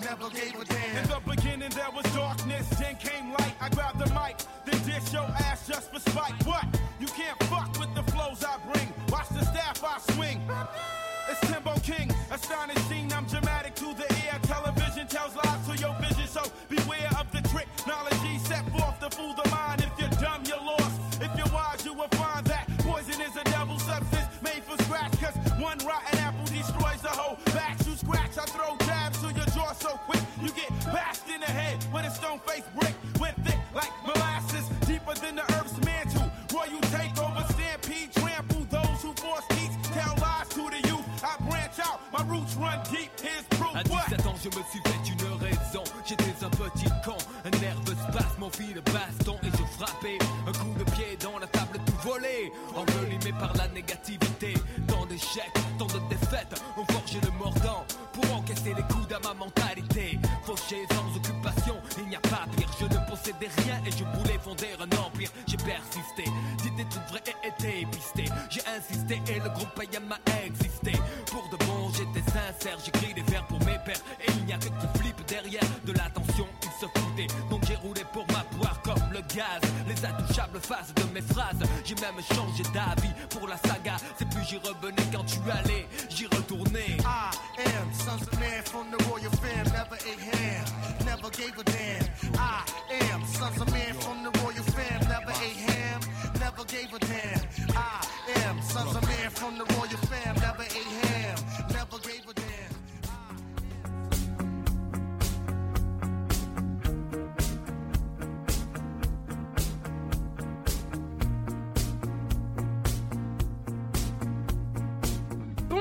never 0.00 0.30
gave 0.30 0.54
a 0.60 0.64
damn. 0.64 1.02
In 1.02 1.08
the 1.08 1.20
beginning 1.26 1.70
there 1.70 1.90
was 1.94 2.04
darkness, 2.14 2.68
then 2.78 2.96
came 2.96 3.30
light. 3.32 3.54
I 3.60 3.68
grabbed 3.70 3.98
the 3.98 4.06
mic, 4.14 4.36
then 4.64 4.78
dish 4.84 5.12
your 5.12 5.28
ass 5.46 5.66
just 5.66 5.92
for 5.92 6.00
spite. 6.00 6.34
What? 6.46 6.64
You 7.00 7.06
can't 7.08 7.40
fuck 7.44 7.78
with 7.78 7.94
the 7.94 8.02
flows 8.12 8.44
I 8.44 8.56
bring. 8.70 8.92
Watch 9.10 9.28
the 9.30 9.44
staff 9.44 9.82
I 9.84 9.98
swing. 10.14 10.40
It's 11.30 11.40
Timbo 11.40 11.74
King, 11.80 12.10
astonishing. 12.30 13.12
I'm 13.12 13.24
dramatic 13.26 13.47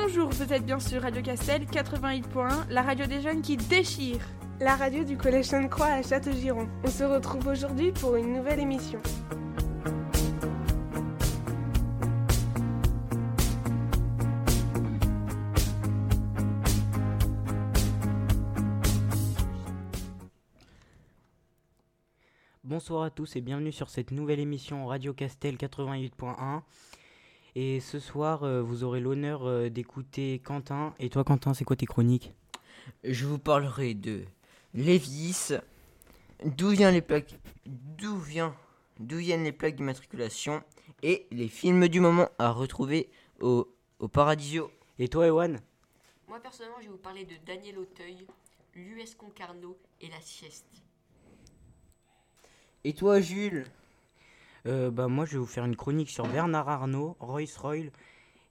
Bonjour, 0.10 0.30
vous 0.30 0.54
êtes 0.54 0.66
bien 0.66 0.80
sur 0.80 1.02
Radio 1.02 1.22
Castel 1.22 1.66
88.1, 1.66 2.70
la 2.70 2.82
radio 2.82 3.06
des 3.08 3.20
jeunes 3.20 3.42
qui 3.42 3.58
déchire. 3.58 4.20
La 4.62 4.78
radio 4.78 5.04
du 5.04 5.18
Collège 5.18 5.48
Sainte-Croix 5.48 5.88
à 5.88 6.02
Châteaugiron. 6.02 6.70
On 6.86 6.88
se 6.88 7.04
retrouve 7.04 7.46
aujourd'hui 7.48 7.92
pour 7.92 8.16
une 8.16 8.32
nouvelle 8.32 8.62
émission. 8.62 9.02
Bonsoir 22.64 23.04
à 23.04 23.10
tous 23.10 23.36
et 23.36 23.42
bienvenue 23.42 23.74
sur 23.74 23.90
cette 23.90 24.12
nouvelle 24.12 24.40
émission 24.40 24.88
Radio 24.88 25.14
Castel 25.14 25.58
88.1. 25.58 26.62
Et 27.60 27.80
ce 27.80 27.98
soir, 27.98 28.44
euh, 28.44 28.62
vous 28.62 28.84
aurez 28.84 29.00
l'honneur 29.00 29.48
euh, 29.48 29.68
d'écouter 29.68 30.38
Quentin. 30.38 30.94
Et 31.00 31.10
toi, 31.10 31.24
Quentin, 31.24 31.56
c'est 31.56 31.66
quoi 31.66 31.76
tes 31.76 31.88
chroniques? 31.88 32.32
Je 33.04 33.26
vous 33.26 33.40
parlerai 33.40 33.96
de 33.96 34.26
Lévis, 34.76 35.54
d'où 36.46 36.70
vient 36.70 36.92
les 36.92 37.02
plaques, 37.02 37.34
d'où 37.66 38.16
vient, 38.20 38.56
d'où 39.00 39.18
viennent 39.18 39.44
les 39.44 39.52
plaques 39.52 39.76
d'immatriculation 39.76 40.62
et 41.02 41.26
les 41.32 41.48
films 41.48 41.88
du 41.88 42.00
moment 42.00 42.30
à 42.38 42.52
retrouver 42.52 43.10
au, 43.42 43.68
au 43.98 44.08
Paradisio. 44.08 44.70
Et 45.00 45.08
toi, 45.08 45.26
Ewan? 45.26 45.60
Moi 46.28 46.40
personnellement, 46.40 46.78
je 46.78 46.86
vais 46.86 46.92
vous 46.92 46.98
parler 46.98 47.26
de 47.26 47.38
Daniel 47.44 47.80
Auteuil, 47.80 48.28
l'US 48.76 49.16
Concarneau 49.16 49.80
et 50.00 50.10
la 50.10 50.22
sieste. 50.22 50.84
Et 52.84 52.94
toi, 52.94 53.20
Jules? 53.20 53.66
Euh, 54.68 54.92
bah, 54.92 55.08
Moi, 55.08 55.26
je 55.26 55.34
vais 55.34 55.38
vous 55.38 55.46
faire 55.46 55.66
une 55.66 55.76
chronique 55.78 56.10
sur 56.10 56.28
Bernard 56.28 56.68
Arnault, 56.68 57.16
Royce 57.20 57.56
Royal 57.58 57.90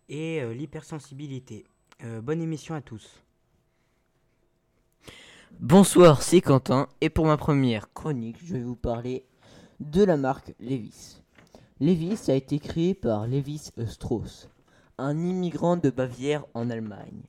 et 0.09 0.41
euh, 0.41 0.54
l'hypersensibilité. 0.54 1.66
Euh, 2.04 2.22
bonne 2.22 2.41
émission 2.41 2.75
à 2.75 2.81
tous. 2.81 3.22
Bonsoir, 5.60 6.22
c'est 6.22 6.41
Quentin 6.41 6.88
et 7.00 7.10
pour 7.10 7.27
ma 7.27 7.37
première 7.37 7.93
chronique, 7.93 8.38
je 8.43 8.54
vais 8.54 8.62
vous 8.62 8.77
parler 8.77 9.25
de 9.81 10.04
la 10.04 10.16
marque 10.16 10.54
Levis. 10.59 11.22
Levis 11.81 12.31
a 12.31 12.34
été 12.34 12.59
créé 12.59 12.94
par 12.94 13.27
Levis 13.27 13.72
Strauss, 13.87 14.48
un 14.98 15.19
immigrant 15.19 15.77
de 15.77 15.91
Bavière 15.91 16.44
en 16.54 16.71
Allemagne, 16.71 17.22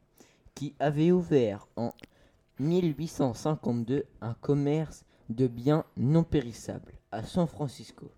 qui 0.55 0.73
avait 0.79 1.11
ouvert 1.11 1.67
en 1.75 1.93
1852 2.59 4.05
un 4.21 4.33
commerce 4.35 5.03
de 5.29 5.47
biens 5.47 5.83
non 5.97 6.23
périssables 6.23 6.93
à 7.11 7.23
San 7.23 7.47
Francisco, 7.47 8.11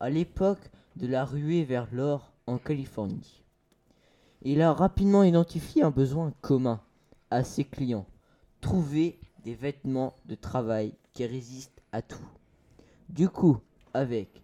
à 0.00 0.10
l'époque 0.10 0.70
de 0.96 1.06
la 1.06 1.24
ruée 1.24 1.64
vers 1.64 1.88
l'or 1.92 2.32
en 2.46 2.58
Californie. 2.58 3.42
Il 4.42 4.62
a 4.62 4.72
rapidement 4.72 5.22
identifié 5.22 5.82
un 5.82 5.90
besoin 5.90 6.32
commun 6.40 6.80
à 7.30 7.42
ses 7.44 7.64
clients, 7.64 8.06
trouver 8.60 9.18
des 9.42 9.54
vêtements 9.54 10.14
de 10.26 10.34
travail 10.34 10.94
qui 11.12 11.26
résistent 11.26 11.82
à 11.92 12.02
tout. 12.02 12.28
Du 13.08 13.28
coup, 13.28 13.58
avec 13.94 14.42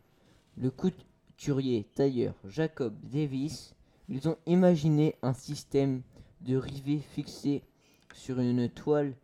le 0.57 0.71
couturier 0.71 1.85
tailleur 1.95 2.35
Jacob 2.45 2.95
Davis, 3.03 3.75
ils 4.09 4.29
ont 4.29 4.37
imaginé 4.47 5.17
un 5.23 5.33
système 5.33 6.03
de 6.41 6.57
rivets 6.57 6.99
fixés 6.99 7.63
sur 8.15 8.41
une 8.41 8.69
toile 8.69 9.15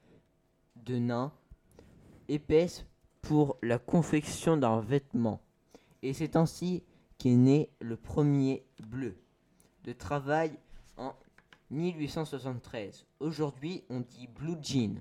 de 0.77 0.99
nain 0.99 1.33
épaisse 2.29 2.85
pour 3.23 3.57
la 3.63 3.79
confection 3.79 4.57
d'un 4.57 4.81
vêtement. 4.81 5.41
Et 6.03 6.13
c'est 6.13 6.37
ainsi 6.37 6.83
qu'est 7.19 7.35
né 7.35 7.71
le 7.81 7.97
premier 7.97 8.65
bleu 8.81 9.17
de 9.85 9.93
travail 9.93 10.53
en 10.97 11.15
1873. 11.71 13.07
Aujourd'hui, 13.21 13.85
on 13.91 14.01
dit 14.01 14.29
blue 14.29 14.57
jean. 14.63 15.01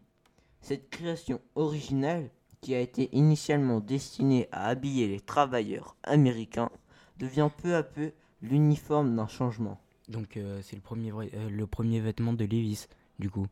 Cette 0.61 0.89
création 0.89 1.39
originale, 1.55 2.29
qui 2.61 2.73
a 2.73 2.79
été 2.79 3.15
initialement 3.15 3.79
destinée 3.79 4.47
à 4.51 4.67
habiller 4.67 5.07
les 5.07 5.19
travailleurs 5.19 5.95
américains, 6.03 6.71
devient 7.17 7.49
peu 7.61 7.75
à 7.75 7.83
peu 7.83 8.11
l'uniforme 8.41 9.15
d'un 9.15 9.27
changement. 9.27 9.79
Donc, 10.09 10.37
euh, 10.37 10.59
c'est 10.63 10.75
le, 10.75 10.81
premier 10.81 11.11
vrai- 11.11 11.29
euh, 11.35 11.49
le 11.49 11.67
premier 11.67 11.99
vêtement 11.99 12.33
de 12.33 12.43
Levis, 12.45 12.87
du 13.19 13.29
coup. 13.29 13.45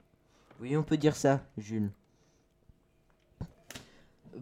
Oui, 0.60 0.76
on 0.76 0.84
peut 0.84 0.98
dire 0.98 1.16
ça, 1.16 1.46
Jules. 1.58 1.92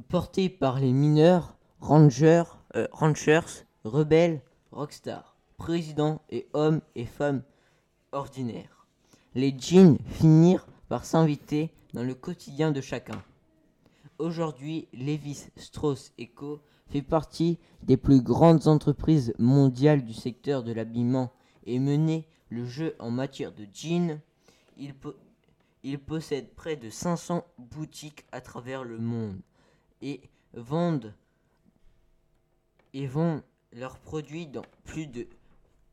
Porté 0.09 0.49
par 0.49 0.79
les 0.79 0.91
mineurs, 0.91 1.55
rangers, 1.81 2.43
euh, 2.75 2.87
ranchers, 2.91 3.65
rebelles, 3.83 4.41
rockstars, 4.71 5.35
présidents 5.57 6.21
et 6.29 6.47
hommes 6.53 6.81
et 6.95 7.05
femmes 7.05 7.43
ordinaires. 8.11 8.87
Les 9.35 9.55
jeans 9.57 9.97
finirent 10.05 10.65
par 10.89 11.05
s'inviter 11.05 11.71
dans 11.93 12.03
le 12.03 12.15
quotidien 12.15 12.71
de 12.71 12.81
chacun. 12.81 13.21
Aujourd'hui, 14.19 14.87
Levis 14.93 15.47
Strauss 15.55 16.13
Co 16.35 16.61
fait 16.87 17.01
partie 17.01 17.59
des 17.83 17.97
plus 17.97 18.21
grandes 18.21 18.67
entreprises 18.67 19.33
mondiales 19.37 20.03
du 20.03 20.13
secteur 20.13 20.63
de 20.63 20.71
l'habillement 20.71 21.31
et 21.65 21.79
mener 21.79 22.27
le 22.49 22.65
jeu 22.65 22.95
en 22.99 23.11
matière 23.11 23.51
de 23.51 23.67
jeans. 23.73 24.19
Il 25.83 25.99
possède 25.99 26.49
près 26.55 26.75
de 26.75 26.89
500 26.89 27.43
boutiques 27.57 28.25
à 28.31 28.41
travers 28.41 28.83
le 28.83 28.99
monde 28.99 29.39
et 30.01 30.21
vendent 30.53 31.13
et 32.93 33.07
vendent 33.07 33.43
leurs 33.71 33.97
produits 33.99 34.47
dans 34.47 34.65
plus 34.85 35.07
de 35.07 35.27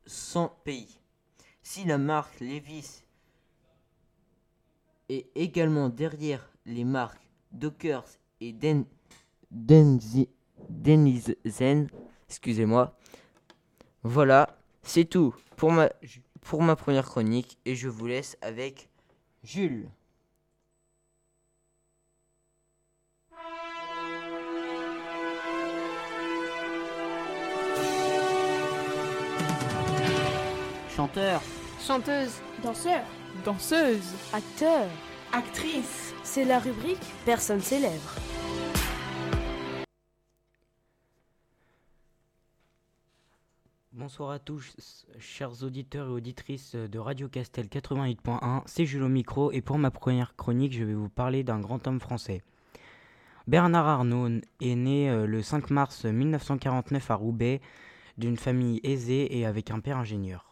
100 0.06 0.48
pays. 0.64 1.00
Si 1.62 1.84
la 1.84 1.98
marque 1.98 2.40
Levis 2.40 3.02
est 5.08 5.26
également 5.34 5.88
derrière 5.88 6.50
les 6.66 6.84
marques 6.84 7.20
Dockers 7.52 8.06
et 8.40 8.52
Den, 8.52 8.84
Denzi- 9.52 10.28
Denizen. 10.68 11.88
Excusez-moi. 12.28 12.96
Voilà, 14.02 14.56
c'est 14.82 15.04
tout 15.04 15.34
pour 15.56 15.72
ma, 15.72 15.90
pour 16.42 16.62
ma 16.62 16.76
première 16.76 17.04
chronique 17.06 17.58
et 17.64 17.74
je 17.74 17.88
vous 17.88 18.06
laisse 18.06 18.36
avec 18.40 18.88
Jules. 19.42 19.90
Chanteur, 30.96 31.40
Chanteuse, 31.80 32.40
danseur, 32.62 33.02
Danseuse, 33.44 34.12
acteur. 34.32 34.86
actrice. 35.32 36.14
C'est 36.22 36.44
la 36.44 36.58
rubrique 36.58 36.98
Personne 37.24 37.60
célèbre. 37.60 38.16
bonsoir 43.92 44.30
à 44.30 44.38
tous, 44.38 45.06
chers 45.18 45.62
auditeurs 45.62 46.06
et 46.08 46.10
auditrices 46.10 46.74
de 46.74 46.98
Radio 46.98 47.28
Castel 47.28 47.66
88.1. 47.66 48.62
C'est 48.66 48.86
Jules 48.86 49.02
au 49.02 49.08
micro 49.08 49.52
et 49.52 49.60
pour 49.60 49.78
ma 49.78 49.90
première 49.90 50.34
chronique, 50.36 50.72
je 50.72 50.82
vais 50.84 50.94
vous 50.94 51.08
parler 51.08 51.44
d'un 51.44 51.60
grand 51.60 51.86
homme 51.86 52.00
français. 52.00 52.42
Bernard 53.46 53.86
Arnault 53.86 54.40
est 54.60 54.74
né 54.74 55.10
euh, 55.10 55.26
le 55.26 55.42
5 55.42 55.70
mars 55.70 56.04
1949 56.06 57.10
à 57.10 57.14
Roubaix 57.14 57.60
d'une 58.18 58.36
famille 58.36 58.80
aisée 58.82 59.38
et 59.38 59.46
avec 59.46 59.70
un 59.70 59.80
père 59.80 59.98
ingénieur. 59.98 60.49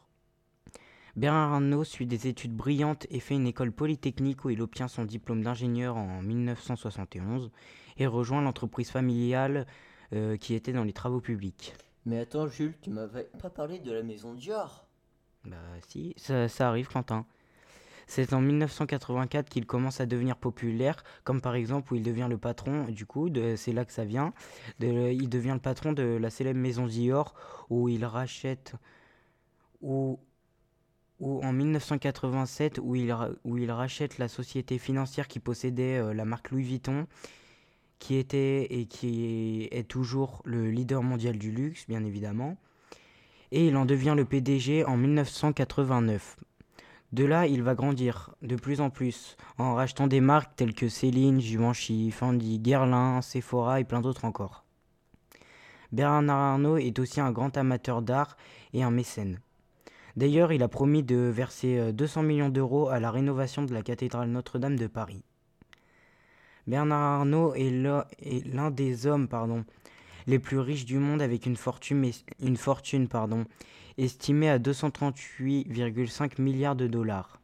Bernard 1.18 1.52
Arnault 1.54 1.82
suit 1.82 2.06
des 2.06 2.28
études 2.28 2.54
brillantes 2.54 3.08
et 3.10 3.18
fait 3.18 3.34
une 3.34 3.48
école 3.48 3.72
polytechnique 3.72 4.44
où 4.44 4.50
il 4.50 4.62
obtient 4.62 4.86
son 4.86 5.04
diplôme 5.04 5.42
d'ingénieur 5.42 5.96
en 5.96 6.22
1971 6.22 7.50
et 7.96 8.06
rejoint 8.06 8.40
l'entreprise 8.40 8.88
familiale 8.90 9.66
euh, 10.12 10.36
qui 10.36 10.54
était 10.54 10.72
dans 10.72 10.84
les 10.84 10.92
travaux 10.92 11.20
publics. 11.20 11.74
Mais 12.06 12.20
attends 12.20 12.46
Jules, 12.46 12.74
tu 12.80 12.90
m'avais 12.90 13.24
pas 13.42 13.50
parlé 13.50 13.80
de 13.80 13.90
la 13.90 14.04
maison 14.04 14.32
Dior. 14.32 14.86
Bah 15.44 15.56
si, 15.88 16.14
ça, 16.16 16.48
ça 16.48 16.68
arrive 16.68 16.86
Quentin. 16.86 17.26
C'est 18.06 18.32
en 18.32 18.40
1984 18.40 19.48
qu'il 19.48 19.66
commence 19.66 20.00
à 20.00 20.06
devenir 20.06 20.36
populaire, 20.36 21.02
comme 21.24 21.40
par 21.40 21.56
exemple 21.56 21.92
où 21.92 21.96
il 21.96 22.04
devient 22.04 22.28
le 22.30 22.38
patron, 22.38 22.84
du 22.84 23.06
coup, 23.06 23.28
c'est 23.56 23.72
là 23.72 23.84
que 23.84 23.92
ça 23.92 24.04
vient, 24.04 24.32
de- 24.78 25.10
il 25.10 25.28
devient 25.28 25.50
le 25.54 25.58
patron 25.60 25.92
de 25.92 26.04
la 26.04 26.30
célèbre 26.30 26.60
maison 26.60 26.86
Dior, 26.86 27.34
où 27.70 27.88
il 27.88 28.04
rachète, 28.04 28.74
où, 29.82 30.18
où 31.20 31.42
en 31.44 31.52
1987, 31.52 32.78
où 32.82 32.94
il, 32.94 33.10
ra- 33.12 33.30
où 33.44 33.58
il 33.58 33.70
rachète 33.70 34.18
la 34.18 34.28
société 34.28 34.78
financière 34.78 35.28
qui 35.28 35.40
possédait 35.40 35.98
euh, 35.98 36.14
la 36.14 36.24
marque 36.24 36.50
Louis 36.50 36.62
Vuitton, 36.64 37.06
qui 37.98 38.16
était 38.16 38.64
et 38.70 38.86
qui 38.86 39.68
est 39.72 39.88
toujours 39.88 40.42
le 40.44 40.70
leader 40.70 41.02
mondial 41.02 41.36
du 41.38 41.50
luxe, 41.50 41.86
bien 41.88 42.04
évidemment 42.04 42.56
et 43.50 43.66
il 43.68 43.76
en 43.76 43.86
devient 43.86 44.14
le 44.16 44.24
PDG 44.24 44.84
en 44.84 44.96
1989. 44.96 46.36
De 47.12 47.24
là, 47.24 47.46
il 47.46 47.62
va 47.62 47.74
grandir 47.74 48.34
de 48.42 48.56
plus 48.56 48.82
en 48.82 48.90
plus 48.90 49.36
en 49.56 49.74
rachetant 49.74 50.06
des 50.06 50.20
marques 50.20 50.54
telles 50.56 50.74
que 50.74 50.88
Céline, 50.90 51.40
Givenchy, 51.40 52.10
Fendi, 52.10 52.58
Guerlain, 52.58 53.22
Sephora 53.22 53.80
et 53.80 53.84
plein 53.84 54.02
d'autres 54.02 54.26
encore. 54.26 54.64
Bernard 55.92 56.36
Arnault 56.36 56.76
est 56.76 56.98
aussi 56.98 57.20
un 57.22 57.32
grand 57.32 57.56
amateur 57.56 58.02
d'art 58.02 58.36
et 58.74 58.82
un 58.82 58.90
mécène. 58.90 59.40
D'ailleurs, 60.18 60.52
il 60.52 60.64
a 60.64 60.68
promis 60.68 61.04
de 61.04 61.14
verser 61.14 61.78
euh, 61.78 61.92
200 61.92 62.24
millions 62.24 62.48
d'euros 62.48 62.88
à 62.88 62.98
la 62.98 63.12
rénovation 63.12 63.62
de 63.62 63.72
la 63.72 63.82
cathédrale 63.82 64.28
Notre-Dame 64.28 64.74
de 64.74 64.88
Paris. 64.88 65.22
Bernard 66.66 67.20
Arnault 67.20 67.54
est 67.54 67.70
l'un 67.70 68.70
des 68.72 69.06
hommes 69.06 69.28
pardon, 69.28 69.64
les 70.26 70.40
plus 70.40 70.58
riches 70.58 70.86
du 70.86 70.98
monde 70.98 71.22
avec 71.22 71.46
une 71.46 71.54
fortune, 71.54 72.10
estimée 73.96 74.50
à 74.50 74.58
238,5 74.58 76.42
milliards 76.42 76.74
de 76.74 76.88
dollars. 76.88 77.40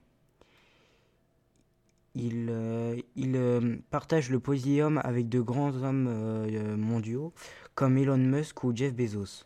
Il, 2.16 2.48
euh, 2.50 2.96
euh, 3.16 3.76
partage 3.90 4.30
le 4.30 4.40
podium 4.40 5.00
avec 5.04 5.28
de 5.28 5.40
grands 5.40 5.80
hommes 5.84 6.08
euh, 6.08 6.48
euh, 6.50 6.76
mondiaux 6.76 7.32
comme 7.76 7.96
Elon 7.98 8.18
Musk 8.18 8.64
ou 8.64 8.74
Jeff 8.74 8.92
Bezos. 8.92 9.44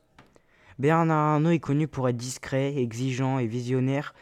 Bernard 0.78 1.34
Arnault 1.34 1.50
est 1.50 1.58
connu 1.58 1.88
pour 1.88 2.08
être 2.08 2.16
discret, 2.16 2.76
exigeant 2.76 3.38
et 3.38 3.46
visionnaire 3.46 4.14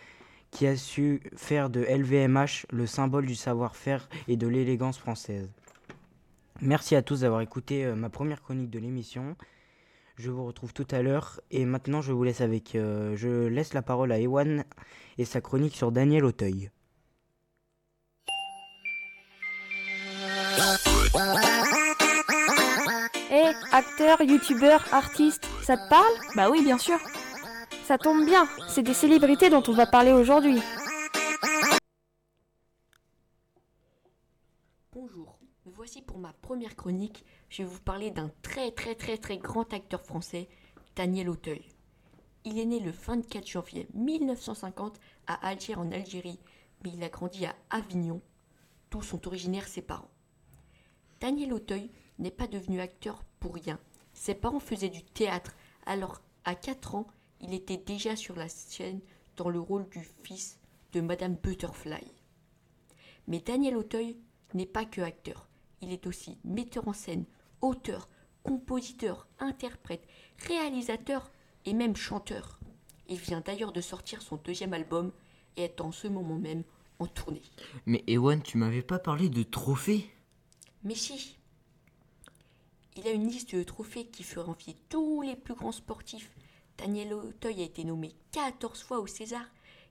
qui 0.50 0.67
a 0.67 0.76
su 0.76 1.20
faire 1.37 1.69
de 1.69 1.81
LVMH 1.81 2.67
le 2.70 2.87
symbole 2.87 3.26
du 3.26 3.35
savoir-faire 3.35 4.08
et 4.26 4.37
de 4.37 4.47
l'élégance 4.47 4.97
française. 4.97 5.50
Merci 6.62 6.97
à 6.97 7.03
tous 7.03 7.20
d'avoir 7.20 7.43
écouté 7.43 7.85
euh, 7.85 7.94
ma 7.94 8.08
première 8.08 8.41
chronique 8.41 8.70
de 8.70 8.79
l'émission. 8.79 9.37
Je 10.17 10.31
vous 10.31 10.47
retrouve 10.47 10.73
tout 10.73 10.87
à 10.91 11.03
l'heure 11.03 11.41
et 11.50 11.67
maintenant 11.67 12.00
je 12.00 12.12
vous 12.12 12.25
laisse 12.25 12.41
avec 12.41 12.75
euh, 12.75 13.14
je 13.17 13.49
laisse 13.49 13.75
la 13.75 13.82
parole 13.82 14.11
à 14.12 14.19
Ewan 14.19 14.64
et 15.19 15.26
sa 15.26 15.43
chronique 15.43 15.76
sur 15.76 15.93
Daniel 15.93 16.25
Auteuil. 16.25 16.70
Eh, 23.31 23.53
acteur, 23.73 24.23
youtubeur, 24.23 24.82
artiste, 24.93 25.47
ça 25.67 25.77
te 25.77 25.89
parle 25.89 26.15
Bah 26.37 26.49
oui, 26.49 26.63
bien 26.63 26.79
sûr. 26.79 26.97
Ça 27.83 27.99
tombe 27.99 28.25
bien, 28.25 28.47
c'est 28.69 28.85
des 28.85 28.95
célébrités 28.95 29.51
dont 29.51 29.65
on 29.67 29.73
va 29.73 29.87
parler 29.87 30.13
aujourd'hui. 30.13 30.61
Bonjour, 34.93 35.41
me 35.65 35.73
voici 35.73 36.03
pour 36.03 36.19
ma 36.19 36.33
première 36.35 36.77
chronique. 36.77 37.25
Je 37.49 37.65
vais 37.65 37.69
vous 37.69 37.81
parler 37.81 38.13
d'un 38.13 38.31
très 38.43 38.71
très 38.71 38.95
très 38.95 39.19
très 39.19 39.39
grand 39.39 39.73
acteur 39.73 40.03
français, 40.03 40.49
Daniel 40.95 41.29
Auteuil. 41.29 41.65
Il 42.45 42.61
est 42.61 42.65
né 42.65 42.79
le 42.79 42.93
24 42.93 43.49
janvier 43.49 43.89
1950 43.93 45.01
à 45.27 45.49
Alger 45.49 45.75
en 45.75 45.91
Algérie, 45.91 46.39
mais 46.85 46.93
il 46.95 47.03
a 47.03 47.09
grandi 47.09 47.45
à 47.45 47.57
Avignon, 47.71 48.21
d'où 48.93 49.03
sont 49.03 49.27
originaires 49.27 49.67
ses 49.67 49.83
parents. 49.83 50.11
Daniel 51.21 51.53
Auteuil 51.53 51.91
n'est 52.21 52.31
pas 52.31 52.47
devenu 52.47 52.81
acteur 52.81 53.25
pour 53.41 53.55
rien. 53.55 53.81
Ses 54.17 54.35
parents 54.35 54.61
faisaient 54.61 54.89
du 54.89 55.05
théâtre, 55.05 55.55
alors 55.85 56.21
à 56.45 56.55
4 56.55 56.95
ans, 56.95 57.06
il 57.41 57.53
était 57.53 57.77
déjà 57.77 58.17
sur 58.17 58.35
la 58.35 58.49
scène 58.49 59.01
dans 59.37 59.51
le 59.51 59.61
rôle 59.61 59.89
du 59.91 60.08
fils 60.25 60.58
de 60.93 61.03
Madame 61.03 61.35
Butterfly. 61.35 62.03
Mais 63.29 63.41
Daniel 63.41 63.77
Auteuil 63.77 64.17
n'est 64.55 64.67
pas 64.67 64.87
que 64.87 65.03
acteur, 65.03 65.49
il 65.82 65.93
est 65.93 66.06
aussi 66.06 66.39
metteur 66.44 66.89
en 66.89 66.94
scène, 66.94 67.27
auteur, 67.61 68.08
compositeur, 68.43 69.29
interprète, 69.39 70.08
réalisateur 70.39 71.31
et 71.67 71.75
même 71.75 71.94
chanteur. 71.94 72.58
Il 73.08 73.19
vient 73.19 73.43
d'ailleurs 73.43 73.73
de 73.73 73.82
sortir 73.82 74.23
son 74.23 74.37
deuxième 74.37 74.73
album 74.73 75.13
et 75.56 75.65
est 75.65 75.81
en 75.81 75.93
ce 75.93 76.08
moment 76.08 76.39
même 76.39 76.65
en 76.99 77.06
tournée. 77.06 77.43
Mais 77.85 78.03
Ewan, 78.08 78.43
tu 78.43 78.56
m'avais 78.56 78.82
pas 78.82 78.99
parlé 78.99 79.29
de 79.29 79.43
trophées? 79.43 80.11
Mais 80.85 80.94
si 80.94 81.37
Il 82.98 83.06
a 83.06 83.10
une 83.10 83.29
liste 83.29 83.55
de 83.55 83.62
trophées 83.62 84.06
qui 84.06 84.22
ferait 84.22 84.48
envier 84.48 84.74
tous 84.88 85.20
les 85.20 85.36
plus 85.36 85.53
grands 85.53 85.70
sportifs. 85.70 86.31
Daniel 86.79 87.12
Auteuil 87.12 87.60
a 87.60 87.65
été 87.65 87.84
nommé 87.84 88.15
14 88.32 88.82
fois 88.82 89.00
au 89.00 89.06
César. 89.06 89.44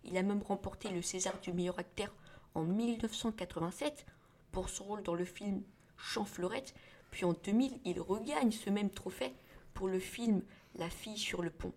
Il 0.04 0.18
a 0.18 0.24
même 0.24 0.42
remporté 0.42 0.90
le 0.90 1.04
César 1.04 1.40
du 1.40 1.54
meilleur 1.54 1.78
acteur 1.78 2.12
en 2.56 2.64
1987 2.64 4.08
pour 4.52 4.70
son 4.70 4.86
rôle 4.86 5.04
dans 5.04 5.14
le 5.14 5.24
film 5.24 5.62
Champfleurette. 5.98 6.74
Puis 7.12 7.26
en 7.26 7.34
2000, 7.34 7.80
il 7.86 8.02
regagne 8.02 8.52
ce 8.52 8.72
même 8.72 8.90
trophée 8.90 9.34
pour 9.76 9.88
le 9.88 10.00
film 10.00 10.42
La 10.74 10.90
fille 10.90 11.20
sur 11.20 11.44
le 11.44 11.52
pont. 11.52 11.74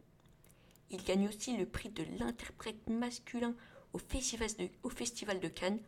Il 0.91 1.05
gagne 1.05 1.29
aussi 1.29 1.59
le 1.59 1.67
prix 1.67 1.91
de 1.91 2.05
l'interprète 2.19 2.89
masculin 2.89 3.55
au 3.93 3.99
Festival 3.99 5.41
de 5.41 5.49
Cannes 5.49 5.81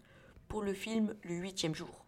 pour 0.49 0.61
le 0.61 0.75
film 0.75 1.17
Le 1.23 1.37
huitième 1.37 1.75
jour. 1.75 2.00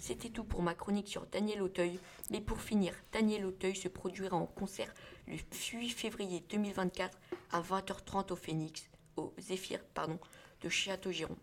C'était 0.00 0.30
tout 0.30 0.44
pour 0.44 0.62
ma 0.62 0.74
chronique 0.74 1.08
sur 1.08 1.26
Daniel 1.26 1.60
Auteuil. 1.60 2.00
Mais 2.30 2.40
pour 2.40 2.62
finir, 2.62 2.94
Daniel 3.12 3.44
Auteuil 3.44 3.76
se 3.76 3.86
produira 3.86 4.34
en 4.34 4.46
concert 4.46 4.92
le 5.26 5.34
8 5.34 5.90
février 5.90 6.42
2024 6.48 7.18
à 7.52 7.60
20h30 7.60 8.32
au 8.32 8.36
Phoenix, 8.36 8.88
au 9.16 9.34
Zéphyr, 9.38 9.84
pardon, 9.92 10.18
de 10.62 10.70
Château-Giron, 10.70 11.36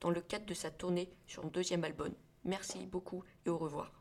dans 0.00 0.10
le 0.10 0.20
cadre 0.20 0.46
de 0.46 0.54
sa 0.54 0.72
tournée 0.72 1.08
sur 1.28 1.42
son 1.42 1.48
deuxième 1.48 1.84
album. 1.84 2.12
Merci 2.44 2.86
beaucoup 2.86 3.22
et 3.46 3.50
au 3.50 3.56
revoir. 3.56 3.92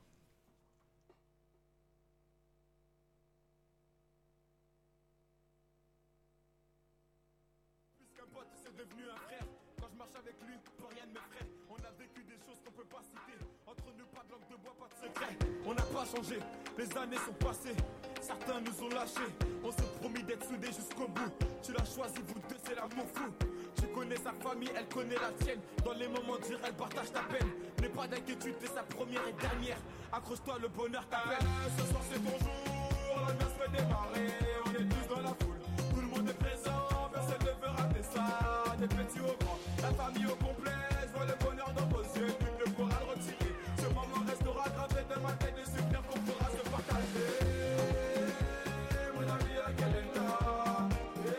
Marche 10.00 10.16
avec 10.16 10.36
lui, 10.48 10.56
plus 10.80 10.88
rien 10.96 11.04
ne 11.12 11.20
On 11.68 11.76
a 11.76 11.92
vécu 12.00 12.24
des 12.24 12.40
choses 12.48 12.56
qu'on 12.64 12.72
peut 12.72 12.88
pas 12.88 13.04
citer. 13.04 13.36
Entre 13.68 13.84
nous 14.00 14.08
pas 14.16 14.24
de 14.24 14.32
langue 14.32 14.48
de 14.48 14.56
bois, 14.56 14.76
pas 14.80 14.88
de 14.88 14.96
secret. 14.96 15.36
On 15.68 15.74
n'a 15.76 15.84
pas 15.92 16.06
changé, 16.08 16.40
les 16.80 16.90
années 16.98 17.20
sont 17.20 17.36
passées. 17.36 17.76
Certains 18.22 18.62
nous 18.64 18.78
ont 18.80 18.90
lâchés. 18.96 19.32
On 19.62 19.72
s'est 19.72 19.92
promis 20.00 20.24
d'être 20.24 20.48
soudés 20.48 20.72
jusqu'au 20.72 21.08
bout. 21.12 21.32
Tu 21.62 21.74
l'as 21.74 21.84
choisi, 21.84 22.16
vous 22.16 22.40
deux 22.48 22.56
c'est 22.64 22.76
l'amour 22.76 23.08
fou. 23.14 23.28
Tu 23.76 23.88
connais 23.92 24.16
sa 24.16 24.32
famille, 24.40 24.72
elle 24.74 24.88
connaît 24.88 25.20
la 25.20 25.32
tienne. 25.44 25.60
Dans 25.84 25.94
les 25.94 26.08
moments 26.08 26.40
durs, 26.48 26.64
elle 26.64 26.80
partage 26.80 27.12
ta 27.12 27.24
peine. 27.28 27.52
N'aie 27.82 27.90
pas 27.90 28.08
d'inquiétude, 28.08 28.58
t'es 28.58 28.72
sa 28.72 28.84
première 28.84 29.28
et 29.28 29.36
dernière. 29.36 29.80
Accroche-toi, 30.14 30.60
le 30.62 30.70
bonheur 30.70 31.06
t'appelle. 31.10 31.44
ce 31.76 31.84
soir 31.92 32.02
c'est 32.08 32.24
ton 32.24 32.40
jour, 32.40 33.20
la 33.20 33.36
se 33.36 33.56
fait 33.60 33.72
démarrer. 33.76 34.32
On 34.64 34.72
est 34.80 34.88
tous 34.88 35.06
dans 35.14 35.22
la 35.28 35.36
foule, 35.36 35.60
tout 35.92 36.00
le 36.00 36.08
monde 36.08 36.30
est 36.30 36.40
présent. 36.40 36.88
Personne 37.12 37.44
ne 37.44 37.52
veut 37.60 37.74
rater 37.76 38.04
ça. 38.04 38.78
Des 38.80 38.88
petits 38.88 39.20
au 39.20 39.49
la 39.90 39.96
famille 40.04 40.26
au 40.26 40.36
complet. 40.36 40.72
Je 41.02 41.08
vois 41.18 41.26
le 41.26 41.36
bonheur 41.44 41.72
dans 41.76 41.88
vos 41.88 42.04
yeux, 42.04 42.28
nul 42.28 42.56
ne 42.66 42.72
pourra 42.74 43.00
le 43.02 43.06
retirer. 43.12 43.54
Ce 43.78 43.86
moment 43.88 44.22
restera 44.28 44.70
gravé 44.70 45.02
dans 45.14 45.22
ma 45.22 45.32
tête, 45.34 45.56
des 45.56 45.66
souvenirs 45.66 46.04
qu'on 46.08 46.20
pourra 46.20 46.50
se 46.52 46.64
partager. 46.70 47.30
Mon 49.16 49.22
ami, 49.22 49.54
à 49.66 49.72
quel 49.78 49.96
état? 50.04 50.40
Eh, 51.26 51.30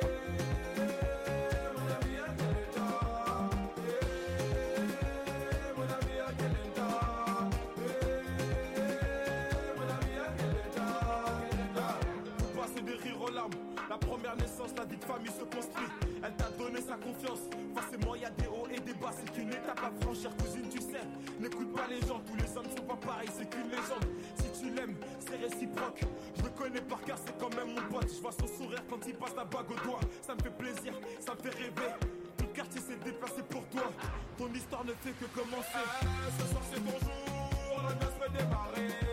Mon 1.76 1.86
ami, 1.96 2.14
à 2.18 2.30
quel 2.38 2.56
état? 2.66 2.94
Eh, 3.78 4.04
Mon 5.76 5.88
ami, 5.96 6.14
à 6.18 6.30
quel 6.38 6.54
état? 6.66 6.96
Eh, 7.78 7.90
Mon 9.76 9.88
ami, 9.94 10.14
à 10.18 10.28
quel 10.36 10.54
état? 10.66 11.04
Vous 12.38 12.52
passez 12.60 12.82
des 12.82 12.96
rires 12.96 13.30
larmes. 13.32 13.58
La 13.88 13.98
première 13.98 14.36
naissance, 14.36 14.70
la 14.76 14.84
de 14.86 14.96
famille 15.04 15.30
se 15.32 15.44
construit. 15.44 15.86
Elle 16.22 16.34
t'a 16.34 16.50
donné 16.58 16.80
sa 16.80 16.96
confiance. 16.96 17.40
Forcément, 18.00 18.14
y 18.16 18.24
a 18.24 18.30
des 18.30 18.46
hauts 18.46 18.68
et 18.72 18.80
des 18.80 18.94
bas. 18.94 19.10
C'est 19.12 19.32
qu'une 19.32 19.50
étape 19.50 19.80
à 19.82 20.04
franchir, 20.04 20.30
cousine, 20.36 20.68
tu 20.70 20.80
sais. 20.80 21.04
N'écoute 21.38 21.72
pas 21.74 21.86
les 21.88 22.00
gens, 22.06 22.20
tous 22.26 22.36
les 22.36 22.56
hommes 22.56 22.70
sont 22.76 22.84
pas 22.84 22.96
pareils. 22.96 23.28
C'est 23.36 23.48
qu'une 23.48 23.68
légende. 23.68 24.06
Si 24.36 24.60
tu 24.60 24.70
l'aimes, 24.74 24.96
c'est 25.18 25.36
réciproque. 25.36 26.02
Je 26.36 26.42
le 26.42 26.50
connais 26.50 26.80
par 26.80 27.00
cœur, 27.02 27.16
c'est 27.24 27.36
quand 27.38 27.54
même 27.54 27.74
mon 27.74 27.82
pote. 27.92 28.08
Je 28.14 28.20
vois 28.20 28.32
son 28.32 28.46
sourire 28.46 28.82
quand 28.88 29.00
il 29.06 29.14
passe 29.14 29.34
la 29.36 29.44
bague 29.44 29.70
au 29.70 29.86
doigt. 29.86 30.00
Ça 30.22 30.34
me 30.34 30.42
fait 30.42 30.56
plaisir, 30.56 30.92
ça 31.20 31.34
me 31.34 31.40
fait 31.40 31.56
rêver. 31.56 31.92
Le 32.38 32.46
quartier 32.46 32.80
s'est 32.80 32.98
déplacé 33.04 33.42
pour 33.48 33.64
toi. 33.66 33.90
Ton 34.38 34.52
histoire 34.52 34.84
ne 34.84 34.92
fait 34.92 35.12
que 35.12 35.24
commencer. 35.26 35.84
ce 36.38 36.46
soir, 36.48 36.62
c'est 36.72 36.80
ton 36.80 36.98
jour. 36.98 37.82
La 37.82 37.94
noce 37.94 38.14
fait 38.20 38.32
démarrer. 38.32 39.09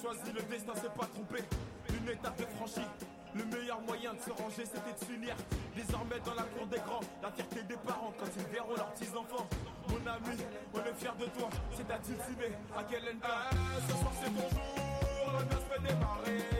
Choisi, 0.00 0.32
le 0.34 0.42
destin 0.42 0.74
s'est 0.74 0.94
pas 0.96 1.06
trompé. 1.06 1.44
Une 1.90 2.08
étape 2.08 2.40
est 2.40 2.56
franchie. 2.56 2.88
Le 3.34 3.44
meilleur 3.44 3.80
moyen 3.82 4.14
de 4.14 4.20
se 4.20 4.30
ranger, 4.30 4.64
c'était 4.64 4.92
de 4.92 5.04
s'unir. 5.04 5.36
Désormais, 5.76 6.18
dans 6.24 6.34
la 6.34 6.42
cour 6.42 6.66
des 6.66 6.78
grands, 6.78 7.00
la 7.22 7.30
fierté 7.30 7.62
des 7.62 7.76
parents 7.76 8.12
quand 8.18 8.26
ils 8.36 8.52
verront 8.52 8.74
leurs 8.74 8.92
petits-enfants. 8.92 9.46
Mon 9.88 10.10
ami, 10.10 10.36
on 10.74 10.78
est 10.78 10.94
fiers 10.94 11.18
de 11.18 11.26
toi, 11.38 11.48
c'est 11.76 11.90
à 11.90 11.98
Dulciné, 11.98 12.56
à 12.76 12.82
Kelenka. 12.84 13.50
ce 13.86 13.92
soir, 13.92 14.12
c'est 14.20 14.30
ton 14.30 14.48
jour, 14.48 15.32
la. 15.32 16.59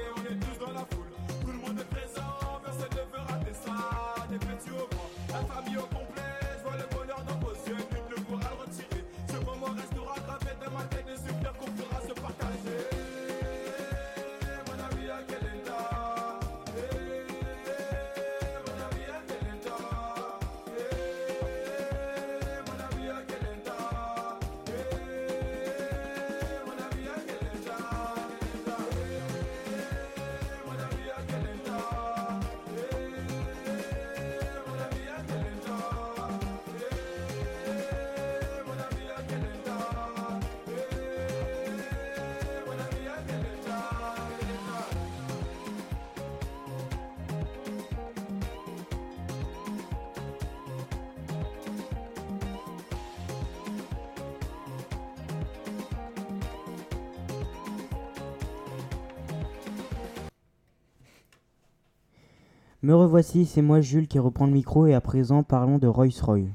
Me 62.90 62.96
revoici, 62.96 63.46
c'est 63.46 63.62
moi 63.62 63.80
Jules 63.80 64.08
qui 64.08 64.18
reprend 64.18 64.46
le 64.46 64.52
micro 64.52 64.84
et 64.84 64.94
à 64.94 65.00
présent 65.00 65.44
parlons 65.44 65.78
de 65.78 65.86
Rolls-Royce. 65.86 66.48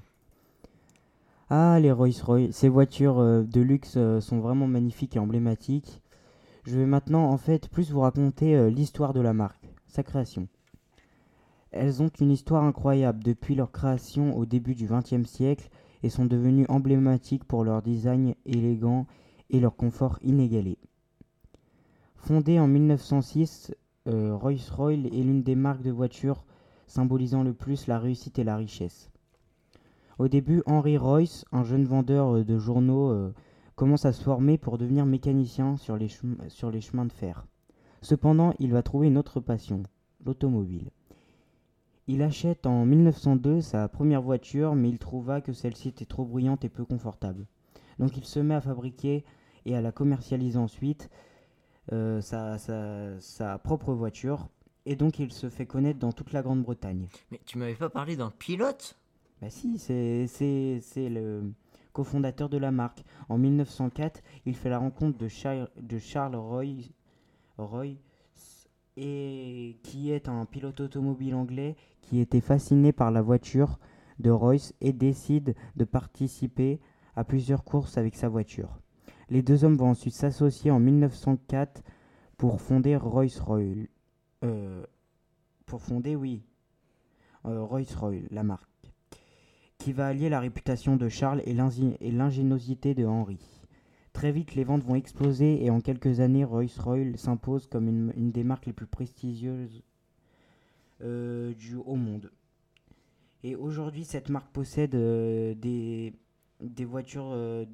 Ah, 1.49 1.79
les 1.79 1.93
Rolls-Royce, 1.93 2.53
ces 2.53 2.67
voitures 2.67 3.19
euh, 3.19 3.43
de 3.43 3.61
luxe 3.61 3.93
euh, 3.95 4.19
sont 4.19 4.41
vraiment 4.41 4.67
magnifiques 4.67 5.15
et 5.15 5.19
emblématiques. 5.19 6.01
Je 6.65 6.77
vais 6.77 6.85
maintenant 6.85 7.29
en 7.29 7.37
fait 7.37 7.69
plus 7.69 7.89
vous 7.89 8.01
raconter 8.01 8.53
euh, 8.53 8.69
l'histoire 8.69 9.13
de 9.13 9.21
la 9.21 9.31
marque, 9.31 9.69
sa 9.87 10.03
création. 10.03 10.49
Elles 11.71 12.03
ont 12.03 12.11
une 12.19 12.31
histoire 12.31 12.65
incroyable 12.65 13.23
depuis 13.23 13.55
leur 13.55 13.71
création 13.71 14.37
au 14.37 14.45
début 14.45 14.75
du 14.75 14.89
XXe 14.89 15.25
siècle 15.25 15.69
et 16.03 16.09
sont 16.09 16.25
devenues 16.25 16.65
emblématiques 16.67 17.45
pour 17.45 17.63
leur 17.63 17.81
design 17.81 18.35
élégant 18.45 19.07
et 19.51 19.61
leur 19.61 19.77
confort 19.77 20.19
inégalé. 20.21 20.79
Fondée 22.17 22.59
en 22.59 22.67
1906, 22.67 23.71
euh, 24.07 24.35
Rolls-Royce 24.35 25.05
est 25.05 25.23
l'une 25.23 25.43
des 25.43 25.55
marques 25.55 25.81
de 25.81 25.91
voitures 25.91 26.43
symbolisant 26.87 27.43
le 27.43 27.53
plus 27.53 27.87
la 27.87 27.99
réussite 27.99 28.37
et 28.39 28.43
la 28.43 28.55
richesse. 28.57 29.09
Au 30.19 30.27
début, 30.27 30.61
Henry 30.65 30.97
Royce, 30.97 31.45
un 31.51 31.63
jeune 31.63 31.85
vendeur 31.85 32.35
euh, 32.37 32.43
de 32.43 32.57
journaux, 32.57 33.09
euh, 33.09 33.33
commence 33.75 34.05
à 34.05 34.13
se 34.13 34.23
former 34.23 34.57
pour 34.57 34.77
devenir 34.77 35.05
mécanicien 35.05 35.75
sur 35.77 35.97
les, 35.97 36.07
chem- 36.07 36.37
sur 36.47 36.71
les 36.71 36.81
chemins 36.81 37.05
de 37.05 37.11
fer. 37.11 37.45
Cependant, 38.01 38.53
il 38.59 38.71
va 38.71 38.83
trouver 38.83 39.07
une 39.07 39.17
autre 39.17 39.39
passion, 39.39 39.83
l'automobile. 40.25 40.91
Il 42.07 42.21
achète 42.21 42.67
en 42.67 42.85
1902 42.85 43.61
sa 43.61 43.87
première 43.87 44.21
voiture, 44.21 44.75
mais 44.75 44.89
il 44.89 44.99
trouva 44.99 45.41
que 45.41 45.53
celle-ci 45.53 45.89
était 45.89 46.05
trop 46.05 46.23
bruyante 46.23 46.63
et 46.63 46.69
peu 46.69 46.85
confortable. 46.85 47.47
Donc 47.97 48.15
il 48.15 48.23
se 48.25 48.39
met 48.39 48.53
à 48.53 48.61
fabriquer 48.61 49.25
et 49.65 49.75
à 49.75 49.81
la 49.81 49.91
commercialiser 49.91 50.59
ensuite 50.59 51.09
euh, 51.93 52.21
sa, 52.21 52.57
sa- 52.57 53.19
sa 53.19 53.57
propre 53.57 53.93
voiture, 53.93 54.47
et 54.85 54.95
donc 54.95 55.19
il 55.19 55.31
se 55.31 55.49
fait 55.49 55.65
connaître 55.65 55.99
dans 55.99 56.11
toute 56.11 56.31
la 56.33 56.41
Grande-Bretagne. 56.41 57.07
Mais 57.31 57.39
tu 57.45 57.57
m'avais 57.57 57.75
pas 57.75 57.89
parlé 57.89 58.15
d'un 58.15 58.31
pilote? 58.31 58.97
Bah 59.41 59.49
si, 59.49 59.77
c'est 59.77 61.09
le 61.09 61.51
cofondateur 61.93 62.49
de 62.49 62.57
la 62.57 62.71
marque. 62.71 63.03
En 63.29 63.37
1904, 63.37 64.21
il 64.45 64.55
fait 64.55 64.69
la 64.69 64.79
rencontre 64.79 65.17
de, 65.17 65.27
Char- 65.27 65.69
de 65.81 65.97
Charles 65.99 66.35
Roy, 66.35 66.65
Roy 67.57 67.95
et 68.97 69.77
qui 69.83 70.11
est 70.11 70.29
un 70.29 70.45
pilote 70.45 70.79
automobile 70.79 71.35
anglais 71.35 71.75
qui 72.01 72.19
était 72.19 72.41
fasciné 72.41 72.91
par 72.93 73.11
la 73.11 73.21
voiture 73.21 73.79
de 74.19 74.29
Royce 74.29 74.73
et 74.79 74.93
décide 74.93 75.55
de 75.75 75.83
participer 75.83 76.79
à 77.15 77.23
plusieurs 77.25 77.63
courses 77.65 77.97
avec 77.97 78.15
sa 78.15 78.29
voiture. 78.29 78.79
Les 79.29 79.41
deux 79.41 79.63
hommes 79.63 79.75
vont 79.75 79.89
ensuite 79.89 80.13
s'associer 80.13 80.71
en 80.71 80.79
1904 80.79 81.83
pour 82.37 82.61
fonder 82.61 82.95
Rolls-Royce. 82.95 83.87
Euh, 84.43 84.85
pour 85.65 85.81
fonder, 85.81 86.15
oui, 86.15 86.43
euh, 87.45 87.61
Rolls-Royce, 87.63 88.23
la 88.31 88.43
marque 88.43 88.69
qui 89.77 89.91
va 89.93 90.07
allier 90.07 90.29
la 90.29 90.39
réputation 90.39 90.95
de 90.95 91.09
Charles 91.09 91.41
et 91.45 91.53
l'ingé- 91.53 91.97
et 91.99 92.09
l'ingéniosité 92.11 92.95
de 92.95 93.05
Henry. 93.05 93.39
Très 94.13 94.31
vite, 94.31 94.55
les 94.55 94.63
ventes 94.63 94.83
vont 94.83 94.95
exploser 94.95 95.63
et 95.63 95.69
en 95.69 95.81
quelques 95.81 96.21
années, 96.21 96.45
Rolls-Royce 96.45 97.17
s'impose 97.17 97.67
comme 97.67 97.87
une, 97.89 98.31
des 98.31 98.43
marques 98.43 98.65
les 98.67 98.73
plus 98.73 98.87
prestigieuses 98.87 99.83
euh, 101.01 101.53
du, 101.53 101.75
au 101.75 101.95
monde. 101.95 102.31
Et 103.43 103.55
aujourd'hui, 103.55 104.05
cette 104.05 104.29
marque 104.29 104.49
possède 104.51 104.95
euh, 104.95 105.53
des, 105.55 106.13
des 106.61 106.85
voitures 106.85 107.31
euh, 107.33 107.65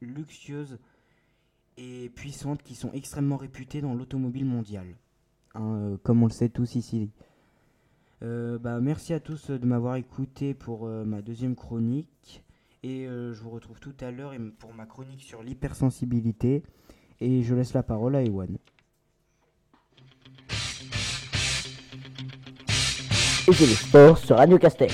luxueuses 0.00 0.78
et 1.78 2.10
puissantes 2.10 2.62
qui 2.62 2.74
sont 2.74 2.90
extrêmement 2.92 3.36
réputées 3.36 3.80
dans 3.80 3.94
l'automobile 3.94 4.44
mondiale. 4.44 4.96
Hein, 5.54 5.74
euh, 5.80 5.96
comme 6.02 6.22
on 6.22 6.26
le 6.26 6.32
sait 6.32 6.48
tous 6.48 6.74
ici. 6.74 7.10
Euh, 8.22 8.58
bah, 8.58 8.80
merci 8.80 9.14
à 9.14 9.20
tous 9.20 9.50
euh, 9.50 9.58
de 9.58 9.64
m'avoir 9.64 9.94
écouté 9.94 10.54
pour 10.54 10.86
ma 10.88 11.22
deuxième 11.22 11.54
chronique. 11.54 12.42
Et 12.84 13.06
je 13.06 13.40
vous 13.42 13.50
retrouve 13.50 13.80
tout 13.80 13.94
à 14.00 14.12
l'heure 14.12 14.32
pour 14.58 14.72
ma 14.72 14.86
chronique 14.86 15.22
sur 15.22 15.42
l'hypersensibilité. 15.42 16.62
Et 17.20 17.42
je 17.42 17.54
laisse 17.54 17.74
la 17.74 17.82
parole 17.82 18.14
à 18.14 18.22
Ewan. 18.22 18.56
Et 23.48 23.52
c'est 23.52 23.66
le 23.66 23.72
sport 23.72 24.18
sur 24.18 24.36
Radio 24.36 24.58
Castel. 24.58 24.90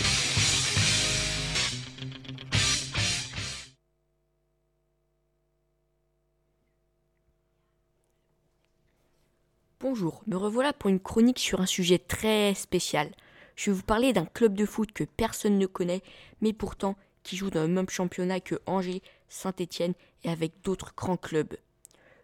Bonjour, 9.97 10.25
me 10.27 10.37
revoilà 10.37 10.73
pour 10.73 10.91
une 10.91 10.99
chronique 10.99 11.39
sur 11.39 11.61
un 11.61 11.67
sujet 11.67 12.01
très 12.01 12.53
spécial. 12.55 13.13
Je 13.55 13.71
vais 13.71 13.77
vous 13.77 13.85
parler 13.85 14.13
d'un 14.13 14.25
club 14.25 14.55
de 14.55 14.67
foot 14.67 14.91
que 14.91 15.05
personne 15.05 15.57
ne 15.57 15.67
connaît, 15.67 16.03
mais 16.41 16.53
pourtant 16.53 16.97
qui 17.23 17.37
joue 17.37 17.49
dans 17.49 17.63
le 17.63 17.69
même 17.69 17.89
championnat 17.89 18.41
que 18.41 18.57
Angers, 18.67 19.03
Saint-Étienne 19.29 19.95
et 20.25 20.31
avec 20.31 20.51
d'autres 20.65 20.95
grands 20.97 21.17
clubs. 21.17 21.55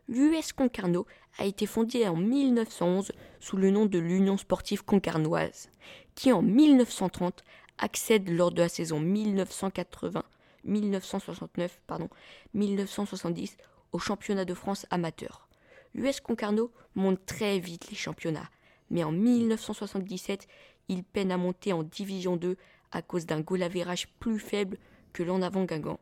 L'US 0.08 0.52
Concarneau 0.52 1.06
a 1.38 1.44
été 1.44 1.64
fondé 1.64 2.08
en 2.08 2.16
1911 2.16 3.12
sous 3.38 3.56
le 3.56 3.70
nom 3.70 3.86
de 3.86 4.00
l'Union 4.00 4.36
sportive 4.36 4.84
concarnoise, 4.84 5.68
qui 6.16 6.32
en 6.32 6.42
1930 6.42 7.44
accède 7.78 8.28
lors 8.30 8.50
de 8.50 8.62
la 8.62 8.68
saison 8.68 8.98
1980 8.98 10.24
1969 10.64 11.80
pardon 11.86 12.08
1970 12.52 13.56
au 13.92 14.00
championnat 14.00 14.44
de 14.44 14.54
France 14.54 14.86
amateur. 14.90 15.46
L'US 15.94 16.20
Concarneau 16.20 16.72
monte 16.94 17.24
très 17.26 17.58
vite 17.58 17.90
les 17.90 17.96
championnats, 17.96 18.50
mais 18.90 19.04
en 19.04 19.12
1977, 19.12 20.46
il 20.88 21.04
peine 21.04 21.32
à 21.32 21.36
monter 21.36 21.72
en 21.72 21.82
Division 21.82 22.36
2 22.36 22.56
à 22.92 23.02
cause 23.02 23.26
d'un 23.26 23.40
goal 23.40 23.62
average 23.62 24.08
plus 24.18 24.38
faible 24.38 24.78
que 25.12 25.22
l'en 25.22 25.42
avant 25.42 25.64
Guingamp. 25.64 26.00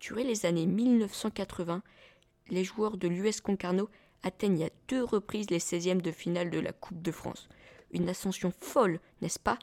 Durant 0.00 0.24
les 0.24 0.46
années 0.46 0.66
1980, 0.66 1.82
les 2.50 2.64
joueurs 2.64 2.96
de 2.96 3.08
l'US 3.08 3.40
Concarneau 3.40 3.88
atteignent 4.22 4.64
à 4.64 4.70
deux 4.88 5.04
reprises 5.04 5.50
les 5.50 5.58
16e 5.58 6.00
de 6.00 6.10
finale 6.10 6.50
de 6.50 6.58
la 6.58 6.72
Coupe 6.72 7.02
de 7.02 7.12
France. 7.12 7.48
Une 7.92 8.08
ascension 8.08 8.52
folle, 8.58 9.00
n'est-ce 9.20 9.38
pas? 9.38 9.58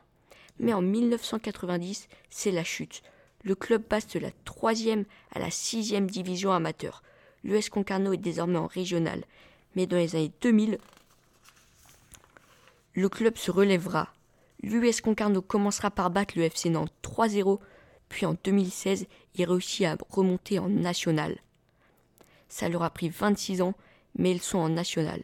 Mais 0.59 0.73
en 0.73 0.81
1990, 0.81 2.07
c'est 2.29 2.51
la 2.51 2.63
chute. 2.63 3.01
Le 3.43 3.55
club 3.55 3.83
passe 3.83 4.07
de 4.07 4.19
la 4.19 4.31
3e 4.45 5.05
à 5.31 5.39
la 5.39 5.49
6e 5.49 6.05
division 6.05 6.51
amateur. 6.51 7.03
L'US 7.43 7.69
Concarneau 7.69 8.13
est 8.13 8.17
désormais 8.17 8.57
en 8.57 8.67
régional. 8.67 9.23
Mais 9.75 9.85
dans 9.85 9.97
les 9.97 10.15
années 10.15 10.31
2000, 10.41 10.77
le 12.93 13.09
club 13.09 13.37
se 13.37 13.51
relèvera. 13.51 14.13
L'US 14.61 15.01
Concarneau 15.01 15.41
commencera 15.41 15.89
par 15.89 16.09
battre 16.09 16.37
le 16.37 16.43
FC 16.43 16.69
Nantes 16.69 16.93
3-0, 17.03 17.59
puis 18.09 18.25
en 18.25 18.35
2016, 18.43 19.07
il 19.35 19.45
réussit 19.45 19.85
à 19.85 19.97
remonter 20.09 20.59
en 20.59 20.67
national. 20.67 21.37
Ça 22.49 22.67
leur 22.67 22.83
a 22.83 22.89
pris 22.89 23.09
26 23.09 23.61
ans, 23.61 23.73
mais 24.17 24.31
ils 24.31 24.41
sont 24.41 24.57
en 24.57 24.69
national. 24.69 25.23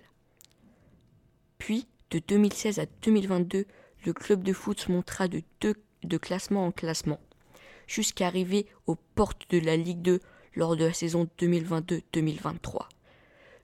Puis, 1.57 1.87
de 2.11 2.19
2016 2.19 2.79
à 2.79 2.85
2022, 3.01 3.65
le 4.05 4.13
club 4.13 4.43
de 4.43 4.53
foot 4.53 4.79
se 4.79 4.91
montera 4.91 5.27
de, 5.27 5.41
classement 6.17 6.67
en 6.67 6.71
classement, 6.71 7.19
jusqu'à 7.87 8.27
arriver 8.27 8.67
aux 8.85 8.95
portes 8.95 9.49
de 9.49 9.59
la 9.59 9.75
Ligue 9.75 10.01
2 10.01 10.19
lors 10.55 10.75
de 10.75 10.85
la 10.85 10.93
saison 10.93 11.27
2022-2023. 11.39 12.87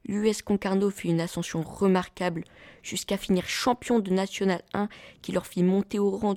L'US 0.05 0.41
Concarneau 0.41 0.89
fit 0.89 1.09
une 1.09 1.21
ascension 1.21 1.61
remarquable 1.61 2.43
jusqu'à 2.81 3.17
finir 3.17 3.47
champion 3.47 3.99
de 3.99 4.11
National 4.11 4.61
1 4.73 4.89
qui 5.21 5.31
leur 5.31 5.45
fit 5.45 5.63
monter 5.63 5.99
au 5.99 6.09
rang, 6.09 6.35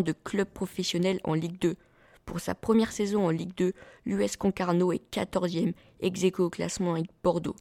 de 0.00 0.12
club 0.12 0.48
professionnel 0.48 1.20
en 1.24 1.34
Ligue 1.34 1.58
2. 1.60 1.76
Pour 2.24 2.40
sa 2.40 2.54
première 2.54 2.92
saison 2.92 3.26
en 3.26 3.30
Ligue 3.30 3.54
2, 3.56 3.72
l'US 4.06 4.36
Concarneau 4.36 4.92
est 4.92 5.02
14e, 5.14 5.74
ex 6.00 6.22
au 6.38 6.50
classement 6.50 6.92
avec 6.94 7.06
Bordeaux. 7.22 7.56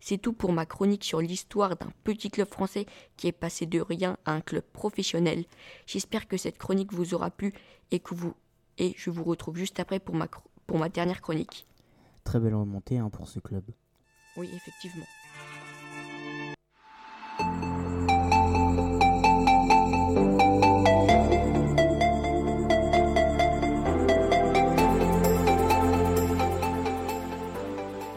C'est 0.00 0.18
tout 0.18 0.32
pour 0.32 0.52
ma 0.52 0.66
chronique 0.66 1.04
sur 1.04 1.20
l'histoire 1.20 1.76
d'un 1.76 1.90
petit 2.04 2.28
club 2.30 2.48
français 2.48 2.86
qui 3.16 3.28
est 3.28 3.32
passé 3.32 3.66
de 3.66 3.80
rien 3.80 4.16
à 4.24 4.32
un 4.32 4.40
club 4.40 4.64
professionnel. 4.72 5.44
J'espère 5.86 6.26
que 6.28 6.36
cette 6.36 6.58
chronique 6.58 6.92
vous 6.92 7.14
aura 7.14 7.30
plu 7.30 7.52
et 7.90 8.00
que 8.00 8.14
vous 8.14 8.34
et 8.78 8.94
je 8.96 9.10
vous 9.10 9.22
retrouve 9.24 9.56
juste 9.58 9.80
après 9.80 10.00
pour 10.00 10.14
ma, 10.14 10.26
cro- 10.26 10.42
pour 10.66 10.78
ma 10.78 10.88
dernière 10.88 11.20
chronique. 11.20 11.66
Très 12.24 12.38
belle 12.38 12.54
remontée 12.54 12.98
hein, 12.98 13.10
pour 13.10 13.28
ce 13.28 13.40
club. 13.40 13.64
Oui, 14.36 14.50
effectivement. 14.54 15.06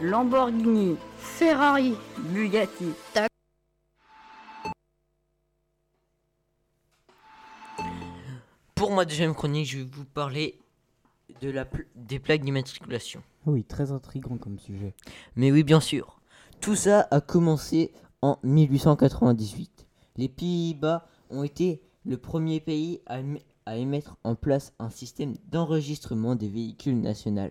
Lamborghini, 0.00 0.96
Ferrari, 1.18 1.94
Bugatti. 2.18 2.92
Pour 8.74 8.92
ma 8.92 9.04
deuxième 9.04 9.34
chronique, 9.34 9.66
je 9.66 9.78
vais 9.78 9.84
vous 9.84 10.04
parler 10.04 10.58
de 11.40 11.50
la 11.50 11.64
pl- 11.64 11.86
des 11.94 12.18
plaques 12.18 12.42
d'immatriculation. 12.42 13.22
Oui, 13.46 13.64
très 13.64 13.92
intriguant 13.92 14.36
comme 14.38 14.58
sujet. 14.58 14.94
Mais 15.36 15.52
oui, 15.52 15.62
bien 15.62 15.80
sûr. 15.80 16.20
Tout 16.60 16.74
ça 16.76 17.06
a 17.10 17.20
commencé 17.20 17.92
en 18.22 18.38
1898. 18.42 19.86
Les 20.16 20.28
Pays-Bas 20.28 21.06
ont 21.30 21.42
été 21.42 21.82
le 22.04 22.16
premier 22.16 22.60
pays 22.60 23.00
à, 23.06 23.18
à 23.66 23.76
émettre 23.76 24.16
en 24.24 24.34
place 24.34 24.72
un 24.78 24.90
système 24.90 25.34
d'enregistrement 25.50 26.34
des 26.36 26.48
véhicules 26.48 27.00
nationaux. 27.00 27.48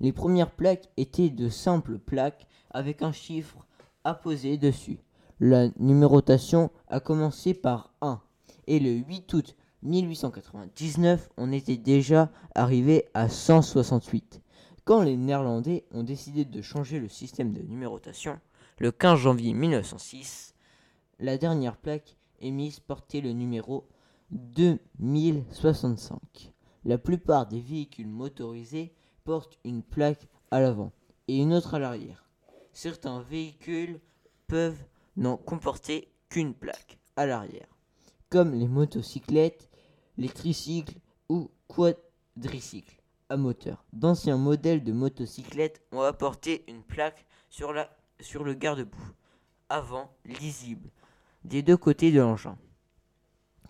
Les 0.00 0.12
premières 0.12 0.50
plaques 0.50 0.90
étaient 0.96 1.30
de 1.30 1.48
simples 1.48 1.98
plaques 1.98 2.46
avec 2.70 3.02
un 3.02 3.12
chiffre 3.12 3.66
apposé 4.04 4.58
dessus. 4.58 4.98
La 5.40 5.68
numérotation 5.78 6.70
a 6.88 7.00
commencé 7.00 7.54
par 7.54 7.94
1 8.02 8.20
et 8.66 8.78
le 8.78 8.90
8 8.90 9.32
août 9.34 9.56
1899, 9.86 11.30
on 11.36 11.52
était 11.52 11.76
déjà 11.76 12.30
arrivé 12.54 13.06
à 13.14 13.28
168. 13.28 14.42
Quand 14.84 15.02
les 15.02 15.16
Néerlandais 15.16 15.84
ont 15.92 16.02
décidé 16.02 16.44
de 16.44 16.60
changer 16.60 16.98
le 16.98 17.08
système 17.08 17.52
de 17.52 17.62
numérotation, 17.62 18.38
le 18.78 18.92
15 18.92 19.18
janvier 19.18 19.54
1906, 19.54 20.54
la 21.20 21.38
dernière 21.38 21.76
plaque 21.76 22.16
émise 22.40 22.80
portait 22.80 23.20
le 23.20 23.32
numéro 23.32 23.86
2065. 24.30 26.18
La 26.84 26.98
plupart 26.98 27.46
des 27.46 27.60
véhicules 27.60 28.08
motorisés 28.08 28.92
portent 29.24 29.58
une 29.64 29.82
plaque 29.82 30.26
à 30.50 30.60
l'avant 30.60 30.92
et 31.28 31.38
une 31.38 31.54
autre 31.54 31.74
à 31.74 31.78
l'arrière. 31.78 32.28
Certains 32.72 33.22
véhicules 33.22 34.00
peuvent 34.46 34.84
n'en 35.16 35.36
comporter 35.36 36.12
qu'une 36.28 36.54
plaque 36.54 36.98
à 37.16 37.26
l'arrière, 37.26 37.68
comme 38.28 38.52
les 38.52 38.68
motocyclettes, 38.68 39.68
les 40.18 40.28
tricycles 40.28 40.98
ou 41.28 41.50
quadricycles 41.68 42.96
à 43.28 43.36
moteur. 43.36 43.84
D'anciens 43.92 44.36
modèles 44.36 44.84
de 44.84 44.92
motocyclettes 44.92 45.82
ont 45.92 46.02
apporté 46.02 46.64
une 46.68 46.82
plaque 46.82 47.26
sur, 47.48 47.72
le 47.72 48.54
garde-boue, 48.54 49.12
avant 49.68 50.10
lisible, 50.24 50.90
des 51.44 51.62
deux 51.62 51.76
côtés 51.76 52.12
de 52.12 52.20
l'engin. 52.20 52.56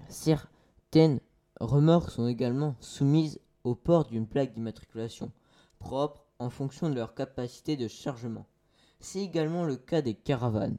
Certaines 0.09 1.21
remorques 1.61 2.11
sont 2.11 2.29
également 2.29 2.77
soumises 2.81 3.41
au 3.65 3.75
port 3.75 4.05
d'une 4.05 4.27
plaque 4.27 4.53
d'immatriculation 4.53 5.33
propre 5.79 6.25
en 6.39 6.51
fonction 6.51 6.89
de 6.89 6.95
leur 6.95 7.15
capacité 7.15 7.77
de 7.77 7.89
chargement. 7.89 8.47
C'est 9.01 9.21
également 9.21 9.65
le 9.65 9.77
cas 9.77 10.03
des 10.03 10.15
caravanes. 10.15 10.79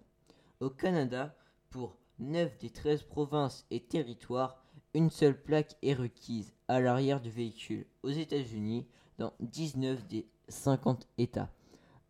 Au 0.60 0.70
Canada, 0.70 1.36
pour 1.70 1.98
9 2.20 2.58
des 2.58 2.70
13 2.70 3.04
provinces 3.04 3.66
et 3.70 3.80
territoires, 3.80 4.64
une 4.94 5.10
seule 5.10 5.42
plaque 5.42 5.76
est 5.82 5.94
requise 5.94 6.54
à 6.68 6.80
l'arrière 6.80 7.22
du 7.22 7.30
véhicule. 7.30 7.86
Aux 8.04 8.10
États-Unis, 8.10 8.86
dans 9.18 9.34
19 9.40 10.08
des 10.08 10.28
50 10.48 11.08
États, 11.18 11.52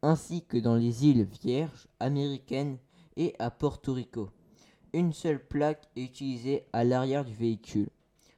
ainsi 0.02 0.46
que 0.46 0.58
dans 0.58 0.76
les 0.76 1.06
îles 1.06 1.24
Vierges 1.24 1.88
américaines 2.00 2.78
et 3.16 3.34
à 3.40 3.50
Porto 3.50 3.94
Rico. 3.94 4.30
Une 4.94 5.12
seule 5.12 5.46
plaque 5.46 5.90
est 5.96 6.04
utilisée 6.04 6.66
à 6.72 6.84
l'arrière 6.84 7.26
du 7.26 7.34
véhicule. 7.34 7.90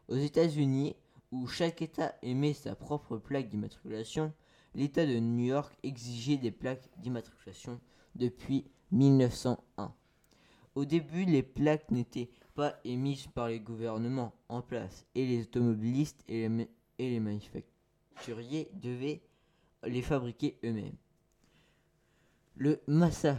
Aux 0.08 0.16
États-Unis, 0.16 0.96
où 1.32 1.46
chaque 1.48 1.82
État 1.82 2.16
émet 2.24 2.54
sa 2.54 2.76
propre 2.76 3.18
plaque 3.18 3.50
d'immatriculation, 3.50 4.34
l'État 4.74 5.06
de 5.06 5.20
New 5.20 5.46
York 5.46 5.78
exigeait 5.84 6.38
des 6.38 6.52
plaques 6.52 6.90
d'immatriculation 6.98 7.80
depuis 8.16 8.66
1901. 8.92 9.94
Au 10.76 10.86
début, 10.86 11.26
les 11.26 11.44
plaques 11.44 11.92
n'étaient 11.92 12.30
pas 12.60 12.78
émises 12.84 13.28
par 13.28 13.48
les 13.48 13.62
gouvernements 13.62 14.36
en 14.50 14.62
place 14.62 15.06
et 15.16 15.26
les 15.26 15.44
automobilistes 15.44 16.26
et 16.28 16.50
les, 16.50 16.70
et 16.98 17.10
les 17.10 17.22
manufacturiers 17.22 18.70
devaient 18.74 19.22
les 19.84 20.02
fabriquer 20.02 20.60
eux-mêmes. 20.66 20.98
Le, 22.56 22.82
Massa, 22.86 23.38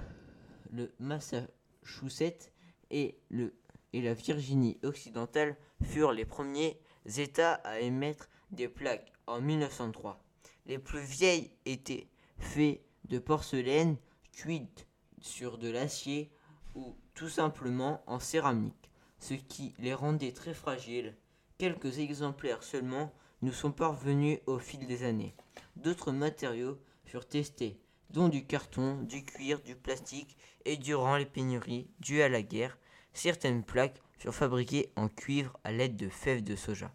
le 0.73 0.91
Massachusetts 0.99 2.51
et, 2.91 3.19
le, 3.29 3.53
et 3.93 4.01
la 4.01 4.15
Virginie 4.15 4.79
occidentale 4.85 5.59
furent 5.83 6.13
les 6.13 6.25
premiers 6.25 6.81
États 7.19 7.53
à 7.57 7.81
émettre 7.81 8.31
des 8.53 8.69
plaques 8.69 9.13
en 9.27 9.43
1903. 9.43 10.25
Les 10.65 10.79
plus 10.79 11.03
vieilles 11.03 11.51
étaient 11.67 12.09
faites 12.39 12.81
de 13.05 13.19
porcelaine 13.19 13.99
cuite 14.33 14.87
sur 15.21 15.59
de 15.59 15.69
l'acier 15.69 16.33
ou 16.75 16.97
tout 17.13 17.29
simplement 17.29 18.03
en 18.07 18.19
céramique, 18.19 18.80
ce 19.21 19.35
qui 19.35 19.75
les 19.79 19.95
rendait 19.95 20.33
très 20.33 20.55
fragiles. 20.55 21.15
Quelques 21.59 21.99
exemplaires 21.99 22.63
seulement 22.63 23.13
nous 23.43 23.53
sont 23.53 23.71
parvenus 23.73 24.39
au 24.47 24.59
fil 24.59 24.87
des 24.87 25.05
années. 25.05 25.35
D'autres 25.77 26.13
matériaux 26.13 26.79
furent 27.05 27.29
testés, 27.29 27.79
dont 28.11 28.29
du 28.29 28.45
carton, 28.45 29.03
du 29.03 29.25
cuir, 29.25 29.61
du 29.61 29.77
plastique, 29.77 30.37
et 30.65 30.77
durant 30.77 31.17
les 31.17 31.27
pénuries 31.27 31.89
dues 32.01 32.23
à 32.23 32.29
la 32.29 32.43
guerre, 32.43 32.79
certaines 33.13 33.63
plaques 33.63 34.03
furent 34.19 34.35
fabriquées 34.35 34.91
en 34.97 35.09
cuivre 35.09 35.59
à 35.65 35.73
l'aide 35.73 35.97
de 35.97 36.09
fèves 36.09 36.43
de 36.43 36.57
soja. 36.57 36.93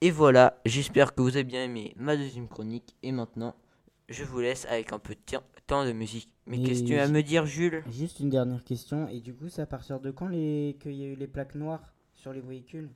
Et 0.00 0.10
voilà, 0.10 0.60
j'espère 0.64 1.14
que 1.14 1.22
vous 1.22 1.36
avez 1.36 1.44
bien 1.44 1.64
aimé 1.64 1.92
ma 1.96 2.16
deuxième 2.16 2.48
chronique, 2.48 2.96
et 3.02 3.12
maintenant, 3.12 3.54
je 4.08 4.24
vous 4.24 4.40
laisse 4.40 4.66
avec 4.66 4.92
un 4.92 4.98
peu 4.98 5.14
de 5.14 5.20
ti- 5.24 5.36
temps 5.70 5.84
de 5.84 5.92
musique. 5.92 6.28
Mais 6.46 6.58
Et 6.58 6.64
qu'est-ce 6.64 6.82
que 6.82 6.88
tu 6.88 6.96
as 6.96 7.04
à 7.04 7.08
me 7.08 7.22
dire, 7.22 7.46
Jules? 7.46 7.84
Juste 7.88 8.18
une 8.18 8.28
dernière 8.28 8.64
question. 8.64 9.08
Et 9.08 9.20
du 9.20 9.32
coup, 9.32 9.48
c'est 9.48 9.62
à 9.62 9.66
partir 9.66 10.00
de 10.00 10.10
quand 10.10 10.26
les... 10.26 10.76
qu'il 10.80 10.92
y 10.92 11.04
a 11.04 11.06
eu 11.06 11.14
les 11.14 11.28
plaques 11.28 11.54
noires 11.54 11.92
sur 12.16 12.32
les 12.32 12.40
véhicules? 12.40 12.90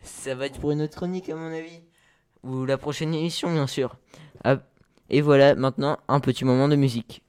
Ça 0.00 0.34
va 0.34 0.46
être 0.46 0.58
pour 0.58 0.72
une 0.72 0.80
autre 0.82 0.96
chronique, 0.96 1.28
à 1.28 1.36
mon 1.36 1.52
avis. 1.52 1.80
Ou 2.42 2.64
la 2.64 2.78
prochaine 2.78 3.14
émission, 3.14 3.52
bien 3.52 3.66
sûr. 3.66 3.98
Ah, 4.42 4.58
et 5.10 5.20
voilà, 5.20 5.54
maintenant, 5.54 5.98
un 6.08 6.20
petit 6.20 6.44
moment 6.44 6.68
de 6.68 6.76
musique. 6.76 7.22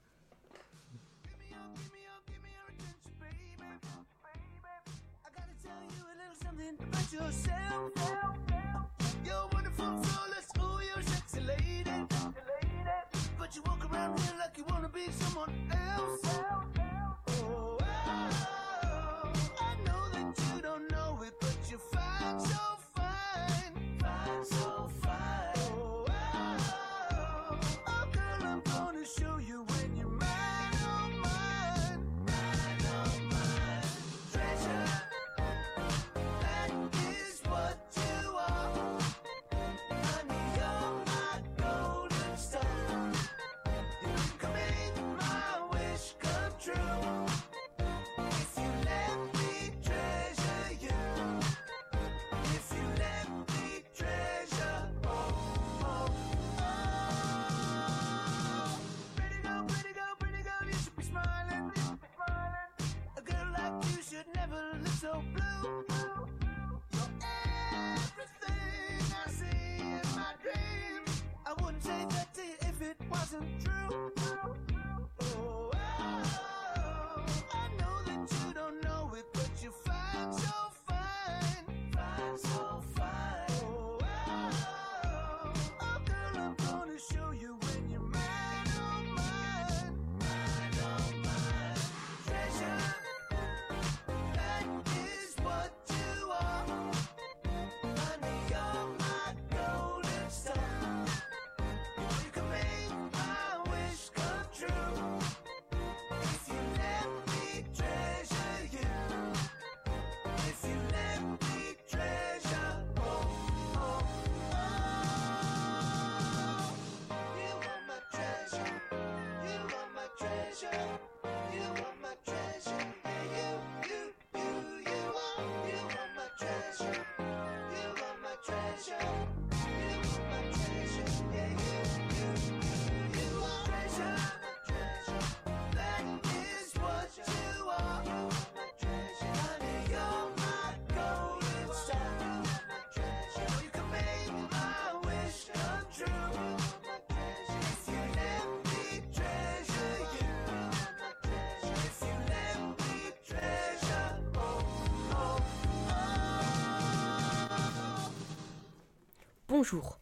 Bonjour. 159.64 159.98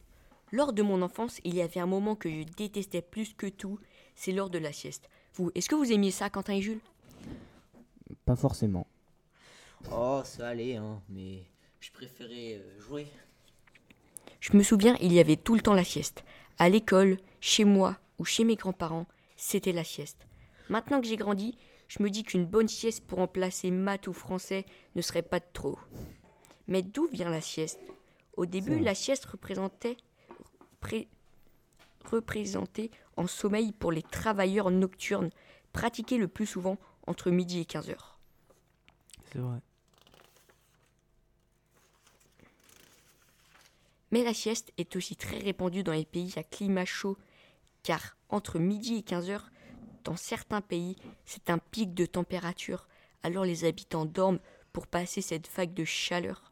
Lors 0.52 0.74
de 0.74 0.82
mon 0.82 1.04
enfance, 1.04 1.39
il 1.43 1.54
y 1.54 1.62
avait 1.62 1.80
un 1.80 1.86
moment 1.86 2.15
que 2.15 2.28
je 2.28 2.41
détestais 2.58 3.04
plus 3.04 3.36
que 3.36 3.45
tout, 3.45 3.78
c'est 4.15 4.32
l'heure 4.32 4.50
de 4.50 4.58
la 4.58 4.74
sieste. 4.74 5.08
Vous, 5.36 5.52
est-ce 5.54 5.69
que 5.69 5.76
vous 5.76 5.91
aimiez 5.91 6.10
ça, 6.10 6.32
Quentin 6.32 6.54
et 6.54 6.63
Jules? 6.63 6.80
Pas 8.26 8.36
forcément. 8.36 8.88
Oh, 9.91 10.21
ça 10.26 10.47
allait, 10.47 10.78
hein, 10.78 11.00
mais 11.10 11.43
je 11.80 11.91
préférais 11.91 12.56
euh, 12.56 12.80
jouer. 12.80 13.06
Je 14.39 14.58
me 14.58 14.63
souviens, 14.63 14.97
il 15.00 15.13
y 15.13 15.19
avait 15.19 15.36
tout 15.36 15.54
le 15.54 15.62
temps 15.62 15.76
la 15.76 15.84
sieste. 15.84 16.24
À 16.58 16.67
l'école, 16.67 17.17
chez 17.39 17.63
moi 17.63 18.00
ou 18.17 18.26
chez 18.26 18.45
mes 18.45 18.56
grands-parents, 18.56 19.06
c'était 19.36 19.74
la 19.74 19.84
sieste. 19.84 20.26
Maintenant 20.69 21.02
que 21.02 21.08
j'ai 21.08 21.17
grandi, 21.17 21.56
je 21.88 22.02
me 22.02 22.10
dis 22.10 22.24
qu'une 22.24 22.47
bonne 22.47 22.67
sieste 22.67 23.06
pour 23.06 23.19
remplacer 23.19 23.69
maths 23.69 24.08
ou 24.08 24.13
français 24.13 24.65
ne 24.95 25.04
serait 25.04 25.21
pas 25.21 25.39
de 25.39 25.45
trop. 25.54 25.78
Mais 26.67 26.82
d'où 26.82 27.08
vient 27.12 27.30
la 27.30 27.41
sieste? 27.41 27.80
Au 28.41 28.47
début, 28.47 28.80
la 28.80 28.95
sieste 28.95 29.25
représentait, 29.25 29.97
pré- 30.80 31.08
représentait 32.10 32.89
en 33.15 33.27
sommeil 33.27 33.71
pour 33.71 33.91
les 33.91 34.01
travailleurs 34.01 34.71
nocturnes, 34.71 35.30
pratiquée 35.73 36.17
le 36.17 36.27
plus 36.27 36.47
souvent 36.47 36.80
entre 37.06 37.30
midi 37.30 37.60
et 37.60 37.65
15 37.65 37.91
heures. 37.91 38.17
C'est 39.32 39.38
vrai. 39.38 39.60
Mais 44.10 44.23
la 44.23 44.34
sieste 44.34 44.73
est 44.80 44.95
aussi 44.95 45.15
très 45.15 45.38
répandue 45.38 45.84
dans 45.84 45.93
les 45.93 46.04
pays 46.06 46.34
à 46.36 46.41
climat 46.41 46.86
chaud, 46.86 47.19
car 47.84 48.17
entre 48.30 48.58
midi 48.58 48.95
et 48.95 49.04
15 49.04 49.30
heures, 49.30 49.51
dans 50.04 50.17
certains 50.17 50.62
pays, 50.62 50.95
c'est 51.25 51.51
un 51.51 51.60
pic 51.60 51.93
de 51.93 52.08
température, 52.08 52.88
alors 53.21 53.45
les 53.45 53.65
habitants 53.65 54.06
dorment 54.06 54.39
pour 54.73 54.88
passer 54.88 55.21
cette 55.21 55.47
vague 55.56 55.75
de 55.75 55.86
chaleur. 55.86 56.50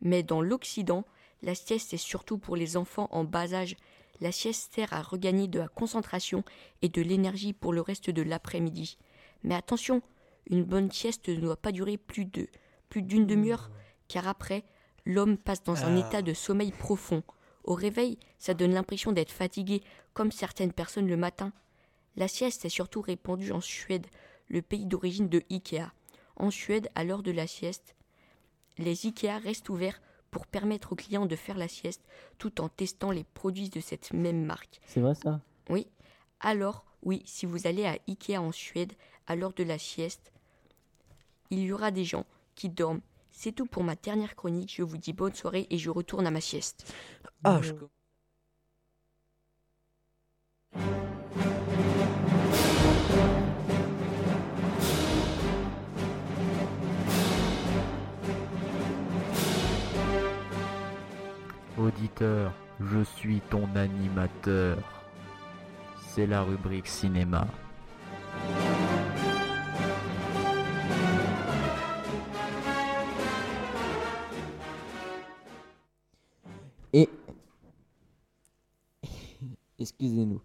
Mais 0.00 0.22
dans 0.22 0.40
l'Occident, 0.40 1.04
la 1.42 1.54
sieste 1.54 1.94
est 1.94 1.98
surtout 1.98 2.38
pour 2.38 2.56
les 2.56 2.76
enfants 2.76 3.08
en 3.10 3.24
bas 3.24 3.54
âge. 3.54 3.76
La 4.20 4.32
sieste 4.32 4.74
sert 4.74 4.92
à 4.92 5.02
regagner 5.02 5.48
de 5.48 5.58
la 5.58 5.68
concentration 5.68 6.44
et 6.82 6.88
de 6.88 7.02
l'énergie 7.02 7.52
pour 7.52 7.72
le 7.72 7.80
reste 7.80 8.10
de 8.10 8.22
l'après-midi. 8.22 8.98
Mais 9.42 9.54
attention, 9.54 10.02
une 10.46 10.64
bonne 10.64 10.90
sieste 10.90 11.28
ne 11.28 11.36
doit 11.36 11.56
pas 11.56 11.72
durer 11.72 11.96
plus 11.96 12.24
de 12.24 12.48
plus 12.90 13.02
d'une 13.02 13.26
demi-heure, 13.26 13.70
car 14.08 14.26
après, 14.26 14.64
l'homme 15.06 15.38
passe 15.38 15.62
dans 15.62 15.84
un 15.84 15.96
état 15.96 16.22
de 16.22 16.34
sommeil 16.34 16.72
profond. 16.72 17.22
Au 17.64 17.74
réveil, 17.74 18.18
ça 18.38 18.52
donne 18.52 18.74
l'impression 18.74 19.12
d'être 19.12 19.30
fatigué, 19.30 19.82
comme 20.12 20.32
certaines 20.32 20.72
personnes 20.72 21.06
le 21.06 21.16
matin. 21.16 21.52
La 22.16 22.26
sieste 22.26 22.64
est 22.64 22.70
surtout 22.70 23.00
répandue 23.00 23.52
en 23.52 23.60
Suède, 23.60 24.06
le 24.48 24.60
pays 24.60 24.86
d'origine 24.86 25.28
de 25.28 25.42
Ikea. 25.50 25.92
En 26.36 26.50
Suède, 26.50 26.90
à 26.96 27.04
l'heure 27.04 27.22
de 27.22 27.30
la 27.30 27.46
sieste, 27.46 27.94
les 28.80 29.06
IKEA 29.06 29.38
restent 29.38 29.68
ouverts 29.68 30.00
pour 30.30 30.46
permettre 30.46 30.92
aux 30.92 30.96
clients 30.96 31.26
de 31.26 31.36
faire 31.36 31.58
la 31.58 31.68
sieste 31.68 32.02
tout 32.38 32.60
en 32.60 32.68
testant 32.68 33.10
les 33.10 33.24
produits 33.24 33.68
de 33.68 33.80
cette 33.80 34.12
même 34.12 34.44
marque. 34.44 34.80
C'est 34.86 35.00
vrai 35.00 35.14
ça? 35.14 35.40
Oui. 35.68 35.88
Alors, 36.40 36.84
oui, 37.02 37.22
si 37.24 37.46
vous 37.46 37.66
allez 37.66 37.86
à 37.86 37.98
IKEA 38.08 38.38
en 38.38 38.52
Suède 38.52 38.92
à 39.26 39.36
l'heure 39.36 39.52
de 39.52 39.64
la 39.64 39.78
sieste, 39.78 40.32
il 41.50 41.60
y 41.60 41.72
aura 41.72 41.90
des 41.90 42.04
gens 42.04 42.26
qui 42.54 42.68
dorment. 42.68 43.00
C'est 43.32 43.52
tout 43.52 43.66
pour 43.66 43.84
ma 43.84 43.96
dernière 43.96 44.36
chronique. 44.36 44.74
Je 44.76 44.82
vous 44.82 44.98
dis 44.98 45.12
bonne 45.12 45.34
soirée 45.34 45.66
et 45.70 45.78
je 45.78 45.90
retourne 45.90 46.26
à 46.26 46.30
ma 46.30 46.40
sieste. 46.40 46.94
Ah, 47.42 47.60
je... 47.62 47.72
Auditeur, 61.80 62.52
je 62.78 63.02
suis 63.02 63.40
ton 63.48 63.64
animateur. 63.74 64.76
C'est 66.08 66.26
la 66.26 66.42
rubrique 66.42 66.86
cinéma. 66.86 67.48
Et... 76.92 77.08
Excusez-nous. 79.78 80.42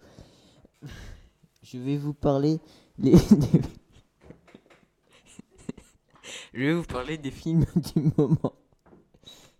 Je 1.63 1.77
vais 1.77 1.97
vous 1.97 2.13
parler 2.13 2.61
les... 2.97 3.17
Je 6.53 6.59
vais 6.61 6.73
vous 6.73 6.83
parler 6.83 7.17
des 7.17 7.31
films 7.31 7.65
du 7.93 8.13
moment. 8.17 8.53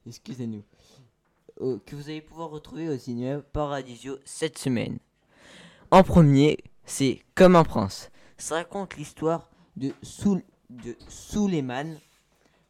Excusez-nous. 0.08 0.64
Euh, 1.62 1.80
que 1.86 1.96
vous 1.96 2.10
allez 2.10 2.22
pouvoir 2.22 2.50
retrouver 2.50 2.90
au 2.90 2.98
cinéma 2.98 3.42
Paradisio 3.42 4.18
cette 4.26 4.58
semaine. 4.58 5.00
En 5.90 6.04
premier, 6.04 6.58
c'est 6.86 7.22
Comme 7.34 7.56
un 7.56 7.64
prince. 7.64 8.12
Ça 8.38 8.56
raconte 8.56 8.98
l'histoire 8.98 9.50
de, 9.78 9.94
Soul... 10.04 10.42
de 10.70 10.98
Suleiman, 11.08 11.98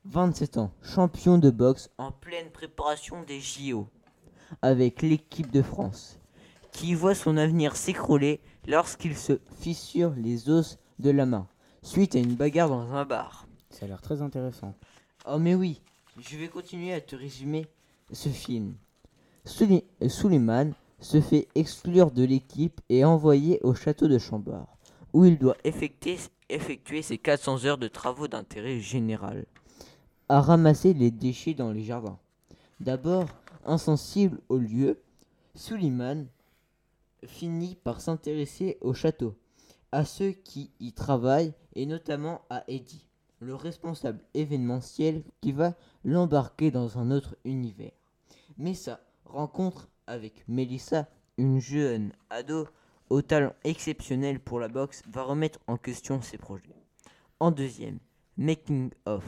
27 0.06 0.58
ans, 0.58 0.72
champion 0.84 1.40
de 1.40 1.50
boxe 1.50 1.90
en 1.98 2.12
pleine 2.12 2.52
préparation 2.52 3.24
des 3.24 3.40
JO 3.40 3.88
avec 4.62 5.02
l'équipe 5.02 5.50
de 5.50 5.64
France, 5.64 6.20
qui 6.72 6.94
voit 6.94 7.16
son 7.16 7.38
avenir 7.38 7.76
s'écrouler 7.76 8.40
lorsqu'il 8.68 9.18
se 9.18 9.40
fissure 9.60 10.14
les 10.16 10.48
os 10.50 10.78
de 11.00 11.10
la 11.10 11.26
main, 11.26 11.48
suite 11.82 12.16
à 12.16 12.20
une 12.20 12.36
bagarre 12.36 12.70
dans 12.70 12.94
un 12.94 13.06
bar. 13.06 13.48
Ça 13.72 13.86
a 13.86 13.88
l'air 13.88 14.02
très 14.04 14.22
intéressant. 14.22 14.76
Oh 15.26 15.40
mais 15.40 15.56
oui, 15.56 15.82
je 16.20 16.38
vais 16.38 16.50
continuer 16.50 16.94
à 16.94 17.02
te 17.02 17.16
résumer 17.16 17.66
ce 18.12 18.30
film. 18.30 18.76
Suleiman 19.46 20.74
se 21.00 21.22
fait 21.22 21.48
exclure 21.56 22.12
de 22.12 22.24
l'équipe 22.24 22.82
et 22.90 23.06
envoyé 23.06 23.60
au 23.64 23.76
château 23.76 24.08
de 24.08 24.18
Chambord, 24.18 24.78
où 25.14 25.26
il 25.26 25.38
doit 25.38 25.58
effectuer, 25.64 26.18
effectuer 26.50 27.02
ses 27.02 27.18
400 27.18 27.66
heures 27.66 27.78
de 27.78 27.88
travaux 27.88 28.28
d'intérêt 28.28 28.80
général, 28.80 29.46
à 30.30 30.42
ramasser 30.42 30.94
les 30.94 31.12
déchets 31.12 31.54
dans 31.54 31.72
les 31.72 31.84
jardins. 31.84 32.18
D'abord, 32.80 33.28
insensible 33.66 34.40
au 34.50 34.58
lieu, 34.58 35.00
Suleiman 35.54 36.26
finit 37.26 37.76
par 37.76 38.02
s'intéresser 38.02 38.78
au 38.82 38.94
château, 38.94 39.36
à 39.92 40.06
ceux 40.06 40.32
qui 40.32 40.72
y 40.80 40.92
travaillent 40.92 41.54
et 41.76 41.86
notamment 41.86 42.42
à 42.50 42.64
Eddie, 42.68 43.05
le 43.46 43.56
responsable 43.56 44.24
événementiel 44.34 45.24
qui 45.40 45.52
va 45.52 45.76
l'embarquer 46.04 46.72
dans 46.72 46.98
un 46.98 47.12
autre 47.12 47.36
univers. 47.46 47.92
Mais 48.58 48.74
sa 48.74 49.00
rencontre 49.24 49.88
avec 50.08 50.44
Melissa, 50.48 51.08
une 51.38 51.60
jeune 51.60 52.12
ado 52.30 52.68
au 53.10 53.22
talent 53.22 53.54
exceptionnel 53.64 54.40
pour 54.40 54.60
la 54.60 54.68
boxe, 54.68 55.04
va 55.08 55.24
remettre 55.24 55.60
en 55.68 55.78
question 55.78 56.22
ses 56.22 56.40
projets. 56.40 56.76
En 57.40 57.52
deuxième, 57.52 58.00
Making 58.38 58.90
of, 59.06 59.24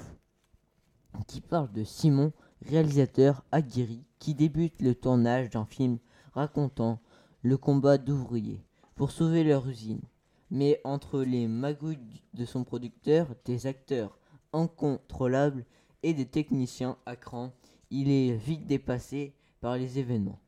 qui 1.28 1.42
parle 1.42 1.72
de 1.72 1.84
Simon, 1.84 2.34
réalisateur 2.66 3.44
aguerri, 3.52 4.04
qui 4.18 4.34
débute 4.34 4.82
le 4.82 4.96
tournage 4.96 5.52
d'un 5.52 5.66
film 5.66 6.00
racontant 6.34 7.00
le 7.44 7.58
combat 7.58 8.00
d'ouvriers 8.00 8.64
pour 8.96 9.12
sauver 9.12 9.44
leur 9.44 9.68
usine. 9.68 10.02
Mais 10.50 10.80
entre 10.84 11.22
les 11.22 11.48
magouilles 11.48 12.22
de 12.34 12.46
son 12.46 12.64
producteur, 12.64 13.28
des 13.46 13.68
acteurs 13.68 14.18
incontrôlables 14.54 15.66
et 16.04 16.14
des 16.14 16.26
techniciens 16.26 16.98
à 17.06 17.16
cran, 17.16 17.52
il 17.90 18.10
est 18.10 18.36
vite 18.36 18.66
dépassé 18.66 19.34
par 19.60 19.78
les 19.78 20.00
événements. 20.00 20.40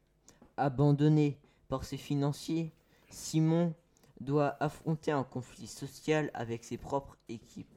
Abandonné 0.58 1.38
par 1.68 1.84
ses 1.84 1.98
financiers, 1.98 2.72
Simon 3.10 3.74
doit 4.22 4.56
affronter 4.60 5.12
un 5.12 5.24
conflit 5.24 5.68
social 5.68 6.30
avec 6.34 6.64
ses 6.64 6.78
propres 6.78 7.18
équipes. 7.28 7.68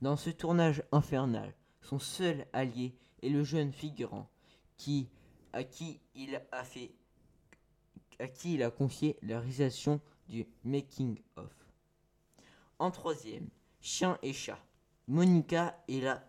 Dans 0.00 0.16
ce 0.16 0.30
tournage 0.30 0.82
infernal, 0.92 1.54
son 1.82 1.98
seul 1.98 2.46
allié 2.52 2.94
est 3.22 3.28
le 3.28 3.44
jeune 3.44 3.72
figurant 3.72 4.28
à 5.52 5.64
qui 5.64 6.00
il 6.14 6.34
a 6.34 6.42
à 8.18 8.28
qui 8.28 8.54
il 8.54 8.62
a 8.62 8.70
confié 8.70 9.16
la 9.22 9.38
réalisation 9.38 10.00
du 10.28 10.46
making 10.64 11.18
of. 11.36 11.61
En 12.82 12.90
troisième, 12.90 13.46
Chien 13.80 14.18
et 14.24 14.32
chat. 14.32 14.58
Monica 15.06 15.78
est 15.88 16.00
la 16.00 16.20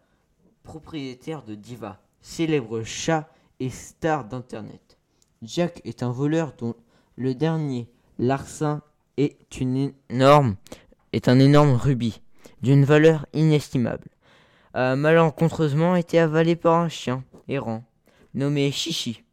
propriétaire 0.62 1.42
de 1.42 1.56
Diva, 1.56 2.00
célèbre 2.22 2.84
chat 2.84 3.28
et 3.60 3.72
star 3.72 4.24
d'internet. 4.24 5.00
Jack 5.42 5.82
est 5.84 6.04
un 6.04 6.12
voleur 6.12 6.54
dont 6.56 6.76
le 7.16 7.34
dernier 7.34 7.90
larcin 8.20 8.84
est 9.18 9.36
un 9.64 11.40
énorme 11.40 11.74
rubis 11.74 12.22
d'une 12.62 12.86
valeur 12.86 13.26
inestimable. 13.34 14.10
A 14.76 14.96
malencontreusement 14.96 15.96
été 15.96 16.20
avalé 16.20 16.56
par 16.56 16.76
un 16.76 16.90
chien 16.90 17.24
errant 17.48 17.84
nommé 18.36 18.72
Chichi. 18.72 19.24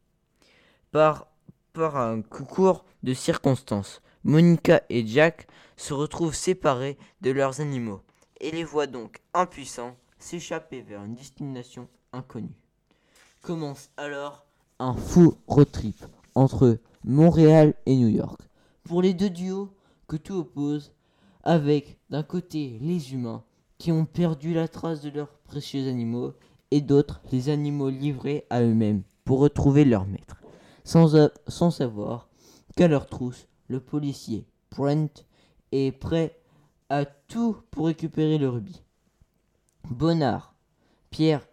Par 0.91 1.27
par 1.73 1.97
un 1.97 2.23
concours 2.23 2.83
de 3.03 3.13
circonstances, 3.13 4.01
Monica 4.23 4.81
et 4.89 5.05
Jack 5.05 5.47
se 5.77 5.93
retrouvent 5.93 6.35
séparés 6.35 6.97
de 7.21 7.31
leurs 7.31 7.59
animaux 7.61 8.01
et 8.39 8.51
les 8.51 8.63
voient 8.63 8.87
donc 8.87 9.21
impuissants 9.33 9.95
s'échapper 10.19 10.81
vers 10.81 11.03
une 11.03 11.15
destination 11.15 11.87
inconnue. 12.13 12.55
Commence 13.41 13.89
alors 13.97 14.45
un 14.79 14.93
fou 14.93 15.35
road 15.47 15.71
trip 15.71 16.05
entre 16.35 16.77
Montréal 17.03 17.73
et 17.85 17.95
New 17.95 18.09
York 18.09 18.39
pour 18.83 19.01
les 19.01 19.13
deux 19.13 19.29
duos 19.29 19.73
que 20.07 20.17
tout 20.17 20.35
oppose, 20.35 20.93
avec 21.43 21.97
d'un 22.09 22.23
côté 22.23 22.77
les 22.81 23.13
humains 23.13 23.43
qui 23.77 23.91
ont 23.91 24.05
perdu 24.05 24.53
la 24.53 24.67
trace 24.67 25.01
de 25.01 25.09
leurs 25.09 25.31
précieux 25.45 25.87
animaux 25.87 26.33
et 26.69 26.81
d'autres 26.81 27.21
les 27.31 27.49
animaux 27.49 27.89
livrés 27.89 28.45
à 28.49 28.61
eux-mêmes 28.61 29.01
pour 29.25 29.39
retrouver 29.39 29.85
leur 29.85 30.05
maître 30.05 30.41
sans, 30.83 31.15
a- 31.15 31.31
sans 31.47 31.71
savoir 31.71 32.27
qu'à 32.75 32.87
leur 32.87 33.07
trousse, 33.07 33.47
le 33.71 33.79
policier 33.79 34.45
Brent 34.69 35.25
est 35.71 35.93
prêt 35.93 36.37
à 36.89 37.05
tout 37.05 37.55
pour 37.71 37.85
récupérer 37.85 38.37
le 38.37 38.49
rubis. 38.49 38.83
Bonnard, 39.89 40.53
Pierre 41.09 41.47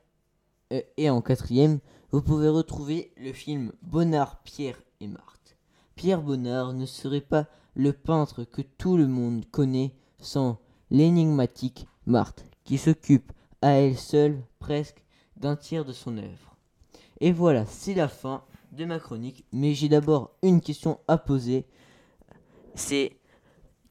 euh, 0.73 0.83
et 0.97 1.09
en 1.11 1.23
quatrième, 1.23 1.79
vous 2.11 2.21
pouvez 2.21 2.49
retrouver 2.49 3.13
le 3.17 3.33
film 3.33 3.73
Bonnard, 3.83 4.43
Pierre 4.43 4.83
et 5.01 5.07
Marthe. 5.07 5.57
Pierre 5.95 6.21
Bonnard 6.21 6.73
ne 6.73 6.87
serait 6.87 7.21
pas 7.21 7.47
le 7.75 7.93
peintre 7.93 8.43
que 8.43 8.63
tout 8.63 8.97
le 8.97 9.07
monde 9.07 9.45
connaît 9.53 9.95
sans 10.19 10.59
l'énigmatique 10.91 11.87
Marthe, 12.07 12.45
qui 12.65 12.79
s'occupe 12.79 13.33
à 13.63 13.71
elle 13.71 13.97
seule 13.97 14.43
presque 14.59 15.05
d'un 15.37 15.55
tiers 15.55 15.85
de 15.85 15.93
son 15.93 16.19
œuvre. 16.19 16.57
Et 17.21 17.31
voilà, 17.31 17.65
c'est 17.67 17.95
la 17.95 18.09
fin 18.09 18.43
de 18.73 18.85
ma 18.85 18.99
chronique, 18.99 19.45
mais 19.53 19.75
j'ai 19.75 19.89
d'abord 19.89 20.33
une 20.43 20.61
question 20.61 20.99
à 21.07 21.17
poser. 21.17 21.67
C'est 22.79 23.17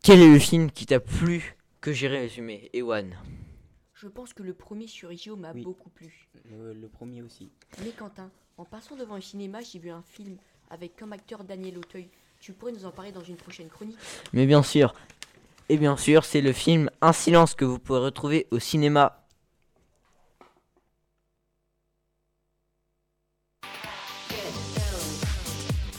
quel 0.02 0.22
est 0.22 0.32
le 0.32 0.40
film 0.40 0.72
qui 0.72 0.86
t'a 0.86 1.02
plu 1.02 1.58
que 1.82 1.92
j'ai 1.92 2.08
résumé, 2.08 2.70
Ewan? 2.74 3.16
Je 3.94 4.08
pense 4.08 4.34
que 4.34 4.44
le 4.44 4.54
premier 4.54 4.88
sur 4.88 5.12
Igio 5.12 5.36
m'a 5.36 5.52
Oui. 5.52 5.64
beaucoup 5.64 5.90
plu. 5.90 6.30
Le, 6.50 6.74
le 6.74 6.88
premier 6.88 7.22
aussi. 7.22 7.52
Mais 7.84 7.92
Quentin, 7.92 8.32
en 8.58 8.64
passant 8.64 8.96
devant 8.96 9.16
un 9.16 9.22
cinéma, 9.22 9.60
j'ai 9.62 9.80
vu 9.80 9.90
un 9.90 10.04
film 10.04 10.38
avec 10.70 10.96
comme 10.96 11.12
acteur 11.12 11.44
Daniel 11.44 11.78
Auteuil. 11.78 12.08
Tu 12.40 12.54
pourrais 12.54 12.72
nous 12.72 12.86
en 12.86 12.92
parler 12.92 13.12
dans 13.12 13.24
une 13.24 13.36
prochaine 13.36 13.68
chronique? 13.68 13.98
Mais 14.32 14.46
bien 14.46 14.64
sûr, 14.64 14.94
et 15.68 15.76
bien 15.78 15.98
sûr, 15.98 16.24
c'est 16.24 16.42
le 16.42 16.54
film 16.54 16.90
Un 17.02 17.12
silence 17.12 17.56
que 17.56 17.66
vous 17.66 17.80
pourrez 17.80 18.00
retrouver 18.00 18.48
au 18.52 18.60
cinéma. 18.60 19.27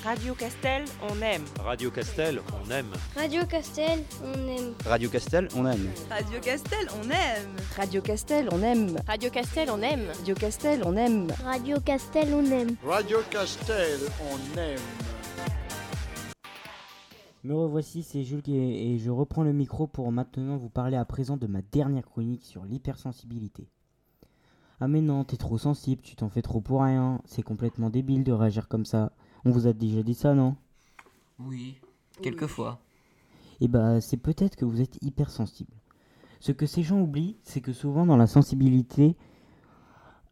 Radio 0.09 0.33
Castel, 0.35 0.85
on 1.03 1.21
aime. 1.21 1.45
Radio 1.63 1.91
Castel, 1.91 2.41
on 2.65 2.71
aime. 2.71 2.87
Radio 3.15 3.45
Castel, 3.45 4.07
on 4.25 4.49
aime. 4.49 4.75
Radio 4.87 5.11
Castel, 5.11 5.49
on 5.55 5.67
aime. 5.67 5.93
Radio 6.17 6.41
Castel, 6.41 6.89
on 6.97 7.11
aime. 7.13 7.37
Radio 7.77 8.01
Castel, 8.01 8.49
on 8.51 8.63
aime. 8.63 8.97
Radio 9.07 9.29
Castel, 9.29 9.71
on 9.71 9.83
aime. 9.83 10.07
Radio 10.17 10.35
Castel, 10.35 10.83
on 10.87 10.97
aime. 10.97 11.29
Radio 11.45 11.79
Castel, 11.81 12.33
on 12.33 12.47
aime. 12.47 12.77
Radio 12.83 13.19
Castel, 13.31 14.01
on 14.33 14.59
aime. 14.59 14.81
Me 17.45 17.55
revoici, 17.55 18.03
c'est 18.03 18.25
Jules 18.25 18.41
et 18.49 18.97
je 18.97 19.11
reprends 19.11 19.43
le 19.43 19.53
micro 19.53 19.87
pour 19.87 20.11
maintenant 20.11 20.57
vous 20.57 20.71
parler 20.71 20.97
à 20.97 21.05
présent 21.05 21.37
de 21.37 21.47
ma 21.47 21.61
dernière 21.61 22.07
chronique 22.07 22.47
sur 22.47 22.65
l'hypersensibilité. 22.65 23.69
Ah 24.81 24.89
mais 24.89 25.03
non, 25.03 25.25
t'es 25.25 25.37
trop 25.37 25.59
sensible, 25.59 26.01
tu 26.01 26.17
t'en 26.17 26.31
fais 26.31 26.41
trop 26.41 26.63
pour 26.63 26.83
rien, 26.83 27.21
c'est 27.27 27.43
complètement 27.43 27.91
débile 27.91 28.25
de 28.25 28.33
réagir 28.33 28.69
comme 28.69 28.87
ça. 28.87 29.13
On 29.49 29.51
vous 29.51 29.67
a 29.67 29.73
déjà 29.73 30.03
dit 30.03 30.13
ça, 30.13 30.35
non? 30.35 30.57
Oui, 31.39 31.81
quelquefois. 32.21 32.81
Et 33.63 33.65
eh 33.65 33.69
bah 33.69 33.99
c'est 34.03 34.19
peut-être 34.19 34.57
que 34.57 34.67
vous 34.67 34.83
êtes 34.83 35.03
hypersensible. 35.03 35.73
Ce 36.39 36.53
que 36.53 36.67
ces 36.67 36.83
gens 36.83 37.01
oublient, 37.01 37.39
c'est 37.45 37.63
que 37.63 37.73
souvent 37.73 38.05
dans 38.05 38.19
la 38.19 38.27
sensibilité, 38.27 39.17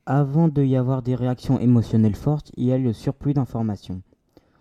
avant 0.05 0.48
de 0.48 0.62
y 0.62 0.76
avoir 0.76 1.00
des 1.00 1.14
réactions 1.14 1.59
émotionnelles 1.59 2.14
fortes, 2.14 2.52
il 2.59 2.66
y 2.66 2.72
a 2.72 2.76
le 2.76 2.92
surplus 2.92 3.33
d'informations. 3.33 4.02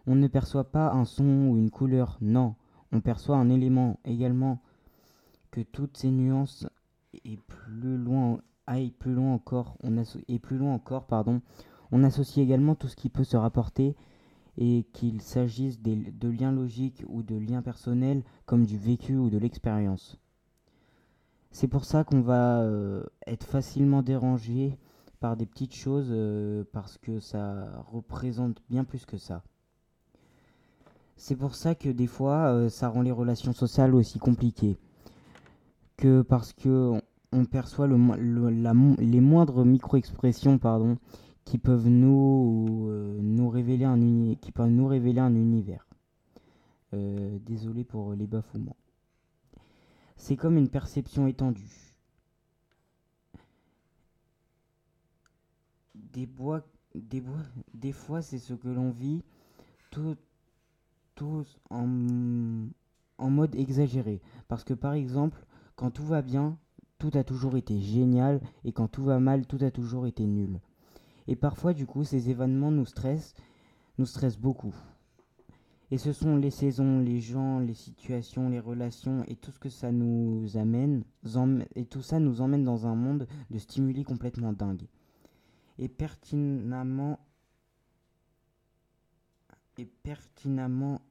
On 0.07 0.15
ne 0.15 0.27
perçoit 0.29 0.71
pas 0.71 0.89
un 0.93 1.03
son 1.03 1.49
ou 1.49 1.57
une 1.57 1.69
couleur, 1.69 2.17
non, 2.21 2.55
on 2.93 3.01
perçoit 3.01 3.35
un 3.35 3.49
élément 3.49 3.99
également 4.05 4.61
que 5.51 5.59
toutes 5.59 5.97
ces 5.97 6.11
nuances 6.11 6.65
et 7.25 7.35
plus 7.35 7.97
loin 7.97 8.39
aille 8.67 8.91
plus 8.91 9.15
loin 9.15 9.33
encore, 9.33 9.75
on 9.83 10.01
et 10.29 10.39
plus 10.39 10.57
loin 10.57 10.73
encore, 10.73 11.07
pardon, 11.07 11.41
on 11.91 12.05
associe 12.05 12.41
également 12.41 12.75
tout 12.75 12.87
ce 12.87 12.95
qui 12.95 13.09
peut 13.09 13.25
se 13.25 13.35
rapporter 13.35 13.97
et 14.57 14.85
qu'il 14.93 15.21
s'agisse 15.21 15.81
de 15.81 16.29
liens 16.29 16.51
logiques 16.51 17.03
ou 17.07 17.23
de 17.23 17.35
liens 17.35 17.61
personnels 17.61 18.23
comme 18.45 18.65
du 18.65 18.77
vécu 18.77 19.15
ou 19.17 19.29
de 19.29 19.37
l'expérience. 19.37 20.17
C'est 21.51 21.69
pour 21.69 21.85
ça 21.85 22.03
qu'on 22.03 22.19
va 22.19 22.63
euh, 22.63 23.05
être 23.27 23.45
facilement 23.45 24.01
dérangé 24.01 24.77
par 25.21 25.37
des 25.37 25.45
petites 25.45 25.73
choses 25.73 26.09
euh, 26.09 26.65
parce 26.73 26.97
que 26.97 27.21
ça 27.21 27.81
représente 27.91 28.61
bien 28.69 28.83
plus 28.83 29.05
que 29.05 29.17
ça. 29.17 29.41
C'est 31.15 31.37
pour 31.37 31.55
ça 31.55 31.73
que 31.73 31.87
des 31.87 32.07
fois 32.07 32.51
euh, 32.51 32.67
ça 32.67 32.89
rend 32.89 33.01
les 33.01 33.11
relations 33.13 33.53
sociales 33.53 33.95
aussi 33.95 34.19
compliquées. 34.19 34.77
Que 35.95 36.23
parce 36.23 36.51
que 36.51 36.99
on 37.31 37.45
perçoit 37.45 37.87
le, 37.87 38.99
les 38.99 39.21
moindres 39.21 39.63
micro-expressions 39.63 40.57
pardon, 40.57 40.97
qui 41.45 41.59
peuvent 41.59 41.87
nous, 41.87 42.87
euh, 42.89 43.19
nous 43.21 43.49
révéler 43.49 43.85
un 43.85 44.35
qui 44.35 44.51
peuvent 44.51 44.69
nous 44.69 44.87
révéler 44.87 45.19
un 45.19 45.35
univers. 45.35 45.87
Euh, 46.93 47.37
désolé 47.45 47.83
pour 47.83 48.13
les 48.13 48.27
bafouements. 48.27 48.75
C'est 50.17 50.35
comme 50.35 50.57
une 50.57 50.69
perception 50.69 51.27
étendue. 51.27 51.69
Des 55.93 56.25
bois, 56.25 56.65
des 56.95 57.21
bois, 57.21 57.43
des 57.73 57.91
fois 57.91 58.21
c'est 58.21 58.39
ce 58.39 58.53
que 58.53 58.69
l'on 58.69 58.89
vit, 58.89 59.21
tout, 59.91 60.15
tout 61.13 61.45
en, 61.69 62.67
en 63.17 63.29
mode 63.29 63.55
exagéré. 63.55 64.21
Parce 64.47 64.63
que 64.63 64.73
par 64.73 64.93
exemple, 64.93 65.45
quand 65.75 65.91
tout 65.91 66.05
va 66.05 66.21
bien, 66.21 66.57
tout 66.97 67.11
a 67.13 67.23
toujours 67.23 67.55
été 67.57 67.79
génial 67.81 68.41
et 68.63 68.71
quand 68.71 68.87
tout 68.87 69.03
va 69.03 69.19
mal, 69.19 69.45
tout 69.45 69.59
a 69.61 69.69
toujours 69.69 70.07
été 70.07 70.25
nul. 70.25 70.59
Et 71.27 71.35
parfois, 71.35 71.73
du 71.73 71.85
coup, 71.85 72.03
ces 72.03 72.29
événements 72.29 72.71
nous 72.71 72.85
stressent, 72.85 73.33
nous 73.97 74.05
stressent 74.05 74.39
beaucoup. 74.39 74.75
Et 75.91 75.97
ce 75.97 76.13
sont 76.13 76.35
les 76.35 76.49
saisons, 76.49 76.99
les 76.99 77.21
gens, 77.21 77.59
les 77.59 77.73
situations, 77.73 78.49
les 78.49 78.59
relations 78.59 79.23
et 79.27 79.35
tout 79.35 79.51
ce 79.51 79.59
que 79.59 79.69
ça 79.69 79.91
nous 79.91 80.57
amène, 80.57 81.03
et 81.75 81.85
tout 81.85 82.01
ça 82.01 82.19
nous 82.19 82.41
emmène 82.41 82.63
dans 82.63 82.87
un 82.87 82.95
monde 82.95 83.27
de 83.51 83.57
stimuli 83.59 84.03
complètement 84.03 84.51
dingue. 84.51 84.87
Et 85.77 85.87
pertinemment, 85.87 87.19
et 89.77 89.85
pertinemment, 89.85 91.01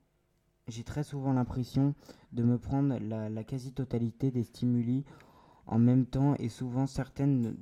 j'ai 0.67 0.83
très 0.83 1.05
souvent 1.05 1.33
l'impression 1.33 1.95
de 2.33 2.43
me 2.43 2.59
prendre 2.59 2.99
la, 2.99 3.29
la 3.29 3.45
quasi-totalité 3.45 4.31
des 4.31 4.43
stimuli 4.43 5.05
en 5.67 5.79
même 5.79 6.07
temps 6.07 6.35
et 6.39 6.49
souvent 6.49 6.87
certaines, 6.87 7.57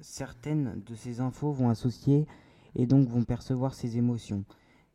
certaines 0.00 0.82
de 0.86 0.94
ces 0.94 1.20
infos 1.20 1.52
vont 1.52 1.68
associer 1.68 2.26
et 2.74 2.86
donc 2.86 3.08
vont 3.08 3.24
percevoir 3.24 3.74
ces 3.74 3.98
émotions, 3.98 4.44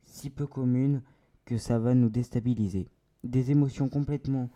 si 0.03 0.29
peu 0.29 0.47
communes 0.47 1.01
que 1.45 1.57
ça 1.57 1.79
va 1.79 1.93
nous 1.93 2.09
déstabiliser. 2.09 2.87
Des 3.23 3.51
émotions 3.51 3.89
complètement, 3.89 4.49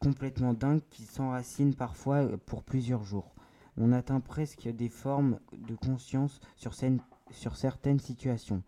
complètement 0.00 0.54
dingues 0.54 0.82
qui 0.90 1.04
s'enracinent 1.04 1.74
parfois 1.74 2.38
pour 2.38 2.62
plusieurs 2.62 3.04
jours. 3.04 3.34
On 3.76 3.92
atteint 3.92 4.20
presque 4.20 4.68
des 4.68 4.88
formes 4.88 5.38
de 5.52 5.74
conscience 5.76 6.40
sur, 6.56 6.74
sur 7.30 7.56
certaines 7.56 8.00
situations. 8.00 8.62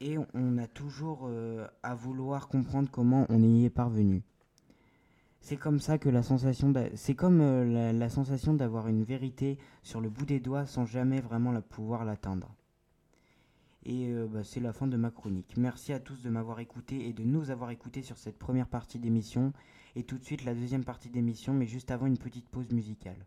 Et 0.00 0.16
on 0.32 0.56
a 0.56 0.66
toujours 0.66 1.26
euh, 1.26 1.66
à 1.82 1.94
vouloir 1.94 2.48
comprendre 2.48 2.88
comment 2.90 3.26
on 3.28 3.42
y 3.42 3.66
est 3.66 3.70
parvenu. 3.70 4.22
C'est 5.40 5.56
comme 5.56 5.80
ça 5.80 5.98
que 5.98 6.08
la 6.08 6.22
sensation, 6.22 6.72
c'est 6.94 7.14
comme 7.14 7.40
euh, 7.40 7.92
la, 7.92 8.08
sensation 8.10 8.54
d'avoir 8.54 8.88
une 8.88 9.02
vérité 9.02 9.58
sur 9.82 10.00
le 10.00 10.10
bout 10.10 10.26
des 10.26 10.38
doigts 10.38 10.66
sans 10.66 10.84
jamais 10.84 11.20
vraiment 11.20 11.50
la 11.50 11.62
pouvoir 11.62 12.04
l'atteindre. 12.04 12.54
Et 13.84 14.08
euh, 14.08 14.26
bah, 14.26 14.44
c'est 14.44 14.60
la 14.60 14.74
fin 14.74 14.86
de 14.86 14.96
ma 14.96 15.10
chronique. 15.10 15.56
Merci 15.56 15.92
à 15.94 15.98
tous 15.98 16.22
de 16.22 16.28
m'avoir 16.28 16.60
écouté 16.60 17.08
et 17.08 17.12
de 17.14 17.24
nous 17.24 17.50
avoir 17.50 17.70
écouté 17.70 18.02
sur 18.02 18.18
cette 18.18 18.38
première 18.38 18.68
partie 18.68 18.98
d'émission. 18.98 19.52
Et 19.96 20.04
tout 20.04 20.18
de 20.18 20.24
suite 20.24 20.44
la 20.44 20.54
deuxième 20.54 20.84
partie 20.84 21.08
d'émission, 21.08 21.54
mais 21.54 21.66
juste 21.66 21.90
avant 21.90 22.06
une 22.06 22.18
petite 22.18 22.48
pause 22.48 22.70
musicale. 22.70 23.26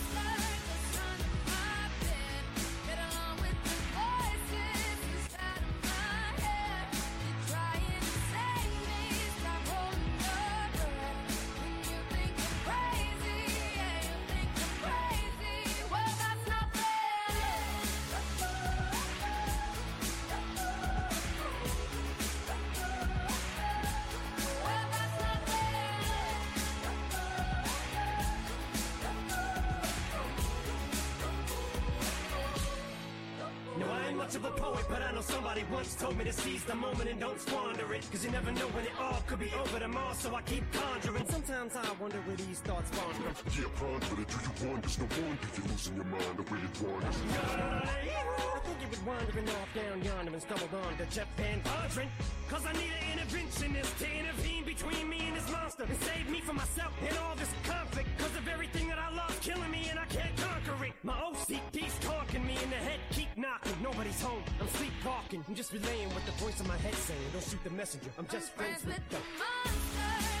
So 40.21 40.35
I 40.35 40.41
keep 40.43 40.63
conjuring. 40.71 41.25
Sometimes 41.25 41.75
I 41.75 41.91
wonder 41.99 42.17
where 42.27 42.35
these 42.35 42.59
thoughts 42.59 42.91
spawn 43.33 43.51
from. 43.51 43.63
Yeah, 43.63 43.69
ponder 43.79 44.21
it. 44.21 44.27
Do 44.27 44.37
you 44.41 44.69
wonder? 44.69 44.81
There's 44.81 44.99
no 44.99 45.07
wonder 45.21 45.47
you're 45.55 45.67
losing 45.67 45.95
your 45.95 46.05
mind 46.05 46.37
the 46.37 46.43
way 46.43 46.59
it 46.59 46.81
wanders. 46.81 47.17
I 47.31 48.59
think 48.63 48.77
you 48.81 48.89
was 48.89 49.01
wandering 49.01 49.49
off 49.49 49.69
down 49.73 50.03
yonder 50.03 50.33
and 50.33 50.41
stumbled 50.41 50.73
on 50.73 50.97
to 50.97 51.05
Jeff 51.07 51.27
Van 51.37 51.61
Vondren. 51.61 52.07
Cause 52.49 52.65
I 52.65 52.73
need 52.73 52.91
an 52.91 53.17
interventionist 53.17 53.97
to 53.99 54.07
intervene 54.11 54.63
between 54.65 55.09
me 55.09 55.19
and 55.27 55.35
this 55.35 55.49
monster 55.51 55.83
and 55.83 55.97
save 56.03 56.29
me 56.29 56.41
from 56.41 56.57
myself 56.57 56.91
and 57.07 57.17
all 57.17 57.35
this 57.35 57.49
conflict. 57.63 58.09
Cause 58.19 58.35
of 58.37 58.47
everything 58.47 58.87
that 58.89 58.99
I 58.99 59.13
love 59.15 59.35
killing 59.41 59.71
me 59.71 59.87
and 59.89 59.99
I 59.99 60.05
can't 60.05 60.35
conquer 60.37 60.85
it. 60.85 60.93
My 61.03 61.13
OCD's 61.13 61.97
talking 62.01 62.45
me 62.45 62.55
in 62.61 62.69
the 62.69 62.81
head, 62.81 62.99
keep 63.11 63.29
knocking. 63.37 63.75
Nobody's 63.81 64.21
home. 64.21 64.43
I'm 64.59 64.67
sleepwalking. 64.69 65.43
I'm 65.47 65.55
just 65.55 65.71
relaying 65.73 66.09
what 66.09 66.25
the 66.25 66.33
voice 66.43 66.59
in 66.59 66.67
my 66.67 66.77
head 66.77 66.95
saying. 66.95 67.19
Don't 67.33 67.43
shoot 67.43 67.63
the 67.63 67.69
messenger. 67.71 68.11
I'm 68.17 68.27
just 68.27 68.51
friends 68.53 68.85
with 68.85 69.01
the 69.09 69.17
Call 69.37 70.40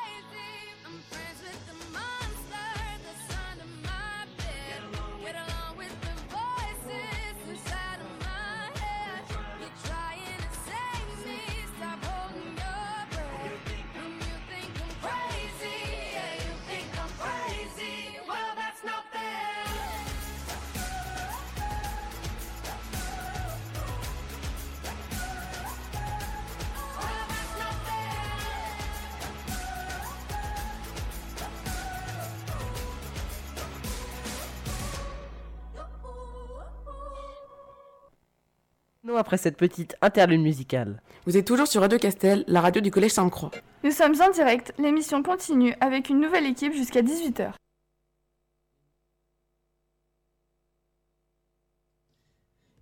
Après 39.17 39.37
cette 39.37 39.57
petite 39.57 39.95
interlude 40.01 40.41
musicale. 40.41 41.01
Vous 41.25 41.37
êtes 41.37 41.45
toujours 41.45 41.67
sur 41.67 41.81
Radio 41.81 41.97
Castel, 41.97 42.43
la 42.47 42.61
radio 42.61 42.81
du 42.81 42.91
Collège 42.91 43.11
Sainte-Croix. 43.11 43.51
Nous 43.83 43.91
sommes 43.91 44.15
en 44.21 44.31
direct, 44.31 44.73
l'émission 44.77 45.21
continue 45.21 45.75
avec 45.81 46.09
une 46.09 46.19
nouvelle 46.19 46.45
équipe 46.45 46.73
jusqu'à 46.73 47.01
18h. 47.01 47.53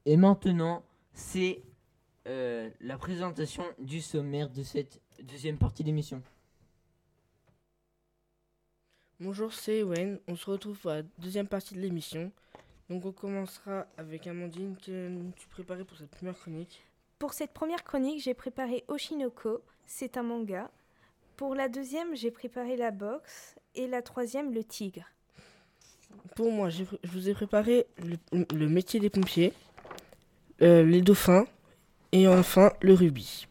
Et 0.06 0.18
maintenant, 0.18 0.84
c'est 1.14 1.62
euh, 2.28 2.70
la 2.82 2.98
présentation 2.98 3.64
du 3.80 4.02
sommaire 4.02 4.50
de 4.50 4.64
cette 4.64 5.02
deuxième 5.22 5.58
partie 5.58 5.84
d'émission. 5.84 6.22
Bonjour, 9.20 9.54
c'est 9.54 9.80
Ewen. 9.80 10.20
On 10.28 10.36
se 10.36 10.50
retrouve 10.50 10.80
pour 10.80 10.92
la 10.92 11.04
deuxième 11.18 11.48
partie 11.48 11.76
de 11.76 11.82
l'émission. 11.82 12.32
Donc 12.90 13.06
on 13.06 13.12
commencera 13.12 13.86
avec 13.98 14.26
Amandine. 14.28 14.76
Que 14.78 15.10
tu 15.36 15.48
préparé 15.48 15.84
pour 15.84 15.98
cette 15.98 16.10
première 16.10 16.38
chronique? 16.38 16.84
Pour 17.20 17.34
cette 17.34 17.52
première 17.52 17.84
chronique, 17.84 18.22
j'ai 18.24 18.34
préparé 18.34 18.84
Oshinoko, 18.88 19.62
c'est 19.86 20.18
un 20.18 20.24
manga. 20.24 20.72
Pour 21.38 21.54
la 21.54 21.70
deuxième, 21.70 22.16
j'ai 22.16 22.32
préparé 22.32 22.76
la 22.76 22.92
boxe. 22.92 23.56
Et 23.76 23.88
la 23.88 24.02
troisième, 24.02 24.52
le 24.52 24.64
tigre. 24.64 25.06
Pour 26.36 26.52
moi, 26.52 26.70
je 26.70 26.84
vous 27.04 27.30
ai 27.30 27.34
préparé 27.36 27.86
le, 27.98 28.18
le 28.56 28.68
métier 28.68 29.00
des 29.00 29.12
pompiers, 29.12 29.54
euh, 30.64 30.84
les 30.84 31.02
dauphins 31.02 31.46
et 32.12 32.28
enfin 32.28 32.74
le 32.82 32.94
rubis. 32.94 33.48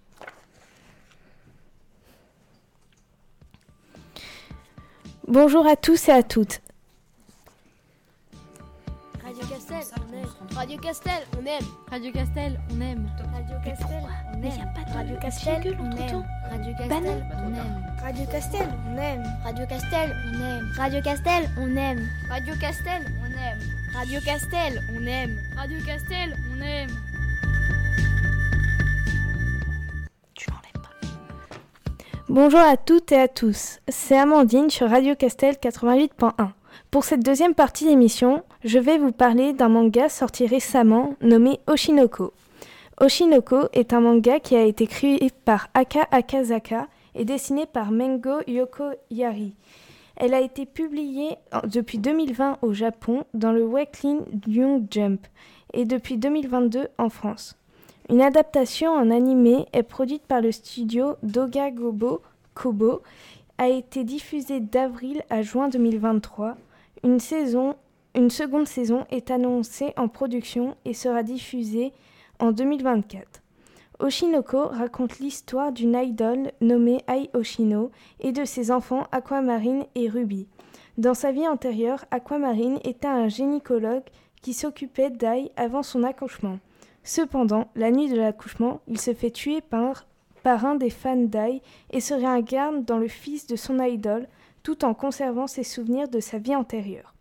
Bonjour 5.29 5.67
à 5.67 5.77
tous 5.77 6.09
et 6.09 6.13
à 6.13 6.25
toutes. 6.25 6.61
Castel, 9.69 10.01
on 10.01 10.15
aime. 10.15 10.57
Radio 10.57 10.79
Castel, 10.79 11.27
on 11.39 11.47
aime. 11.47 11.67
Radio 11.91 12.11
Castel, 12.11 12.59
on 12.71 12.81
aime. 12.81 13.11
Radio 13.35 13.59
Castel, 13.63 14.03
on 14.33 14.43
aime. 14.43 14.67
Radio 14.97 15.19
Castel, 15.21 15.77
on 15.79 15.99
aime. 15.99 16.25
Radio 16.43 16.75
Castel, 16.75 16.97
on 17.05 17.27
aime. 17.39 17.53
Radio 18.03 18.27
Castel, 18.27 18.73
on 18.79 18.97
aime. 18.97 19.29
Radio 19.45 19.67
Castel, 19.67 20.17
on 20.25 20.41
aime. 20.41 20.73
Radio 20.75 20.95
Castel, 21.03 21.45
on 21.59 21.77
aime. 21.77 22.09
Radio 22.33 22.55
Castel, 22.61 23.03
on 23.21 23.37
aime. 23.37 23.61
Radio 23.95 24.21
Castel, 24.25 24.83
on 24.97 25.07
aime. 25.07 25.39
Radio 25.57 25.79
Castel, 25.85 26.37
on 26.51 26.63
aime. 26.63 26.91
Bonjour 32.31 32.61
à 32.61 32.77
toutes 32.77 33.13
et 33.13 33.21
à 33.21 33.29
tous. 33.29 33.81
C'est 33.89 34.19
Amandine 34.19 34.71
sur 34.71 34.89
Radio 34.91 35.15
Castel 35.15 35.55
88.1. 35.55 36.58
Pour 36.91 37.05
cette 37.05 37.23
deuxième 37.23 37.55
partie 37.55 37.85
d'émission, 37.85 38.43
je 38.65 38.79
vais 38.79 38.97
vous 38.97 39.13
parler 39.13 39.53
d'un 39.53 39.69
manga 39.69 40.09
sorti 40.09 40.47
récemment 40.47 41.17
nommé 41.21 41.61
Oshinoko. 41.67 42.33
Oshinoko 42.99 43.69
est 43.75 43.93
un 43.93 44.01
manga 44.01 44.41
qui 44.41 44.57
a 44.57 44.63
été 44.63 44.87
créé 44.87 45.31
par 45.45 45.69
Aka 45.75 46.09
Akazaka 46.11 46.89
et 47.15 47.27
dessiné 47.27 47.67
par 47.67 47.91
Mengo 47.91 48.41
Yokoyari. 48.47 49.55
Elle 50.17 50.33
a 50.33 50.41
été 50.41 50.65
publiée 50.65 51.37
depuis 51.65 51.99
2020 51.99 52.59
au 52.63 52.73
Japon 52.73 53.25
dans 53.35 53.53
le 53.53 53.67
Weekly 53.67 54.21
Young 54.47 54.87
Jump 54.91 55.27
et 55.75 55.85
depuis 55.85 56.17
2022 56.17 56.89
en 56.97 57.11
France. 57.11 57.59
Une 58.09 58.23
adaptation 58.23 58.93
en 58.93 59.11
animé 59.11 59.67
est 59.75 59.83
produite 59.83 60.23
par 60.23 60.41
le 60.41 60.53
studio 60.53 61.17
Doga 61.23 61.71
Gobo 61.71 62.23
Kobo, 62.55 63.03
a 63.59 63.69
été 63.69 64.05
diffusée 64.05 64.61
d'avril 64.61 65.23
à 65.31 65.43
juin 65.43 65.69
2023. 65.69 66.57
Une, 67.05 67.21
seconde 67.21 68.67
saison 68.67 69.07
est 69.11 69.31
annoncée 69.31 69.93
en 69.97 70.09
production 70.09 70.77
et 70.85 70.95
sera 70.95 71.23
diffusée 71.23 71.93
en 72.41 72.51
2024. 72.51 73.43
Oshinoko 74.01 74.69
raconte 74.69 75.19
l'histoire 75.19 75.73
d'une 75.73 75.97
idole 75.97 76.53
nommée 76.61 77.03
Ai 77.09 77.31
Oshino 77.35 77.91
et 78.21 78.33
de 78.33 78.45
ses 78.45 78.71
enfants 78.71 79.07
Aquamarine 79.13 79.85
et 79.95 80.09
Ruby. 80.09 80.47
Dans 80.97 81.15
sa 81.15 81.33
vie 81.33 81.47
antérieure, 81.47 82.05
Aquamarine 82.11 82.79
était 82.85 83.09
un 83.09 83.29
gynécologue 83.29 84.05
qui 84.43 84.53
s'occupait 84.53 85.11
d'Ai 85.11 85.51
avant 85.57 85.83
son 85.83 86.03
accouchement. 86.03 86.59
Cependant, 87.05 87.69
la 87.75 87.91
nuit 87.91 88.09
de 88.09 88.17
l'accouchement, 88.17 88.81
il 88.87 89.01
se 89.01 89.15
fait 89.15 89.31
tuer 89.31 89.61
par 89.61 90.07
par 90.43 90.65
un 90.65 90.77
des 90.77 90.91
fans 90.91 91.17
d'Ai 91.17 91.63
et 91.91 92.01
se 92.01 92.15
réincarne 92.15 92.85
dans 92.85 92.99
le 92.99 93.09
fils 93.09 93.47
de 93.47 93.57
son 93.57 93.83
idole 93.83 94.29
tout 94.63 94.85
en 94.85 94.95
conservant 94.95 95.47
ses 95.47 95.65
souvenirs 95.65 96.09
de 96.09 96.21
sa 96.21 96.39
vie 96.39 96.57
antérieure. 96.57 97.15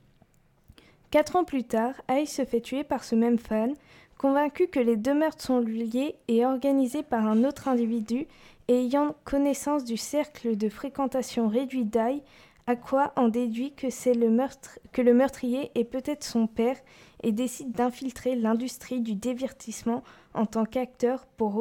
Quatre 1.10 1.36
ans 1.38 1.46
plus 1.46 1.64
tard, 1.64 1.94
Ai 2.10 2.26
se 2.26 2.44
fait 2.44 2.62
tuer 2.62 2.84
par 2.84 3.04
ce 3.04 3.16
même 3.16 3.40
fan, 3.40 3.74
convaincu 4.18 4.68
que 4.68 4.80
les 4.80 4.98
deux 4.98 5.14
meurtres 5.14 5.46
sont 5.46 5.60
liés 5.60 6.16
et 6.28 6.46
organisés 6.46 7.04
par 7.04 7.26
un 7.26 7.44
autre 7.44 7.68
individu 7.68 8.28
et 8.68 8.86
ayant 8.86 9.16
connaissance 9.24 9.86
du 9.86 9.96
cercle 9.96 10.58
de 10.58 10.70
fréquentation 10.70 11.48
réduit 11.48 11.86
d'Ai, 11.86 12.24
à 12.66 12.76
quoi 12.76 13.14
en 13.16 13.30
déduit 13.30 13.74
que 13.74 15.02
le 15.02 15.14
meurtrier 15.14 15.72
est 15.76 15.86
peut-être 15.86 16.26
son 16.26 16.48
père 16.48 16.76
et 17.24 17.32
décide 17.32 17.72
d'infiltrer 17.72 18.36
l'industrie 18.36 19.00
du 19.00 19.16
divertissement 19.16 20.04
en 20.34 20.46
tant 20.46 20.66
qu'acteur 20.66 21.26
pour 21.38 21.56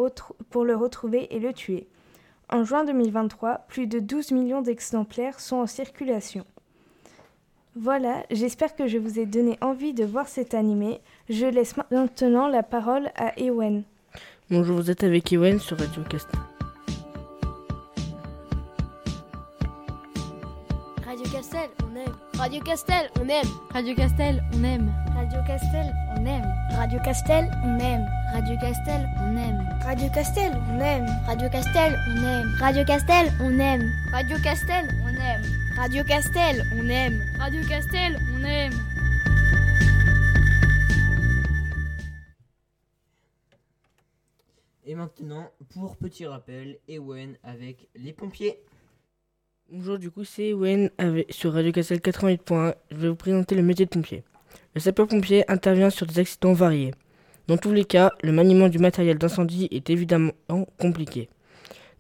le 0.64 0.74
retrouver 0.74 1.32
et 1.34 1.38
le 1.38 1.52
tuer. 1.52 1.86
En 2.48 2.62
juin 2.64 2.84
2023, 2.84 3.66
plus 3.68 3.86
de 3.86 3.98
12 3.98 4.30
millions 4.30 4.62
d'exemplaires 4.62 5.40
sont 5.40 5.56
en 5.56 5.66
circulation. 5.66 6.44
Voilà, 7.74 8.24
j'espère 8.30 8.74
que 8.74 8.86
je 8.86 8.98
vous 8.98 9.18
ai 9.18 9.26
donné 9.26 9.58
envie 9.60 9.92
de 9.92 10.04
voir 10.04 10.28
cet 10.28 10.54
animé. 10.54 11.00
Je 11.28 11.46
laisse 11.46 11.74
maintenant 11.90 12.48
la 12.48 12.62
parole 12.62 13.10
à 13.16 13.38
Ewen. 13.38 13.82
Bonjour, 14.50 14.76
vous 14.76 14.90
êtes 14.90 15.04
avec 15.04 15.32
Ewen 15.32 15.58
sur 15.58 15.78
Radio. 15.78 16.02
Castel, 21.56 21.70
on 21.80 21.96
aime. 21.96 22.14
Radio 22.36 22.60
Castel, 22.60 23.10
on 23.16 23.30
aime. 23.30 23.48
Radio 23.70 23.94
Castel, 23.94 24.42
on 24.52 24.64
aime. 24.64 24.92
Radio 25.14 25.42
Castel, 25.46 25.90
on 26.14 26.26
aime. 26.26 26.52
Radio 26.74 27.00
Castel, 27.02 27.50
on 27.62 27.80
aime. 27.80 28.04
Radio 28.34 28.56
Castel, 28.58 29.06
on 29.18 29.36
aime. 29.38 29.66
Radio 29.78 30.08
Castel, 30.10 30.52
on 30.68 30.82
aime. 30.82 31.06
Radio 31.24 31.44
Castel, 31.44 31.96
on 32.06 32.20
aime. 32.20 32.52
Radio 32.60 32.84
Castel, 32.84 33.26
on 33.40 33.58
aime. 33.58 33.90
Radio 34.12 34.36
Castel, 34.42 34.84
on 35.06 35.16
aime. 35.16 35.42
Radio 35.78 36.04
Castel, 36.04 36.62
on 36.78 36.90
aime. 36.90 37.22
Radio 37.38 37.62
Castel, 37.66 38.18
on 38.34 38.44
aime. 38.44 38.72
Et 44.84 44.94
maintenant, 44.94 45.50
pour 45.72 45.96
petit 45.96 46.26
rappel, 46.26 46.78
Ewen 46.86 47.38
avec 47.42 47.88
les 47.94 48.12
pompiers. 48.12 48.62
Bonjour, 49.72 49.98
du 49.98 50.12
coup, 50.12 50.22
c'est 50.22 50.54
avec, 50.96 51.32
sur 51.32 51.52
Radio 51.52 51.72
Castel 51.72 51.98
88.1. 51.98 52.74
Je 52.92 52.96
vais 52.98 53.08
vous 53.08 53.16
présenter 53.16 53.56
le 53.56 53.62
métier 53.62 53.84
de 53.84 53.90
pompier. 53.90 54.22
Le 54.76 54.80
sapeur-pompier 54.80 55.42
intervient 55.50 55.90
sur 55.90 56.06
des 56.06 56.20
accidents 56.20 56.52
variés. 56.52 56.94
Dans 57.48 57.56
tous 57.56 57.72
les 57.72 57.84
cas, 57.84 58.12
le 58.22 58.30
maniement 58.30 58.68
du 58.68 58.78
matériel 58.78 59.18
d'incendie 59.18 59.66
est 59.72 59.90
évidemment 59.90 60.30
compliqué. 60.78 61.28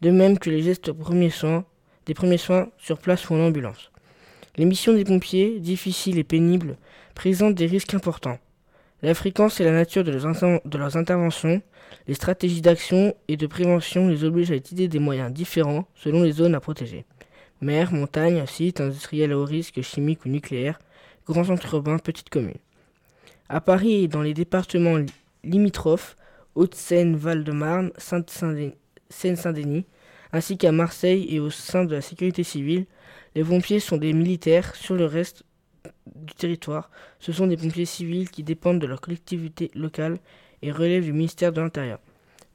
De 0.00 0.12
même 0.12 0.38
que 0.38 0.48
les 0.48 0.62
gestes 0.62 0.92
premiers 0.92 1.30
soins, 1.30 1.64
des 2.06 2.14
premiers 2.14 2.38
soins 2.38 2.68
sur 2.78 2.98
place 2.98 3.28
ou 3.28 3.34
en 3.34 3.40
ambulance. 3.40 3.90
Les 4.56 4.64
missions 4.64 4.94
des 4.94 5.04
pompiers, 5.04 5.58
difficiles 5.58 6.18
et 6.18 6.24
pénibles, 6.24 6.76
présentent 7.16 7.56
des 7.56 7.66
risques 7.66 7.94
importants. 7.94 8.38
La 9.02 9.12
fréquence 9.12 9.58
et 9.58 9.64
la 9.64 9.72
nature 9.72 10.04
de 10.04 10.12
leurs, 10.12 10.60
de 10.64 10.78
leurs 10.78 10.96
interventions, 10.96 11.60
les 12.06 12.14
stratégies 12.14 12.62
d'action 12.62 13.12
et 13.26 13.36
de 13.36 13.46
prévention 13.48 14.06
les 14.06 14.22
obligent 14.22 14.52
à 14.52 14.56
utiliser 14.56 14.86
des 14.86 15.00
moyens 15.00 15.32
différents 15.32 15.88
selon 15.96 16.22
les 16.22 16.30
zones 16.30 16.54
à 16.54 16.60
protéger. 16.60 17.04
Mer, 17.60 17.92
montagne, 17.92 18.44
sites 18.46 18.80
industriels 18.80 19.32
à 19.32 19.38
haut 19.38 19.44
risque 19.44 19.80
chimique 19.80 20.26
ou 20.26 20.28
nucléaire, 20.28 20.78
grands 21.26 21.44
centres 21.44 21.74
urbains, 21.74 21.98
petites 21.98 22.28
communes. 22.28 22.58
À 23.48 23.60
Paris 23.60 24.04
et 24.04 24.08
dans 24.08 24.22
les 24.22 24.34
départements 24.34 24.98
limitrophes, 25.42 26.16
Haute-Seine, 26.54 27.16
Val-de-Marne, 27.16 27.92
Seine-Saint-Denis, 27.98 29.86
ainsi 30.32 30.58
qu'à 30.58 30.72
Marseille 30.72 31.26
et 31.30 31.38
au 31.38 31.50
sein 31.50 31.84
de 31.84 31.94
la 31.94 32.00
sécurité 32.00 32.42
civile, 32.42 32.86
les 33.34 33.44
pompiers 33.44 33.80
sont 33.80 33.96
des 33.96 34.12
militaires. 34.12 34.74
Sur 34.74 34.96
le 34.96 35.06
reste 35.06 35.44
du 36.14 36.34
territoire, 36.34 36.90
ce 37.20 37.32
sont 37.32 37.46
des 37.46 37.56
pompiers 37.56 37.84
civils 37.84 38.30
qui 38.30 38.42
dépendent 38.42 38.80
de 38.80 38.86
leur 38.86 39.00
collectivité 39.00 39.70
locale 39.74 40.18
et 40.62 40.72
relèvent 40.72 41.04
du 41.04 41.12
ministère 41.12 41.52
de 41.52 41.60
l'Intérieur. 41.60 42.00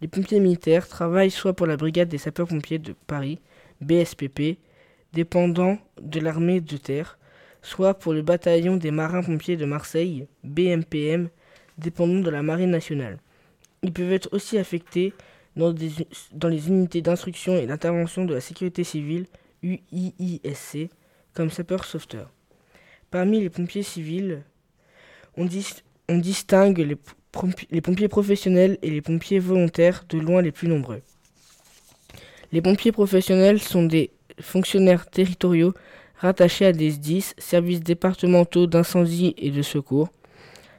Les 0.01 0.07
pompiers 0.07 0.39
militaires 0.39 0.87
travaillent 0.87 1.31
soit 1.31 1.53
pour 1.53 1.67
la 1.67 1.77
brigade 1.77 2.09
des 2.09 2.17
sapeurs-pompiers 2.17 2.79
de 2.79 2.93
Paris, 3.07 3.39
BSPP, 3.81 4.57
dépendant 5.13 5.77
de 6.01 6.19
l'armée 6.19 6.61
de 6.61 6.77
terre, 6.77 7.17
soit 7.61 7.93
pour 7.93 8.13
le 8.13 8.21
bataillon 8.21 8.77
des 8.77 8.91
marins-pompiers 8.91 9.57
de 9.57 9.65
Marseille, 9.65 10.27
BMPM, 10.43 11.29
dépendant 11.77 12.19
de 12.19 12.29
la 12.29 12.41
marine 12.41 12.71
nationale. 12.71 13.19
Ils 13.83 13.93
peuvent 13.93 14.11
être 14.11 14.29
aussi 14.31 14.57
affectés 14.57 15.13
dans, 15.55 15.73
les 15.73 16.67
unités 16.67 17.01
d'instruction 17.01 17.57
et 17.57 17.65
d'intervention 17.65 18.25
de 18.25 18.33
la 18.33 18.41
sécurité 18.41 18.83
civile, 18.83 19.25
UIISC, 19.63 20.89
comme 21.33 21.49
sapeurs-sauveteurs. 21.49 22.31
Parmi 23.09 23.41
les 23.41 23.49
pompiers 23.49 23.83
civils, 23.83 24.43
on, 25.37 25.45
distingue 25.45 26.97
les 27.69 27.81
pompiers 27.81 28.07
professionnels 28.07 28.77
et 28.81 28.89
les 28.89 29.01
pompiers 29.01 29.39
volontaires 29.39 30.05
de 30.07 30.19
loin 30.19 30.41
les 30.41 30.51
plus 30.51 30.67
nombreux. 30.67 31.01
Les 32.53 32.61
pompiers 32.61 32.91
professionnels 32.91 33.61
sont 33.61 33.83
des 33.83 34.11
fonctionnaires 34.39 35.09
territoriaux 35.09 35.73
rattachés 36.17 36.67
à 36.67 36.71
des 36.71 36.91
SDIS, 36.91 37.33
services 37.37 37.81
départementaux 37.81 38.67
d'incendie 38.67 39.33
et 39.37 39.49
de 39.49 39.61
secours. 39.61 40.09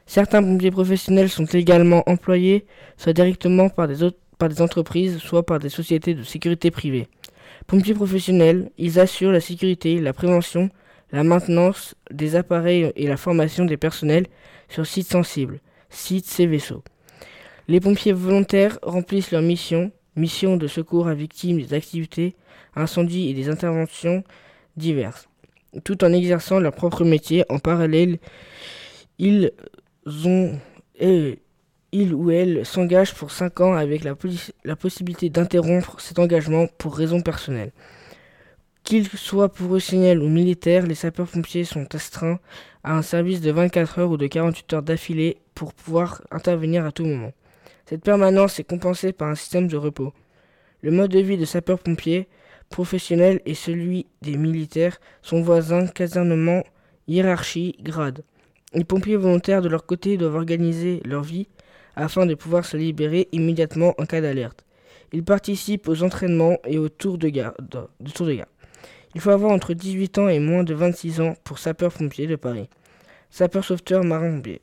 Certains 0.05 0.41
pompiers 0.41 0.71
professionnels 0.71 1.29
sont 1.29 1.45
également 1.45 2.03
employés 2.07 2.65
soit 2.97 3.13
directement 3.13 3.69
par 3.69 3.87
des, 3.87 4.61
entreprises, 4.61 5.17
soit 5.17 5.45
par 5.45 5.59
des 5.59 5.69
sociétés 5.69 6.13
de 6.13 6.23
sécurité 6.23 6.71
privée. 6.71 7.07
Pompiers 7.67 7.93
professionnels, 7.93 8.71
ils 8.77 8.99
assurent 8.99 9.31
la 9.31 9.39
sécurité, 9.39 9.99
la 9.99 10.13
prévention, 10.13 10.69
la 11.11 11.23
maintenance 11.23 11.95
des 12.11 12.35
appareils 12.35 12.91
et 12.95 13.07
la 13.07 13.17
formation 13.17 13.65
des 13.65 13.77
personnels 13.77 14.27
sur 14.67 14.85
sites 14.85 15.11
sensibles, 15.11 15.59
sites 15.89 16.39
et 16.39 16.47
vaisseaux. 16.47 16.83
Les 17.67 17.79
pompiers 17.79 18.11
volontaires 18.11 18.77
remplissent 18.81 19.31
leur 19.31 19.41
mission, 19.41 19.91
mission 20.15 20.57
de 20.57 20.67
secours 20.67 21.07
à 21.07 21.13
victimes 21.13 21.61
des 21.61 21.73
activités, 21.73 22.35
incendies 22.75 23.29
et 23.29 23.33
des 23.33 23.49
interventions 23.49 24.23
diverses. 24.77 25.27
Tout 25.83 26.03
en 26.03 26.13
exerçant 26.13 26.59
leur 26.59 26.73
propre 26.73 27.03
métier 27.03 27.45
en 27.49 27.59
parallèle, 27.59 28.19
ils 29.17 29.51
ont 30.25 30.59
il 31.93 32.13
ou 32.13 32.31
elle 32.31 32.65
s'engage 32.65 33.13
pour 33.13 33.31
5 33.31 33.61
ans 33.61 33.73
avec 33.73 34.03
la, 34.03 34.15
la 34.63 34.75
possibilité 34.75 35.29
d'interrompre 35.29 35.99
cet 35.99 36.19
engagement 36.19 36.67
pour 36.77 36.95
raisons 36.95 37.21
personnelles. 37.21 37.71
Qu'ils 38.83 39.07
soient 39.07 39.53
professionnels 39.53 40.21
ou 40.21 40.27
militaires, 40.27 40.85
les 40.85 40.95
sapeurs-pompiers 40.95 41.63
sont 41.63 41.93
astreints 41.95 42.39
à 42.83 42.97
un 42.97 43.01
service 43.01 43.41
de 43.41 43.51
24 43.51 43.99
heures 43.99 44.11
ou 44.11 44.17
de 44.17 44.27
48 44.27 44.73
heures 44.73 44.83
d'affilée 44.83 45.37
pour 45.55 45.73
pouvoir 45.73 46.21
intervenir 46.31 46.85
à 46.85 46.91
tout 46.91 47.05
moment. 47.05 47.31
Cette 47.85 48.03
permanence 48.03 48.59
est 48.59 48.63
compensée 48.63 49.13
par 49.13 49.29
un 49.29 49.35
système 49.35 49.67
de 49.67 49.77
repos. 49.77 50.13
Le 50.81 50.91
mode 50.91 51.11
de 51.11 51.19
vie 51.19 51.37
de 51.37 51.45
sapeur-pompier 51.45 52.27
professionnel 52.73 53.39
et 53.45 53.53
celui 53.53 54.07
des 54.23 54.35
militaires 54.35 54.99
sont 55.21 55.43
voisins, 55.43 55.85
casernement, 55.85 56.63
hiérarchie, 57.07 57.75
grade. 57.79 58.23
Les 58.73 58.83
pompiers 58.83 59.15
volontaires 59.15 59.61
de 59.61 59.69
leur 59.69 59.85
côté 59.85 60.17
doivent 60.17 60.33
organiser 60.33 60.99
leur 61.05 61.21
vie 61.21 61.47
afin 61.95 62.25
de 62.25 62.33
pouvoir 62.33 62.65
se 62.65 62.75
libérer 62.75 63.29
immédiatement 63.31 63.93
en 63.99 64.07
cas 64.07 64.21
d'alerte. 64.21 64.65
Ils 65.11 65.23
participent 65.23 65.87
aux 65.87 66.01
entraînements 66.01 66.57
et 66.65 66.79
aux 66.79 66.89
tours 66.89 67.19
de 67.19 67.29
garde. 67.29 67.55
De, 67.99 68.09
tours 68.09 68.25
de 68.25 68.33
garde. 68.33 68.49
Il 69.13 69.21
faut 69.21 69.29
avoir 69.29 69.51
entre 69.51 69.75
18 69.75 70.17
ans 70.17 70.27
et 70.27 70.39
moins 70.39 70.63
de 70.63 70.73
26 70.73 71.21
ans 71.21 71.35
pour 71.43 71.59
sapeur-pompier 71.59 72.25
de 72.25 72.35
Paris. 72.35 72.69
Sapeur-sauveteur 73.29 74.03
marin-pompier. 74.03 74.61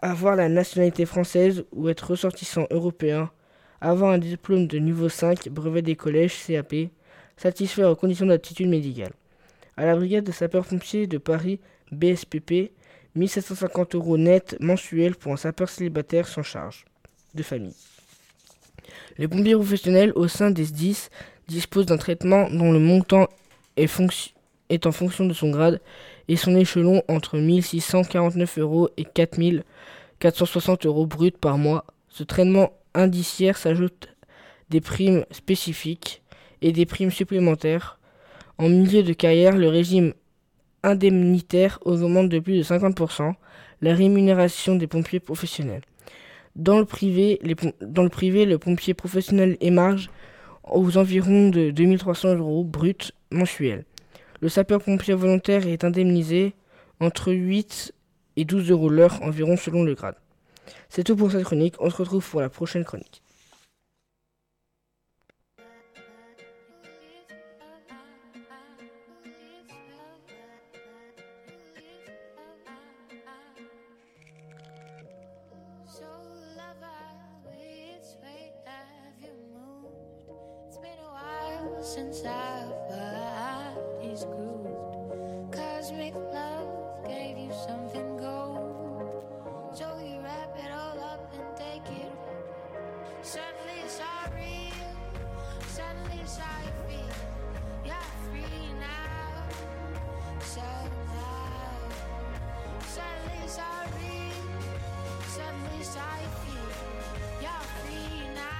Avoir 0.00 0.36
la 0.36 0.48
nationalité 0.48 1.04
française 1.04 1.66
ou 1.72 1.90
être 1.90 2.12
ressortissant 2.12 2.66
européen. 2.70 3.30
Avoir 3.82 4.10
un 4.12 4.18
diplôme 4.18 4.66
de 4.66 4.78
niveau 4.78 5.10
5, 5.10 5.50
brevet 5.50 5.82
des 5.82 5.96
collèges, 5.96 6.46
CAP. 6.46 6.88
Satisfaire 7.38 7.90
aux 7.90 7.96
conditions 7.96 8.24
d'aptitude 8.24 8.68
médicale. 8.68 9.12
À 9.76 9.84
la 9.84 9.94
brigade 9.94 10.24
de 10.24 10.32
sapeurs-pompiers 10.32 11.06
de 11.06 11.18
Paris, 11.18 11.60
BSPP, 11.92 12.72
1750 13.14 13.94
euros 13.94 14.16
net 14.16 14.56
mensuels 14.58 15.16
pour 15.16 15.34
un 15.34 15.36
sapeur 15.36 15.68
célibataire 15.68 16.28
sans 16.28 16.42
charge 16.42 16.86
de 17.34 17.42
famille. 17.42 17.74
Les 19.18 19.28
pompiers 19.28 19.54
professionnels 19.54 20.12
au 20.14 20.28
sein 20.28 20.50
des 20.50 20.64
SDIS 20.64 21.08
disposent 21.46 21.84
d'un 21.84 21.98
traitement 21.98 22.48
dont 22.48 22.72
le 22.72 22.78
montant 22.78 23.28
est, 23.76 23.90
est, 24.70 24.86
en 24.86 24.92
fonction 24.92 25.26
de 25.26 25.34
son 25.34 25.50
grade 25.50 25.82
et 26.28 26.36
son 26.36 26.56
échelon 26.56 27.02
entre 27.06 27.36
1649 27.36 28.58
euros 28.58 28.88
et 28.96 29.04
4460 29.04 30.86
euros 30.86 31.04
bruts 31.06 31.32
par 31.32 31.58
mois. 31.58 31.84
Ce 32.08 32.22
traitement 32.22 32.72
indiciaire 32.94 33.58
s'ajoute 33.58 34.08
des 34.70 34.80
primes 34.80 35.26
spécifiques 35.30 36.22
et 36.62 36.72
des 36.72 36.86
primes 36.86 37.10
supplémentaires. 37.10 37.98
En 38.58 38.68
milieu 38.68 39.02
de 39.02 39.12
carrière, 39.12 39.56
le 39.56 39.68
régime 39.68 40.14
indemnitaire 40.82 41.78
augmente 41.84 42.28
de 42.28 42.38
plus 42.38 42.56
de 42.56 42.62
50% 42.62 43.34
la 43.82 43.94
rémunération 43.94 44.76
des 44.76 44.86
pompiers 44.86 45.20
professionnels. 45.20 45.82
Dans 46.54 46.78
le 46.78 46.86
privé, 46.86 47.40
dans 47.82 48.02
le, 48.02 48.08
privé 48.08 48.46
le 48.46 48.58
pompier 48.58 48.94
professionnel 48.94 49.58
émarge 49.60 50.08
aux 50.64 50.96
environs 50.96 51.50
de 51.50 51.70
2300 51.70 52.36
euros 52.36 52.64
bruts 52.64 53.12
mensuels. 53.30 53.84
Le 54.40 54.48
sapeur-pompier 54.48 55.14
volontaire 55.14 55.66
est 55.66 55.84
indemnisé 55.84 56.54
entre 57.00 57.32
8 57.32 57.92
et 58.36 58.44
12 58.44 58.70
euros 58.70 58.88
l'heure 58.88 59.22
environ 59.22 59.56
selon 59.56 59.82
le 59.82 59.94
grade. 59.94 60.16
C'est 60.88 61.04
tout 61.04 61.16
pour 61.16 61.30
cette 61.30 61.44
chronique, 61.44 61.74
on 61.80 61.90
se 61.90 61.96
retrouve 61.96 62.28
pour 62.28 62.40
la 62.40 62.48
prochaine 62.48 62.84
chronique. 62.84 63.22
Since 81.86 82.24
our 82.24 82.66
bodies 82.90 84.24
grooved. 84.24 85.52
Cosmic 85.52 86.16
love 86.16 86.68
gave 87.06 87.38
you 87.38 87.52
something 87.64 88.16
gold. 88.16 89.22
So 89.72 89.96
you 90.04 90.18
wrap 90.20 90.50
it 90.58 90.72
all 90.72 90.98
up 90.98 91.32
and 91.32 91.56
take 91.56 91.86
it. 91.96 92.10
Suddenly 93.22 93.76
it's 93.84 94.00
real. 94.34 94.90
Suddenly 95.68 96.22
it's 96.22 96.38
you. 96.88 97.06
You're 97.84 98.10
free 98.26 98.66
now. 98.80 99.46
Somehow. 100.40 101.86
Suddenly 102.96 103.44
it's 103.44 103.60
real. 104.02 104.42
Suddenly 105.36 105.78
it's 105.78 105.94
feel. 105.94 106.72
You're 107.40 107.66
free 107.78 108.34
now. 108.34 108.55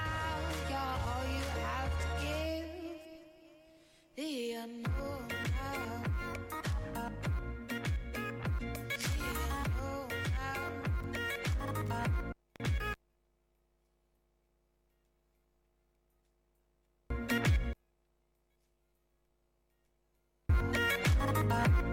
Bye. 21.56 21.85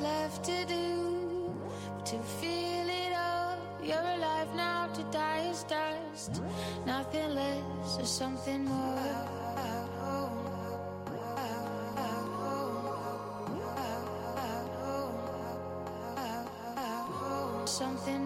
Left 0.00 0.44
to 0.44 0.64
do 0.64 1.52
but 1.96 2.06
to 2.06 2.18
feel 2.18 2.88
it 2.88 3.12
all? 3.16 3.56
You're 3.82 3.98
alive 3.98 4.54
now, 4.54 4.86
to 4.94 5.02
die 5.10 5.48
is 5.50 5.64
dust. 5.64 6.40
Nothing 6.86 7.34
less 7.34 7.98
or 7.98 8.04
something 8.04 8.64
more. 8.64 9.28
Something 17.66 18.24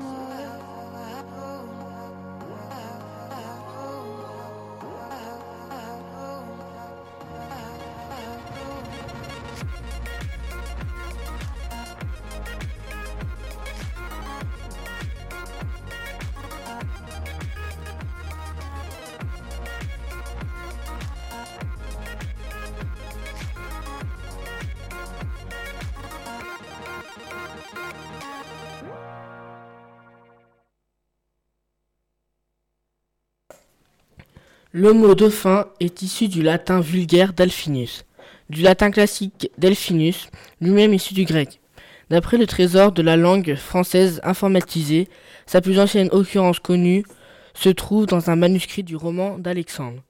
Le 34.74 34.94
mot 34.94 35.14
dauphin 35.14 35.66
est 35.80 36.00
issu 36.00 36.28
du 36.28 36.42
latin 36.42 36.80
vulgaire 36.80 37.34
delphinus, 37.34 38.06
du 38.48 38.62
latin 38.62 38.90
classique 38.90 39.50
delphinus, 39.58 40.30
lui-même 40.62 40.94
issu 40.94 41.12
du 41.12 41.26
grec. 41.26 41.60
D'après 42.08 42.38
le 42.38 42.46
trésor 42.46 42.90
de 42.90 43.02
la 43.02 43.18
langue 43.18 43.54
française 43.54 44.22
informatisée, 44.24 45.08
sa 45.44 45.60
plus 45.60 45.78
ancienne 45.78 46.08
occurrence 46.10 46.58
connue 46.58 47.04
se 47.52 47.68
trouve 47.68 48.06
dans 48.06 48.30
un 48.30 48.36
manuscrit 48.36 48.82
du 48.82 48.96
roman 48.96 49.38
d'Alexandre. 49.38 50.02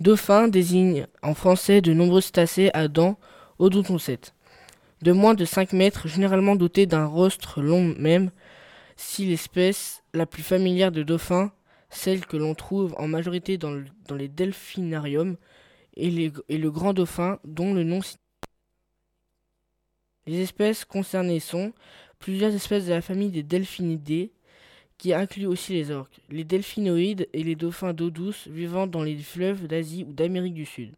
Dauphin 0.00 0.48
désigne 0.48 1.06
en 1.22 1.34
français 1.34 1.82
de 1.82 1.92
nombreux 1.92 2.22
cétacés 2.22 2.70
à 2.72 2.88
dents 2.88 3.18
odontocètes, 3.58 4.32
de 5.02 5.12
moins 5.12 5.34
de 5.34 5.44
5 5.44 5.74
mètres, 5.74 6.08
généralement 6.08 6.56
dotés 6.56 6.86
d'un 6.86 7.04
rostre 7.04 7.60
long 7.60 7.94
même, 7.98 8.30
si 8.96 9.26
l'espèce 9.26 10.02
la 10.14 10.24
plus 10.24 10.42
familière 10.42 10.90
de 10.90 11.02
dauphin 11.02 11.52
celle 11.90 12.26
que 12.26 12.36
l'on 12.36 12.54
trouve 12.54 12.94
en 12.98 13.08
majorité 13.08 13.58
dans, 13.58 13.70
le- 13.70 13.86
dans 14.08 14.16
les 14.16 14.28
delphinariums, 14.28 15.36
et, 15.96 16.10
le 16.10 16.70
grand 16.70 16.92
dauphin, 16.92 17.38
dont 17.44 17.72
le 17.72 17.82
nom. 17.82 18.00
Les 20.26 20.40
espèces 20.40 20.84
concernées 20.84 21.40
sont 21.40 21.72
plusieurs 22.18 22.54
espèces 22.54 22.86
de 22.86 22.90
la 22.90 23.00
famille 23.00 23.30
des 23.30 23.42
delphinidés, 23.42 24.32
qui 24.98 25.12
inclut 25.12 25.46
aussi 25.46 25.74
les 25.74 25.90
orques, 25.90 26.20
les 26.30 26.44
delphinoïdes 26.44 27.28
et 27.32 27.42
les 27.42 27.54
dauphins 27.54 27.92
d'eau 27.92 28.10
douce 28.10 28.48
vivant 28.48 28.86
dans 28.86 29.02
les 29.02 29.16
fleuves 29.18 29.66
d'Asie 29.66 30.04
ou 30.04 30.12
d'Amérique 30.12 30.54
du 30.54 30.64
Sud. 30.64 30.94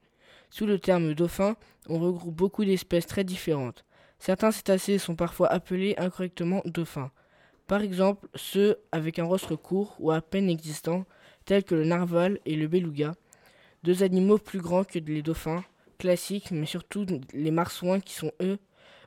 Sous 0.51 0.67
le 0.67 0.79
terme 0.79 1.15
dauphin, 1.15 1.57
on 1.89 1.99
regroupe 1.99 2.35
beaucoup 2.35 2.65
d'espèces 2.65 3.07
très 3.07 3.25
différentes. 3.25 3.85
Certains 4.19 4.53
cétacés 4.53 4.99
sont 4.99 5.17
parfois 5.17 5.49
appelés 5.49 5.95
incorrectement 5.99 6.63
dauphins. 6.65 7.11
Par 7.69 7.83
exemple, 7.83 8.27
ceux 8.35 8.79
avec 8.93 9.19
un 9.19 9.25
rostre 9.25 9.55
court 9.55 9.95
ou 10.01 10.11
à 10.11 10.23
peine 10.23 10.49
existant, 10.49 11.05
tels 11.45 11.65
que 11.65 11.75
le 11.75 11.85
narval 11.85 12.41
et 12.47 12.57
le 12.57 12.67
beluga, 12.67 13.15
deux 13.85 14.03
animaux 14.03 14.39
plus 14.39 14.61
grands 14.61 14.85
que 14.85 14.99
les 14.99 15.23
dauphins 15.23 15.63
classiques, 15.99 16.51
mais 16.51 16.65
surtout 16.65 17.05
les 17.35 17.51
marsouins 17.51 18.01
qui 18.01 18.15
sont 18.15 18.33
eux 18.41 18.59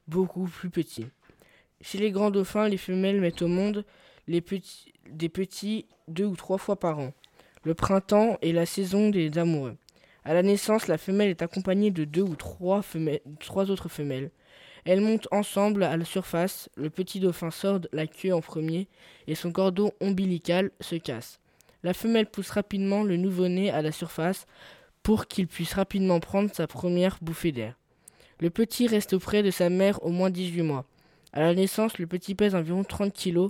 beaucoup 0.08 0.46
plus 0.46 0.70
petits. 0.70 1.08
Chez 1.82 1.98
les 1.98 2.12
grands 2.12 2.30
dauphins, 2.30 2.70
les 2.70 2.78
femelles 2.78 3.20
mettent 3.20 3.42
au 3.42 3.48
monde 3.48 3.84
des 4.28 4.42
petits 4.42 5.88
deux 6.08 6.26
ou 6.26 6.36
trois 6.36 6.60
fois 6.60 6.80
par 6.80 7.00
an. 7.00 7.14
Le 7.64 7.74
printemps 7.74 8.38
est 8.44 8.52
la 8.52 8.68
saison 8.68 9.10
des 9.10 9.40
amoureux. 9.40 9.76
À 10.24 10.36
la 10.36 10.44
naissance, 10.44 10.88
la 10.88 11.00
femelle 11.00 11.32
est 11.32 11.42
accompagnée 11.42 11.90
de 11.90 12.06
deux 12.06 12.22
ou 12.22 12.36
trois 12.36 12.82
autres 13.72 13.90
femelles. 13.90 14.30
Elles 14.86 15.02
montent 15.02 15.28
ensemble 15.32 15.84
à 15.84 15.96
la 15.96 16.06
surface, 16.06 16.70
le 16.76 16.90
petit 16.90 17.20
dauphin 17.20 17.52
sort 17.52 17.82
la 17.92 18.08
queue 18.08 18.34
en 18.34 18.42
premier 18.42 18.88
et 19.28 19.36
son 19.36 19.52
cordon 19.52 19.92
ombilical 20.00 20.72
se 20.80 20.96
casse. 20.96 21.40
La 21.84 21.94
femelle 21.94 22.28
pousse 22.28 22.50
rapidement 22.50 23.04
le 23.04 23.18
nouveau-né 23.18 23.70
à 23.72 23.82
la 23.82 23.92
surface 23.92 24.46
pour 25.04 25.28
qu'il 25.28 25.48
puisse 25.48 25.74
rapidement 25.74 26.20
prendre 26.20 26.54
sa 26.54 26.68
première 26.68 27.18
bouffée 27.22 27.52
d'air. 27.52 27.78
Le 28.40 28.50
petit 28.50 28.88
reste 28.88 29.14
auprès 29.14 29.44
de 29.44 29.52
sa 29.52 29.70
mère 29.70 30.04
au 30.04 30.10
moins 30.10 30.30
18 30.30 30.62
mois. 30.64 30.86
À 31.34 31.42
la 31.42 31.54
naissance, 31.54 31.98
le 31.98 32.08
petit 32.08 32.36
pèse 32.36 32.56
environ 32.56 32.84
30 32.84 33.14
kg, 33.14 33.50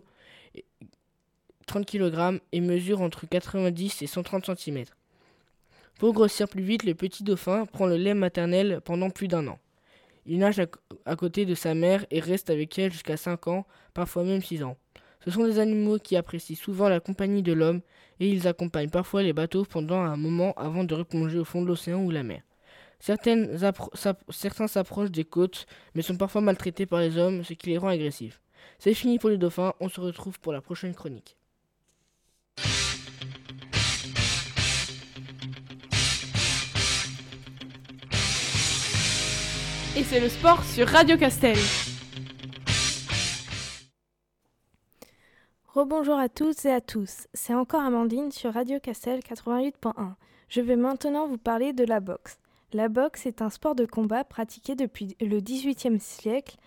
30 1.65 1.85
kg 1.85 2.39
et 2.51 2.61
mesure 2.61 3.01
entre 3.01 3.25
90 3.25 4.01
et 4.01 4.07
130 4.07 4.57
cm. 4.57 4.85
Pour 5.97 6.13
grossir 6.13 6.47
plus 6.47 6.63
vite, 6.63 6.83
le 6.83 6.95
petit 6.95 7.23
dauphin 7.23 7.65
prend 7.65 7.85
le 7.85 7.95
lait 7.95 8.13
maternel 8.13 8.81
pendant 8.83 9.09
plus 9.09 9.27
d'un 9.27 9.47
an. 9.47 9.59
Il 10.25 10.39
nage 10.39 10.61
à, 11.05 11.15
côté 11.15 11.45
de 11.45 11.55
sa 11.55 11.73
mère 11.73 12.05
et 12.11 12.19
reste 12.19 12.49
avec 12.49 12.77
elle 12.77 12.91
jusqu'à 12.91 13.17
5 13.17 13.47
ans, 13.47 13.65
parfois 13.93 14.23
même 14.23 14.41
6 14.41 14.63
ans. 14.63 14.77
Ce 15.23 15.31
sont 15.31 15.45
des 15.45 15.59
animaux 15.59 15.97
qui 15.99 16.15
apprécient 16.15 16.55
souvent 16.55 16.89
la 16.89 16.99
compagnie 16.99 17.43
de 17.43 17.53
l'homme 17.53 17.81
et 18.19 18.29
ils 18.29 18.47
accompagnent 18.47 18.89
parfois 18.89 19.23
les 19.23 19.33
bateaux 19.33 19.65
pendant 19.65 19.99
un 19.99 20.17
moment 20.17 20.53
avant 20.53 20.83
de 20.83 20.95
replonger 20.95 21.37
au 21.37 21.45
fond 21.45 21.61
de 21.61 21.67
l'océan 21.67 22.03
ou 22.03 22.11
la 22.11 22.23
mer. 22.23 22.41
Certains 22.99 23.47
s'approchent 24.67 25.11
des 25.11 25.25
côtes 25.25 25.65
mais 25.95 26.01
sont 26.01 26.17
parfois 26.17 26.41
maltraités 26.41 26.85
par 26.85 26.99
les 26.99 27.17
hommes, 27.17 27.43
ce 27.43 27.53
qui 27.53 27.69
les 27.69 27.77
rend 27.77 27.87
agressifs. 27.87 28.41
C'est 28.77 28.93
fini 28.93 29.17
pour 29.19 29.29
les 29.29 29.37
dauphins, 29.37 29.73
on 29.79 29.89
se 29.89 30.01
retrouve 30.01 30.39
pour 30.39 30.53
la 30.53 30.61
prochaine 30.61 30.93
chronique. 30.93 31.35
Et 39.97 40.03
c'est 40.03 40.19
le 40.19 40.29
sport 40.29 40.63
sur 40.63 40.87
Radio 40.87 41.17
Castel. 41.17 41.57
Rebonjour 45.67 46.17
à 46.17 46.29
toutes 46.29 46.65
et 46.65 46.71
à 46.71 46.81
tous, 46.81 47.27
c'est 47.33 47.53
encore 47.53 47.81
Amandine 47.81 48.31
sur 48.31 48.53
Radio 48.53 48.79
Castel 48.79 49.19
88.1. 49.19 50.13
Je 50.49 50.61
vais 50.61 50.75
maintenant 50.75 51.27
vous 51.27 51.37
parler 51.37 51.71
de 51.73 51.85
la 51.85 51.99
boxe. 51.99 52.37
La 52.73 52.89
boxe 52.89 53.25
est 53.25 53.41
un 53.41 53.49
sport 53.49 53.75
de 53.75 53.85
combat 53.85 54.23
pratiqué 54.23 54.75
depuis 54.75 55.15
le 55.21 55.39
XVIIIe 55.39 55.99
siècle 55.99 56.57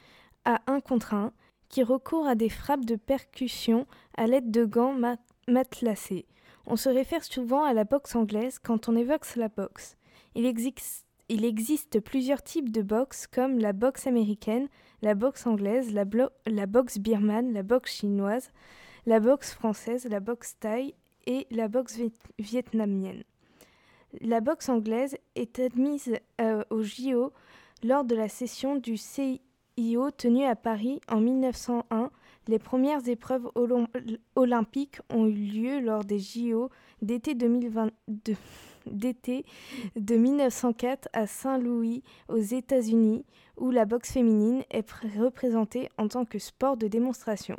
à 0.45 0.61
un 0.67 0.81
contre 0.81 1.15
un 1.15 1.33
qui 1.69 1.83
recourt 1.83 2.27
à 2.27 2.35
des 2.35 2.49
frappes 2.51 2.85
de 2.85 2.97
percussion 2.97 3.87
à 4.17 4.27
l'aide 4.27 4.51
de 4.51 4.65
gants 4.65 4.95
mat- 4.95 5.21
matelassés. 5.49 6.27
On 6.67 6.77
se 6.77 6.89
réfère 6.89 7.25
souvent 7.25 7.65
à 7.65 7.73
la 7.75 7.85
boxe 7.85 8.15
anglaise 8.17 8.59
quand 8.59 8.89
on 8.89 8.97
évoque 8.97 9.25
la 9.37 9.49
boxe. 9.49 9.97
Il 10.35 10.47
existe, 10.47 11.05
il 11.29 11.45
existe 11.45 12.01
plusieurs 12.01 12.43
types 12.43 12.71
de 12.71 12.83
boxe 12.83 13.27
comme 13.27 13.59
la 13.59 13.73
boxe 13.73 14.07
américaine, 14.07 14.69
la 15.03 15.15
boxe 15.15 15.47
anglaise, 15.47 15.93
la, 15.93 16.05
boxe 16.67 16.99
birmane, 16.99 17.53
la 17.53 17.63
boxe 17.63 17.95
chinoise, 17.97 18.51
la 19.07 19.21
boxe 19.21 19.53
française, 19.53 20.07
la 20.11 20.21
boxe 20.21 20.57
thaï 20.59 20.95
et 21.27 21.47
la 21.51 21.69
boxe 21.69 21.97
viet- 21.97 22.13
vietnamienne. 22.39 23.23
La 24.21 24.41
boxe 24.41 24.69
anglaise 24.69 25.17
est 25.35 25.59
admise 25.59 26.15
euh, 26.41 26.63
au 26.71 26.83
JO 26.83 27.33
lors 27.83 28.05
de 28.05 28.15
la 28.15 28.29
session 28.29 28.77
du 28.77 28.97
CIO 28.97 30.11
tenue 30.11 30.45
à 30.45 30.57
Paris 30.57 31.01
en 31.09 31.21
1901. 31.21 32.11
Les 32.47 32.59
premières 32.59 33.09
épreuves 33.09 33.49
olympiques 34.37 35.01
ont 35.11 35.27
eu 35.27 35.33
lieu 35.33 35.81
lors 35.81 36.05
des 36.05 36.19
JO 36.19 36.71
d'été 37.03 37.35
2022 37.35 38.37
d'été 38.87 39.45
de 39.97 40.17
1904 40.17 41.09
à 41.13 41.27
Saint-Louis 41.27 42.03
aux 42.29 42.39
États-Unis 42.39 43.25
où 43.57 43.71
la 43.71 43.85
boxe 43.85 44.13
féminine 44.13 44.63
est 44.71 44.89
pr- 44.89 45.19
représentée 45.21 45.89
en 45.99 46.09
tant 46.09 46.25
que 46.25 46.39
sport 46.39 46.77
de 46.77 46.89
démonstration. 46.89 47.57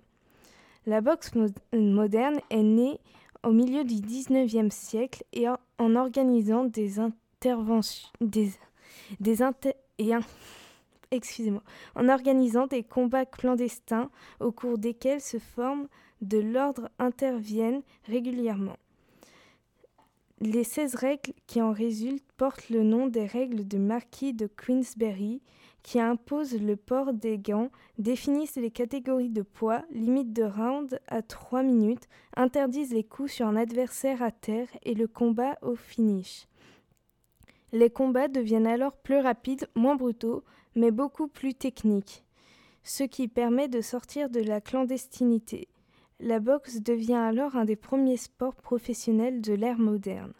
La 0.85 1.01
boxe 1.01 1.33
mo- 1.35 1.47
moderne 1.73 2.39
est 2.49 2.63
née 2.63 2.99
au 3.43 3.51
milieu 3.51 3.83
du 3.83 4.01
XIXe 4.01 4.73
siècle 4.73 5.23
et 5.33 5.47
en, 5.49 5.95
organisant 5.95 6.63
des 6.65 6.99
interventions, 6.99 8.09
des, 8.21 8.51
des 9.19 9.41
excusez-moi, 11.11 11.63
en 11.95 12.09
organisant 12.09 12.67
des 12.67 12.83
combats 12.83 13.25
clandestins 13.25 14.09
au 14.39 14.51
cours 14.51 14.77
desquels 14.77 15.21
se 15.21 15.37
formes 15.39 15.87
de 16.21 16.39
l'ordre 16.39 16.89
interviennent 16.99 17.81
régulièrement. 18.05 18.77
Les 20.41 20.65
16 20.65 20.95
règles 20.95 21.33
qui 21.47 21.61
en 21.61 21.71
résultent 21.71 22.29
portent 22.35 22.69
le 22.69 22.83
nom 22.83 23.07
des 23.07 23.25
règles 23.25 23.65
de 23.65 23.77
Marquis 23.77 24.33
de 24.33 24.47
Queensberry, 24.47 25.41
qui 25.81 25.97
imposent 25.97 26.59
le 26.59 26.75
port 26.75 27.13
des 27.13 27.37
gants, 27.37 27.69
définissent 27.99 28.57
les 28.57 28.71
catégories 28.71 29.29
de 29.29 29.43
poids, 29.43 29.85
limitent 29.91 30.33
de 30.33 30.43
round 30.43 30.99
à 31.07 31.21
3 31.21 31.63
minutes, 31.63 32.09
interdisent 32.35 32.93
les 32.93 33.05
coups 33.05 33.31
sur 33.31 33.47
un 33.47 33.55
adversaire 33.55 34.21
à 34.21 34.31
terre 34.31 34.67
et 34.83 34.93
le 34.93 35.07
combat 35.07 35.57
au 35.61 35.75
finish. 35.75 36.47
Les 37.71 37.89
combats 37.89 38.27
deviennent 38.27 38.67
alors 38.67 38.97
plus 38.97 39.19
rapides, 39.19 39.69
moins 39.73 39.95
brutaux, 39.95 40.43
mais 40.75 40.91
beaucoup 40.91 41.29
plus 41.29 41.53
techniques, 41.53 42.25
ce 42.83 43.03
qui 43.03 43.29
permet 43.29 43.69
de 43.69 43.79
sortir 43.79 44.29
de 44.29 44.41
la 44.41 44.59
clandestinité. 44.59 45.69
La 46.21 46.39
boxe 46.39 46.81
devient 46.81 47.13
alors 47.13 47.57
un 47.57 47.65
des 47.65 47.75
premiers 47.75 48.15
sports 48.15 48.55
professionnels 48.55 49.41
de 49.41 49.53
l'ère 49.53 49.77
moderne. 49.77 50.31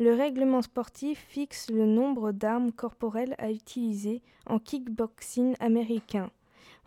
Le 0.00 0.12
règlement 0.12 0.60
sportif 0.60 1.20
fixe 1.28 1.70
le 1.70 1.86
nombre 1.86 2.32
d'armes 2.32 2.72
corporelles 2.72 3.36
à 3.38 3.52
utiliser 3.52 4.22
en 4.46 4.58
kickboxing 4.58 5.54
américain, 5.60 6.32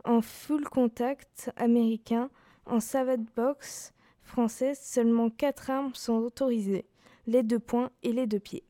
en 0.03 0.21
full 0.21 0.65
contact 0.65 1.51
américain, 1.55 2.29
en 2.65 2.81
savate 2.81 3.23
box 3.33 3.93
française, 4.23 4.77
seulement 4.81 5.29
4 5.29 5.69
armes 5.69 5.95
sont 5.95 6.17
autorisées, 6.17 6.85
les 7.27 7.43
deux 7.43 7.59
poings 7.59 7.91
et 8.03 8.11
les 8.11 8.27
deux 8.27 8.41
pieds. 8.41 8.65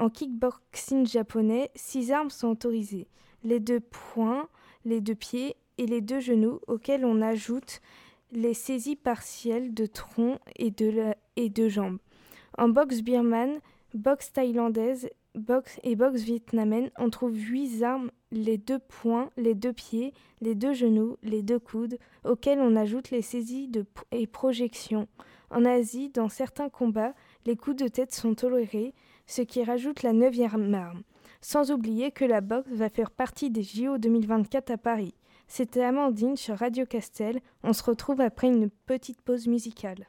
En 0.00 0.10
kickboxing 0.10 1.06
japonais, 1.06 1.70
6 1.76 2.10
armes 2.10 2.30
sont 2.30 2.48
autorisées, 2.48 3.06
les 3.44 3.60
deux 3.60 3.80
poings, 3.80 4.48
les 4.84 5.00
deux 5.00 5.14
pieds 5.14 5.54
et 5.78 5.86
les 5.86 6.00
deux 6.00 6.18
genoux 6.18 6.58
auxquels 6.66 7.04
on 7.04 7.22
ajoute 7.22 7.80
les 8.32 8.54
saisies 8.54 8.96
partielles 8.96 9.74
de 9.74 9.86
tronc 9.86 10.38
et 10.56 10.70
de, 10.70 11.14
et 11.36 11.48
de 11.48 11.68
jambes. 11.68 11.98
En 12.58 12.68
boxe 12.68 13.02
birmane, 13.02 13.60
boxe 13.94 14.32
thaïlandaise 14.32 15.08
boxe 15.36 15.78
et 15.82 15.96
boxe 15.96 16.22
vietnamienne, 16.22 16.90
on 16.98 17.10
trouve 17.10 17.36
huit 17.36 17.82
armes, 17.82 18.10
les 18.32 18.58
deux 18.58 18.78
poings, 18.78 19.30
les 19.36 19.54
deux 19.54 19.72
pieds, 19.72 20.12
les 20.40 20.54
deux 20.54 20.72
genoux, 20.72 21.16
les 21.22 21.42
deux 21.42 21.58
coudes, 21.58 21.98
auxquels 22.24 22.60
on 22.60 22.76
ajoute 22.76 23.10
les 23.10 23.22
saisies 23.22 23.68
de 23.68 23.84
et 24.10 24.26
projections. 24.26 25.06
En 25.50 25.64
Asie, 25.64 26.10
dans 26.10 26.28
certains 26.28 26.68
combats, 26.68 27.14
les 27.44 27.56
coups 27.56 27.76
de 27.76 27.88
tête 27.88 28.12
sont 28.12 28.34
tolérés, 28.34 28.94
ce 29.26 29.42
qui 29.42 29.62
rajoute 29.62 30.02
la 30.02 30.12
neuvième 30.12 30.74
arme. 30.74 31.02
Sans 31.40 31.70
oublier 31.70 32.10
que 32.10 32.24
la 32.24 32.40
boxe 32.40 32.70
va 32.72 32.88
faire 32.88 33.10
partie 33.10 33.50
des 33.50 33.62
JO 33.62 33.98
2024 33.98 34.70
à 34.70 34.78
Paris. 34.78 35.14
C'était 35.48 35.84
Amandine 35.84 36.36
sur 36.36 36.58
Radio 36.58 36.84
Castel. 36.86 37.40
On 37.62 37.72
se 37.72 37.82
retrouve 37.82 38.20
après 38.20 38.48
une 38.48 38.70
petite 38.70 39.22
pause 39.22 39.46
musicale. 39.46 40.06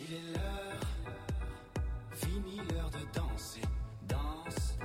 Il 0.00 0.14
est 0.14 0.32
l'heure, 0.32 0.80
fini 2.12 2.56
l'heure 2.70 2.90
de 2.90 3.18
danser. 3.18 3.62
Danse, 4.08 4.76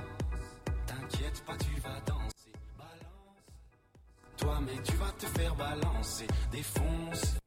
t'inquiète 0.86 1.44
pas, 1.44 1.56
tu 1.56 1.80
vas 1.80 2.00
danser. 2.06 2.52
Balance, 2.78 4.36
toi, 4.36 4.60
mais 4.64 4.80
tu 4.82 4.92
vas 4.92 5.12
te 5.18 5.26
faire 5.26 5.54
balancer. 5.56 6.26
Défonce. 6.52 7.37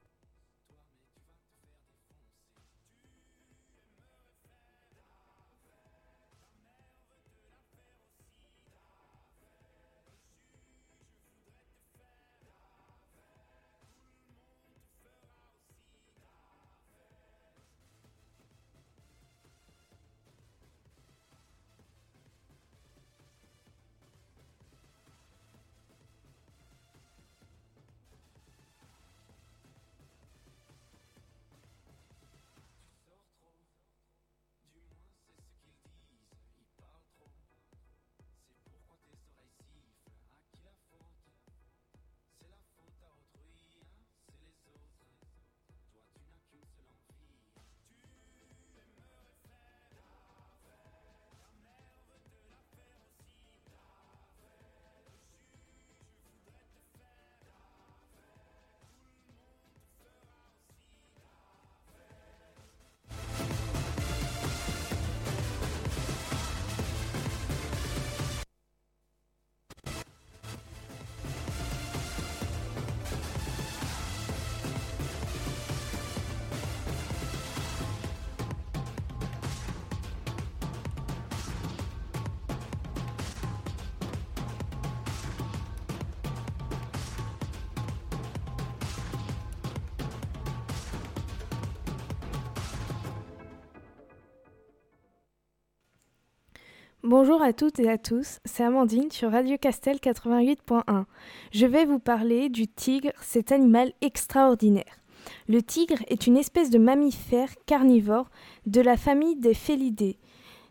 Bonjour 97.11 97.41
à 97.41 97.51
toutes 97.51 97.81
et 97.81 97.89
à 97.89 97.97
tous, 97.97 98.39
c'est 98.45 98.63
Amandine 98.63 99.11
sur 99.11 99.31
Radio 99.31 99.57
Castel 99.57 99.97
88.1. 99.97 101.03
Je 101.51 101.65
vais 101.65 101.83
vous 101.83 101.99
parler 101.99 102.47
du 102.47 102.69
tigre, 102.69 103.11
cet 103.21 103.51
animal 103.51 103.91
extraordinaire. 103.99 105.01
Le 105.49 105.61
tigre 105.61 105.97
est 106.07 106.25
une 106.25 106.37
espèce 106.37 106.69
de 106.69 106.77
mammifère 106.77 107.49
carnivore 107.65 108.29
de 108.65 108.79
la 108.79 108.95
famille 108.95 109.35
des 109.35 109.53
félidés. 109.53 110.19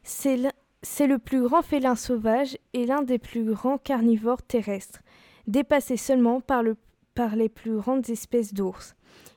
C'est 0.03 0.39
le, 0.39 1.19
plus 1.19 1.43
grand 1.43 1.61
félin 1.61 1.95
sauvage 1.95 2.57
et 2.73 2.87
l'un 2.87 3.03
des 3.03 3.19
plus 3.19 3.45
grands 3.45 3.77
carnivores 3.77 4.43
terrestres, 4.43 5.03
dépassé 5.47 5.99
seulement 5.99 6.41
par, 6.41 6.65
par 7.15 7.37
les 7.37 7.51
plus 7.51 7.77
grandes 7.77 8.09
espèces 8.09 8.55
d'ours. 8.55 8.95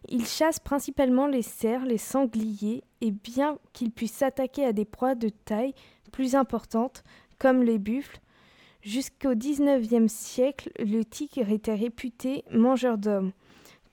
Il 0.08 0.26
chasse 0.26 0.60
principalement 0.60 1.28
les 1.28 1.42
cerfs, 1.42 1.86
les 1.86 1.98
sangliers, 1.98 2.86
et 3.02 3.12
bien 3.12 3.58
qu'il 3.74 3.92
puisse 3.92 4.14
s'attaquer 4.14 4.66
à 4.66 4.72
des 4.72 4.86
proies 4.86 5.16
de 5.16 5.28
taille 5.28 5.74
plus 6.14 6.36
importante, 6.36 7.04
comme 7.40 7.64
les 7.64 7.80
buffles. 7.80 8.22
Jusqu'au 8.82 9.36
XIXe 9.36 10.12
siècle, 10.12 10.72
le 10.80 11.04
tigre 11.04 11.50
était 11.50 11.76
réputé 11.76 12.46
mangeur 12.52 12.98
d'hommes. 12.98 13.32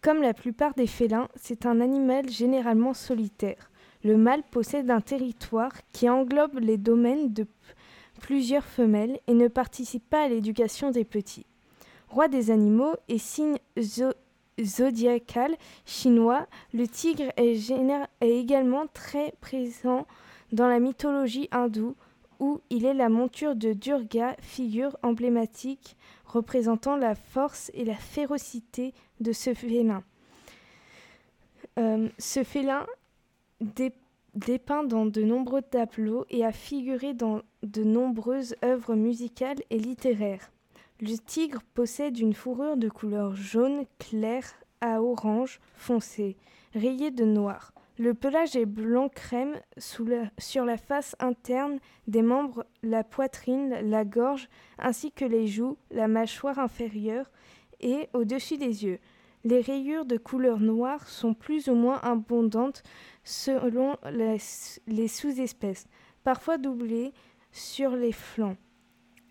Comme 0.02 0.22
la 0.22 0.34
plupart 0.34 0.74
des 0.74 0.86
félins, 0.86 1.28
c'est 1.34 1.66
un 1.66 1.80
animal 1.80 2.28
généralement 2.28 2.94
solitaire. 2.94 3.70
Le 4.04 4.16
mâle 4.16 4.42
possède 4.50 4.90
un 4.90 5.00
territoire 5.00 5.72
qui 5.92 6.08
englobe 6.08 6.58
les 6.58 6.78
domaines 6.78 7.32
de 7.32 7.46
plusieurs 8.20 8.64
femelles 8.64 9.18
et 9.26 9.34
ne 9.34 9.48
participe 9.48 10.08
pas 10.08 10.24
à 10.24 10.28
l'éducation 10.28 10.90
des 10.90 11.04
petits. 11.04 11.46
Roi 12.08 12.28
des 12.28 12.50
animaux 12.50 12.94
et 13.08 13.18
signe 13.18 13.58
zo 13.78 14.10
zodiacal 14.60 15.56
chinois, 15.86 16.46
le 16.74 16.86
tigre 16.86 17.32
est, 17.36 17.70
est 18.20 18.38
également 18.38 18.86
très 18.92 19.32
présent 19.40 20.06
dans 20.52 20.68
la 20.68 20.80
mythologie 20.80 21.48
hindoue, 21.50 21.94
où 22.40 22.60
il 22.70 22.84
est 22.84 22.94
la 22.94 23.08
monture 23.08 23.54
de 23.54 23.72
Durga, 23.72 24.34
figure 24.40 24.96
emblématique 25.02 25.96
représentant 26.24 26.96
la 26.96 27.14
force 27.14 27.70
et 27.74 27.84
la 27.84 27.94
férocité 27.94 28.94
de 29.20 29.32
ce 29.32 29.54
félin. 29.54 30.02
Euh, 31.78 32.08
ce 32.18 32.42
félin 32.42 32.86
dé 33.60 33.92
dépeint 34.34 34.84
dans 34.84 35.06
de 35.06 35.22
nombreux 35.22 35.62
tableaux 35.62 36.24
et 36.30 36.44
a 36.44 36.52
figuré 36.52 37.14
dans 37.14 37.42
de 37.64 37.82
nombreuses 37.82 38.54
œuvres 38.64 38.94
musicales 38.94 39.58
et 39.70 39.78
littéraires. 39.78 40.52
Le 41.00 41.16
tigre 41.16 41.62
possède 41.74 42.18
une 42.18 42.34
fourrure 42.34 42.76
de 42.76 42.88
couleur 42.88 43.34
jaune 43.34 43.84
clair 43.98 44.44
à 44.80 45.02
orange 45.02 45.60
foncé, 45.74 46.36
rayée 46.74 47.10
de 47.10 47.24
noir. 47.24 47.72
Le 48.00 48.14
pelage 48.14 48.56
est 48.56 48.64
blanc 48.64 49.10
crème 49.10 49.60
sur 49.76 50.64
la 50.64 50.76
face 50.78 51.14
interne 51.18 51.78
des 52.06 52.22
membres, 52.22 52.64
la 52.82 53.04
poitrine, 53.04 53.76
la 53.82 54.06
gorge, 54.06 54.48
ainsi 54.78 55.12
que 55.12 55.26
les 55.26 55.46
joues, 55.46 55.76
la 55.90 56.08
mâchoire 56.08 56.58
inférieure 56.58 57.30
et 57.78 58.08
au-dessus 58.14 58.56
des 58.56 58.86
yeux. 58.86 59.00
Les 59.44 59.60
rayures 59.60 60.06
de 60.06 60.16
couleur 60.16 60.60
noire 60.60 61.06
sont 61.08 61.34
plus 61.34 61.68
ou 61.68 61.74
moins 61.74 61.98
abondantes 61.98 62.82
selon 63.22 63.98
les, 64.10 64.38
les 64.86 65.08
sous-espèces, 65.08 65.86
parfois 66.24 66.56
doublées 66.56 67.12
sur 67.52 67.96
les 67.96 68.12
flancs. 68.12 68.56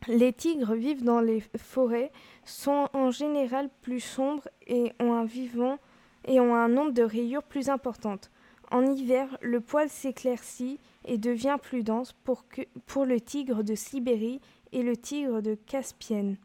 Les 0.08 0.32
tigres 0.32 0.76
vivent 0.76 1.04
dans 1.04 1.22
les 1.22 1.42
forêts, 1.58 2.12
sont 2.46 2.88
en 2.94 3.10
général 3.10 3.72
plus 3.82 4.00
sombres 4.00 4.48
et 4.68 4.94
ont 5.00 5.14
un 5.14 5.26
vivant 5.26 5.80
et 6.28 6.40
ont 6.40 6.54
un 6.54 6.68
nombre 6.68 6.92
de 6.92 7.02
rayures 7.02 7.42
plus 7.42 7.70
importantes. 7.70 8.30
En 8.72 8.86
hiver, 8.86 9.38
le 9.42 9.62
poil 9.62 9.90
s'éclaircit 9.90 10.80
et 11.06 11.18
devient 11.18 11.58
plus 11.62 11.84
dense 11.84 12.14
pour, 12.24 12.48
que, 12.48 12.62
pour 12.86 13.06
le 13.06 13.20
tigre 13.20 13.64
de 13.64 13.74
Sibérie 13.74 14.42
et 14.72 14.84
le 14.84 14.96
tigre 14.96 15.42
de 15.42 15.56
Caspienne. 15.56 16.38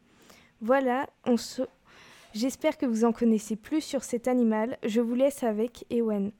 Voilà, 0.61 1.07
on 1.25 1.37
se... 1.37 1.61
j'espère 2.33 2.77
que 2.77 2.85
vous 2.87 3.05
en 3.05 3.11
connaissez 3.11 3.55
plus 3.55 3.81
sur 3.81 4.03
cet 4.03 4.27
animal. 4.27 4.77
Je 4.83 5.01
vous 5.01 5.13
laisse 5.13 5.43
avec 5.43 5.85
Ewen. 5.91 6.31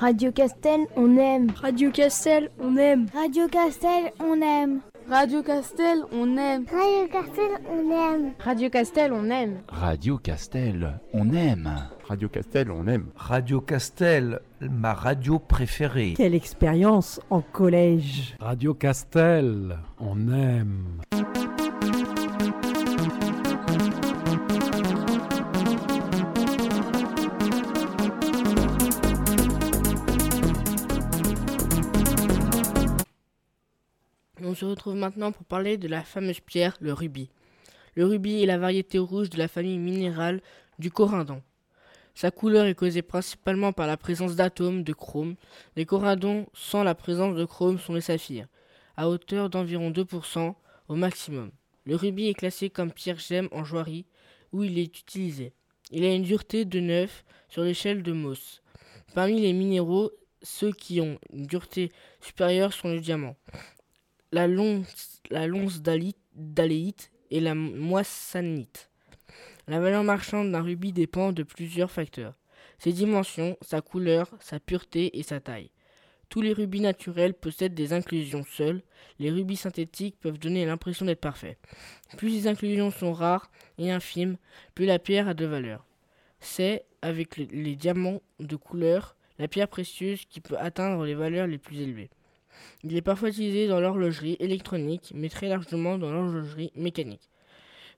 Radio 0.00 0.32
Castel, 0.32 0.86
on 0.96 1.16
aime. 1.16 1.50
Radio 1.52 1.90
Castel, 1.92 2.50
on 2.58 2.76
aime. 2.76 3.06
Radio 3.14 3.46
Castel, 3.48 4.12
on 4.18 4.40
aime. 4.42 4.80
Radio 5.08 5.42
Castel, 5.42 6.04
on 6.12 6.36
aime. 6.38 6.64
Radio 6.70 7.08
Castel, 7.08 7.50
on 7.70 7.90
aime. 7.90 8.32
Radio 8.38 8.70
Castel, 8.70 9.12
on 9.12 9.30
aime. 9.30 9.62
Radio 9.68 10.18
Castel, 10.18 11.00
on 11.12 11.32
aime. 11.32 11.88
Radio 12.08 12.28
Castel, 12.28 12.70
on 12.70 12.86
aime. 12.86 13.06
Radio 13.14 13.60
Castel, 13.60 14.40
ma 14.60 14.94
radio 14.94 15.38
préférée. 15.38 16.14
Quelle 16.16 16.34
expérience 16.34 17.20
en 17.30 17.42
collège. 17.42 18.34
Radio 18.40 18.72
Castel, 18.72 19.78
on 20.00 20.32
aime. 20.32 21.02
On 34.54 34.56
se 34.56 34.64
retrouve 34.66 34.94
maintenant 34.94 35.32
pour 35.32 35.44
parler 35.44 35.78
de 35.78 35.88
la 35.88 36.04
fameuse 36.04 36.38
pierre, 36.38 36.76
le 36.78 36.92
rubis. 36.92 37.28
Le 37.96 38.06
rubis 38.06 38.44
est 38.44 38.46
la 38.46 38.56
variété 38.56 38.98
rouge 38.98 39.28
de 39.28 39.36
la 39.36 39.48
famille 39.48 39.80
minérale 39.80 40.40
du 40.78 40.92
corindon. 40.92 41.42
Sa 42.14 42.30
couleur 42.30 42.66
est 42.66 42.76
causée 42.76 43.02
principalement 43.02 43.72
par 43.72 43.88
la 43.88 43.96
présence 43.96 44.36
d'atomes 44.36 44.84
de 44.84 44.92
chrome. 44.92 45.34
Les 45.74 45.86
corindons 45.86 46.46
sans 46.52 46.84
la 46.84 46.94
présence 46.94 47.34
de 47.34 47.44
chrome 47.44 47.80
sont 47.80 47.94
les 47.94 48.00
saphirs, 48.00 48.46
à 48.96 49.08
hauteur 49.08 49.50
d'environ 49.50 49.90
2% 49.90 50.54
au 50.86 50.94
maximum. 50.94 51.50
Le 51.84 51.96
rubis 51.96 52.28
est 52.28 52.34
classé 52.34 52.70
comme 52.70 52.92
pierre 52.92 53.18
gemme 53.18 53.48
en 53.50 53.64
joaillerie, 53.64 54.06
où 54.52 54.62
il 54.62 54.78
est 54.78 55.00
utilisé. 55.00 55.52
Il 55.90 56.04
a 56.04 56.14
une 56.14 56.22
dureté 56.22 56.64
de 56.64 56.78
9 56.78 57.24
sur 57.48 57.64
l'échelle 57.64 58.04
de 58.04 58.12
Mohs. 58.12 58.62
Parmi 59.14 59.40
les 59.40 59.52
minéraux, 59.52 60.12
ceux 60.44 60.70
qui 60.70 61.00
ont 61.00 61.18
une 61.32 61.46
dureté 61.46 61.90
supérieure 62.20 62.72
sont 62.72 62.88
le 62.88 63.00
diamant, 63.00 63.34
la 64.34 64.48
lonce, 64.48 65.22
la 65.30 65.46
d'aléite 66.34 67.12
et 67.30 67.38
la 67.38 67.54
moissanite. 67.54 68.90
La 69.68 69.78
valeur 69.78 70.02
marchande 70.02 70.50
d'un 70.50 70.60
rubis 70.60 70.92
dépend 70.92 71.32
de 71.32 71.44
plusieurs 71.44 71.92
facteurs. 71.92 72.34
Ses 72.78 72.92
dimensions, 72.92 73.56
sa 73.62 73.80
couleur, 73.80 74.28
sa 74.40 74.58
pureté 74.58 75.16
et 75.18 75.22
sa 75.22 75.38
taille. 75.38 75.70
Tous 76.30 76.42
les 76.42 76.52
rubis 76.52 76.80
naturels 76.80 77.34
possèdent 77.34 77.76
des 77.76 77.92
inclusions 77.92 78.42
seules. 78.42 78.82
Les 79.20 79.30
rubis 79.30 79.56
synthétiques 79.56 80.18
peuvent 80.18 80.40
donner 80.40 80.66
l'impression 80.66 81.06
d'être 81.06 81.20
parfaits. 81.20 81.56
Plus 82.16 82.30
les 82.30 82.48
inclusions 82.48 82.90
sont 82.90 83.12
rares 83.12 83.52
et 83.78 83.92
infimes, 83.92 84.36
plus 84.74 84.84
la 84.84 84.98
pierre 84.98 85.28
a 85.28 85.34
de 85.34 85.46
valeur. 85.46 85.86
C'est, 86.40 86.86
avec 87.02 87.36
les 87.36 87.76
diamants 87.76 88.20
de 88.40 88.56
couleur, 88.56 89.14
la 89.38 89.46
pierre 89.46 89.68
précieuse 89.68 90.24
qui 90.24 90.40
peut 90.40 90.58
atteindre 90.58 91.04
les 91.04 91.14
valeurs 91.14 91.46
les 91.46 91.58
plus 91.58 91.78
élevées. 91.80 92.10
Il 92.82 92.96
est 92.96 93.02
parfois 93.02 93.30
utilisé 93.30 93.66
dans 93.68 93.80
l'horlogerie 93.80 94.36
électronique, 94.40 95.12
mais 95.14 95.28
très 95.28 95.48
largement 95.48 95.98
dans 95.98 96.12
l'horlogerie 96.12 96.72
mécanique. 96.74 97.30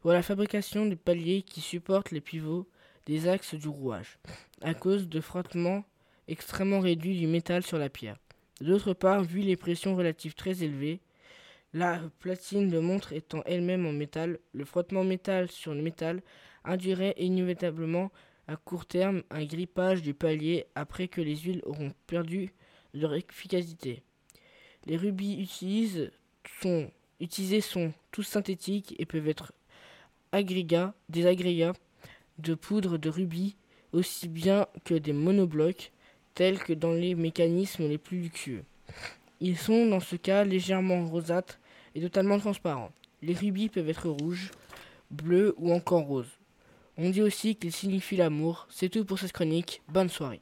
Pour 0.01 0.13
la 0.13 0.23
fabrication 0.23 0.87
des 0.87 0.97
paliers 0.97 1.43
qui 1.43 1.61
supportent 1.61 2.11
les 2.11 2.21
pivots 2.21 2.69
des 3.07 3.29
axes 3.29 3.55
du 3.55 3.69
rouage, 3.69 4.19
à 4.63 4.75
cause 4.75 5.09
de 5.09 5.21
frottements 5.21 5.85
extrêmement 6.29 6.81
réduits 6.81 7.19
du 7.19 7.27
métal 7.27 7.63
sur 7.63 7.79
la 7.79 7.89
pierre. 7.89 8.19
D'autre 8.61 8.95
part, 8.95 9.23
vu 9.23 9.41
les 9.41 9.57
pressions 9.57 9.97
relatives 9.97 10.35
très 10.35 10.63
élevées, 10.63 11.01
la 11.73 12.01
platine 12.21 12.69
de 12.69 12.79
montre 12.79 13.13
étant 13.13 13.43
elle-même 13.45 13.87
en 13.87 13.93
métal, 13.93 14.39
le 14.53 14.65
frottement 14.65 15.05
métal 15.05 15.51
sur 15.51 15.75
le 15.75 15.83
métal 15.83 16.23
induirait 16.65 17.15
inévitablement 17.19 18.11
à 18.49 18.57
court 18.57 18.87
terme 18.87 19.23
un 19.31 19.45
grippage 19.45 20.03
du 20.03 20.15
palier 20.15 20.67
après 20.75 21.09
que 21.09 21.21
les 21.21 21.37
huiles 21.37 21.63
auront 21.65 21.93
perdu 22.07 22.55
leur 22.95 23.15
efficacité. 23.15 24.03
Les 24.87 24.97
rubis 24.97 25.41
utilisés 25.41 26.11
sont, 27.61 27.93
tous 28.13 28.23
synthétiques 28.23 28.95
et 28.99 29.07
peuvent 29.07 29.29
être 29.29 29.53
agrégats, 30.33 30.95
des 31.09 31.27
agrégats 31.27 31.75
de 32.39 32.55
poudre 32.55 32.99
de 32.99 33.09
rubis 33.09 33.57
aussi 33.93 34.29
bien 34.29 34.67
que 34.85 34.95
des 34.95 35.13
monoblocs 35.13 35.93
tels 36.35 36.59
que 36.59 36.73
dans 36.73 36.93
les 36.93 37.15
mécanismes 37.15 37.89
les 37.89 37.99
plus 37.99 38.21
luxueux. 38.21 38.65
Ils 39.41 39.57
sont 39.57 39.87
dans 39.87 40.01
ce 40.01 40.17
cas 40.17 40.45
légèrement 40.45 41.07
rosâtres 41.07 41.59
et 41.95 42.01
totalement 42.01 42.39
transparents. 42.39 42.93
Les 43.23 43.35
rubis 43.35 43.69
peuvent 43.69 43.89
être 43.89 44.09
rouges, 44.09 44.51
bleus 45.11 45.55
ou 45.57 45.73
encore 45.73 46.05
roses. 46.05 46.39
On 46.99 47.11
dit 47.11 47.23
aussi 47.23 47.57
qu'ils 47.57 47.73
signifient 47.73 48.17
l'amour. 48.17 48.67
C'est 48.71 48.89
tout 48.89 49.05
pour 49.05 49.19
cette 49.19 49.33
chronique. 49.33 49.83
Bonne 49.89 50.09
soirée. 50.09 50.41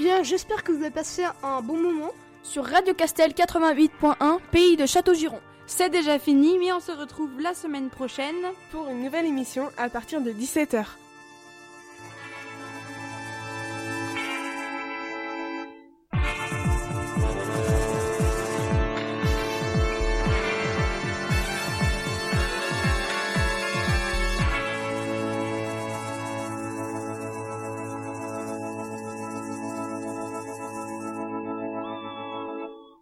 bien, 0.00 0.22
j'espère 0.22 0.64
que 0.64 0.72
vous 0.72 0.80
avez 0.80 0.90
passé 0.90 1.24
un 1.42 1.60
bon 1.60 1.76
moment 1.76 2.12
sur 2.42 2.64
Radio 2.64 2.94
Castel 2.94 3.32
88.1, 3.32 4.38
pays 4.50 4.78
de 4.78 4.86
Château-Giron. 4.86 5.40
C'est 5.66 5.90
déjà 5.90 6.18
fini, 6.18 6.56
mais 6.58 6.72
on 6.72 6.80
se 6.80 6.90
retrouve 6.90 7.38
la 7.38 7.52
semaine 7.52 7.90
prochaine 7.90 8.34
pour 8.72 8.88
une 8.88 9.04
nouvelle 9.04 9.26
émission 9.26 9.68
à 9.76 9.90
partir 9.90 10.22
de 10.22 10.30
17h. 10.32 10.86